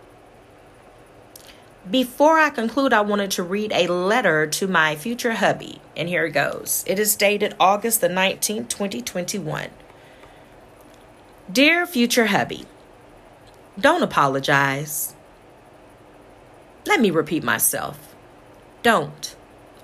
before 1.91 2.39
I 2.39 2.51
conclude, 2.51 2.93
I 2.93 3.01
wanted 3.01 3.31
to 3.33 3.43
read 3.43 3.73
a 3.73 3.87
letter 3.87 4.47
to 4.47 4.67
my 4.67 4.97
future 4.97 5.33
hubby. 5.33 5.81
And 5.97 6.11
here 6.11 6.27
it 6.27 6.33
goes. 6.33 6.85
It 6.87 6.99
is 6.99 7.17
dated 7.17 7.55
August 7.59 8.03
the 8.03 8.09
19th, 8.09 8.69
2021. 8.69 9.71
Dear 11.51 11.87
future 11.87 12.27
hubby, 12.27 12.67
don't 13.81 14.03
apologize. 14.03 15.15
Let 16.85 17.01
me 17.01 17.11
repeat 17.11 17.43
myself. 17.43 18.15
Don't 18.83 19.35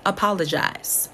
apologize. 0.05 1.09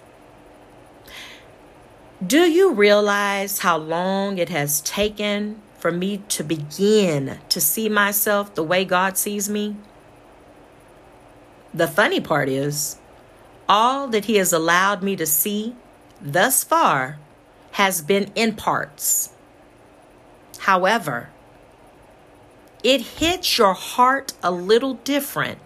Do 2.26 2.52
you 2.52 2.74
realize 2.74 3.60
how 3.60 3.78
long 3.78 4.40
it 4.40 4.50
has 4.50 4.82
taken 4.82 5.62
for 5.78 5.90
me 5.90 6.18
to 6.28 6.44
begin 6.44 7.40
to 7.48 7.62
see 7.62 7.88
myself 7.88 8.54
the 8.54 8.64
way 8.64 8.84
God 8.84 9.18
sees 9.18 9.50
me? 9.50 9.78
The 11.74 11.88
funny 11.88 12.20
part 12.20 12.50
is, 12.50 12.98
all 13.70 14.10
that 14.10 14.26
He 14.26 14.36
has 14.36 14.52
allowed 14.52 15.02
me 15.02 15.16
to 15.16 15.26
see 15.26 15.78
thus 16.22 16.62
far 16.62 17.20
has 17.72 18.02
been 18.02 18.34
in 18.36 18.54
parts. 18.54 19.32
However, 20.60 21.30
it 22.84 23.00
hits 23.00 23.58
your 23.58 23.74
heart 23.74 24.34
a 24.44 24.52
little 24.52 24.96
different 24.96 25.60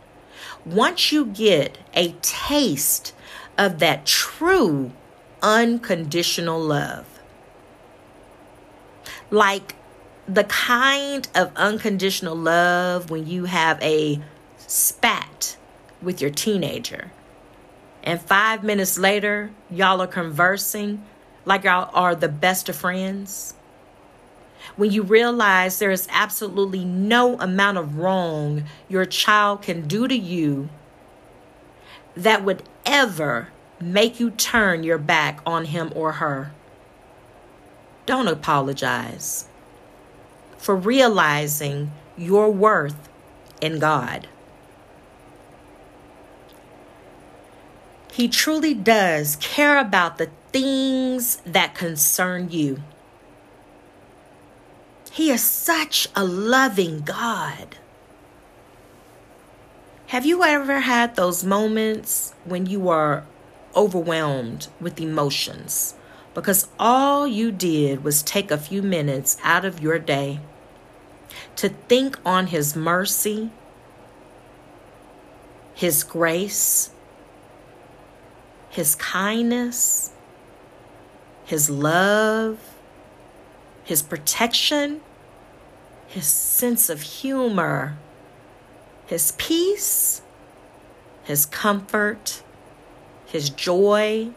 once 0.63 1.11
you 1.11 1.25
get 1.25 1.79
a 1.95 2.11
taste 2.21 3.15
of 3.57 3.79
that 3.79 4.05
true 4.05 4.91
unconditional 5.43 6.59
love. 6.59 7.05
Like 9.29 9.75
the 10.27 10.45
kind 10.45 11.27
of 11.35 11.51
unconditional 11.55 12.35
love 12.35 13.11
when 13.11 13.27
you 13.27 13.45
have 13.45 13.81
a 13.81 14.19
spat 14.57 15.57
with 16.01 16.21
your 16.21 16.31
teenager. 16.31 17.11
And 18.03 18.21
five 18.21 18.63
minutes 18.63 18.97
later, 18.97 19.51
y'all 19.69 20.01
are 20.01 20.07
conversing 20.07 21.03
like 21.45 21.63
y'all 21.65 21.89
are 21.93 22.15
the 22.15 22.29
best 22.29 22.69
of 22.69 22.75
friends. 22.75 23.53
When 24.75 24.91
you 24.91 25.03
realize 25.03 25.79
there 25.79 25.91
is 25.91 26.07
absolutely 26.09 26.85
no 26.85 27.37
amount 27.39 27.77
of 27.77 27.97
wrong 27.97 28.63
your 28.87 29.05
child 29.05 29.61
can 29.61 29.87
do 29.87 30.07
to 30.07 30.15
you 30.15 30.69
that 32.15 32.43
would 32.43 32.63
ever 32.85 33.49
make 33.83 34.19
you 34.19 34.31
turn 34.31 34.83
your 34.83 34.97
back 34.97 35.41
on 35.45 35.65
him 35.65 35.91
or 35.95 36.13
her. 36.13 36.51
Don't 38.05 38.27
apologize 38.27 39.45
for 40.57 40.75
realizing 40.75 41.91
your 42.17 42.51
worth 42.51 43.09
in 43.61 43.79
God. 43.79 44.27
He 48.11 48.27
truly 48.27 48.73
does 48.73 49.37
care 49.37 49.79
about 49.79 50.17
the 50.17 50.29
things 50.51 51.37
that 51.45 51.73
concern 51.73 52.51
you. 52.51 52.83
He 55.11 55.31
is 55.31 55.41
such 55.41 56.07
a 56.15 56.23
loving 56.23 57.01
God. 57.01 57.77
Have 60.07 60.25
you 60.27 60.43
ever 60.43 60.81
had 60.81 61.15
those 61.15 61.43
moments 61.43 62.33
when 62.45 62.67
you 62.67 62.87
are 62.89 63.25
overwhelmed 63.75 64.67
with 64.79 64.99
emotions. 64.99 65.95
Because 66.33 66.67
all 66.79 67.27
you 67.27 67.51
did 67.51 68.03
was 68.03 68.23
take 68.23 68.49
a 68.49 68.57
few 68.57 68.81
minutes 68.81 69.37
out 69.43 69.65
of 69.65 69.81
your 69.81 69.99
day 69.99 70.39
to 71.55 71.69
think 71.69 72.17
on 72.25 72.47
His 72.47 72.75
mercy, 72.75 73.51
His 75.73 76.03
grace, 76.03 76.89
His 78.69 78.95
kindness, 78.95 80.11
His 81.45 81.69
love, 81.69 82.59
His 83.83 84.01
protection, 84.01 85.01
His 86.07 86.25
sense 86.25 86.89
of 86.89 87.01
humor, 87.01 87.97
His 89.05 89.33
peace, 89.37 90.21
His 91.23 91.45
comfort, 91.45 92.41
His 93.33 93.49
joy, 93.49 94.29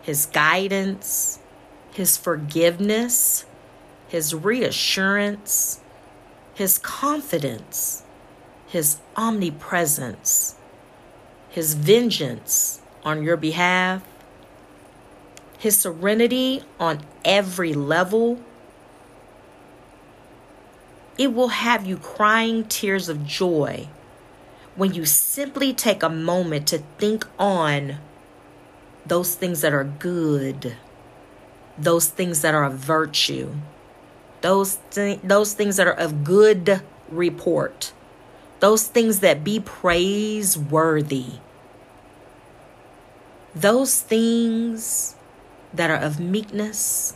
His 0.00 0.24
guidance, 0.24 1.38
His 1.92 2.16
forgiveness, 2.16 3.44
His 4.08 4.34
reassurance, 4.34 5.80
his 6.54 6.78
confidence, 6.78 8.04
His 8.68 8.98
omnipresence, 9.16 10.54
His 11.48 11.74
vengeance 11.74 12.80
on 13.04 13.22
your 13.24 13.36
behalf, 13.36 14.02
His 15.58 15.76
serenity 15.76 16.62
on 16.78 17.00
every 17.24 17.74
level. 17.74 18.40
It 21.18 21.32
will 21.34 21.48
have 21.48 21.84
you 21.84 21.96
crying 21.96 22.64
tears 22.64 23.08
of 23.08 23.26
joy 23.26 23.88
when 24.76 24.94
you 24.94 25.04
simply 25.04 25.72
take 25.72 26.02
a 26.02 26.08
moment 26.08 26.66
to 26.68 26.78
think 26.98 27.26
on 27.38 27.98
those 29.06 29.34
things 29.34 29.60
that 29.60 29.72
are 29.72 29.84
good, 29.84 30.76
those 31.78 32.08
things 32.08 32.42
that 32.42 32.54
are 32.54 32.64
a 32.64 32.70
virtue 32.70 33.52
those 34.40 34.78
th- 34.90 35.20
those 35.24 35.54
things 35.54 35.78
that 35.78 35.86
are 35.86 35.98
of 35.98 36.22
good 36.22 36.82
report 37.08 37.94
those 38.64 38.86
things 38.86 39.20
that 39.20 39.44
be 39.44 39.60
praiseworthy. 39.60 41.26
Those 43.54 44.00
things 44.00 45.16
that 45.74 45.90
are 45.90 45.98
of 45.98 46.18
meekness. 46.18 47.14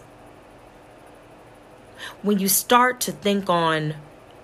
When 2.21 2.39
you 2.39 2.49
start 2.49 3.01
to 3.01 3.13
think 3.13 3.49
on 3.49 3.95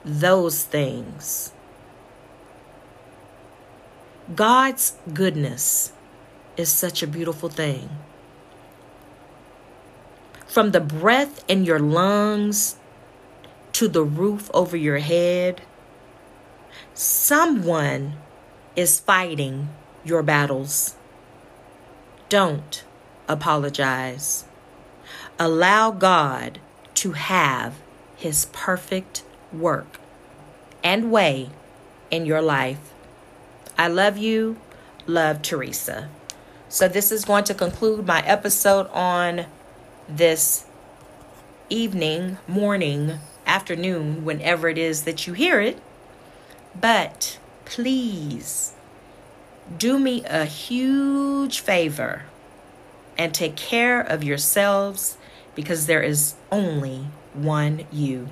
those 0.03 0.65
things 0.65 1.53
God's 4.35 4.95
goodness 5.13 5.93
is 6.57 6.69
such 6.71 7.03
a 7.03 7.07
beautiful 7.07 7.49
thing 7.49 7.91
from 10.55 10.71
the 10.71 10.81
breath 10.81 11.45
in 11.49 11.65
your 11.65 11.81
lungs 11.81 12.77
to 13.73 13.89
the 13.89 14.05
roof 14.05 14.49
over 14.55 14.77
your 14.77 14.99
head, 14.99 15.63
someone 16.95 18.15
is 18.77 19.01
fighting 19.01 19.69
your 20.05 20.23
battles. 20.23 20.95
Don't 22.29 22.85
apologize. 23.27 24.45
Allow 25.41 25.91
God 25.91 26.61
to 27.03 27.13
have 27.19 27.75
His 28.15 28.47
perfect 28.53 29.25
work 29.53 29.99
and 30.85 31.11
way 31.11 31.51
in 32.13 32.27
your 32.27 32.41
life. 32.41 32.94
I 33.77 33.89
love 33.89 34.17
you. 34.17 34.57
Love 35.07 35.43
Teresa. 35.43 36.09
So, 36.69 36.89
this 36.89 37.13
is 37.13 37.25
going 37.25 37.45
to 37.45 37.55
conclude 37.55 38.07
my 38.07 38.21
episode 38.23 38.89
on 38.89 39.47
this 40.09 40.65
evening, 41.69 42.39
morning, 42.49 43.19
afternoon, 43.47 44.25
whenever 44.25 44.69
it 44.69 44.79
is 44.79 45.05
that 45.05 45.27
you 45.27 45.35
hear 45.35 45.61
it. 45.61 45.79
But 46.81 47.39
please 47.65 48.73
do 49.79 49.99
me 49.99 50.25
a 50.25 50.45
huge 50.45 51.61
favor 51.61 52.23
and 53.17 53.33
take 53.33 53.57
care 53.57 54.01
of 54.01 54.25
yourselves 54.25 55.17
because 55.55 55.87
there 55.87 56.03
is 56.03 56.35
only 56.51 57.07
one 57.33 57.87
you. 57.93 58.29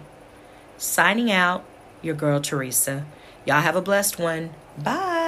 Signing 0.77 1.31
out, 1.31 1.65
your 2.03 2.15
girl 2.15 2.41
Teresa. 2.41 3.05
Y'all 3.47 3.61
have 3.61 3.77
a 3.77 3.83
blessed 3.83 4.19
one. 4.19 4.51
Bye. 4.77 5.22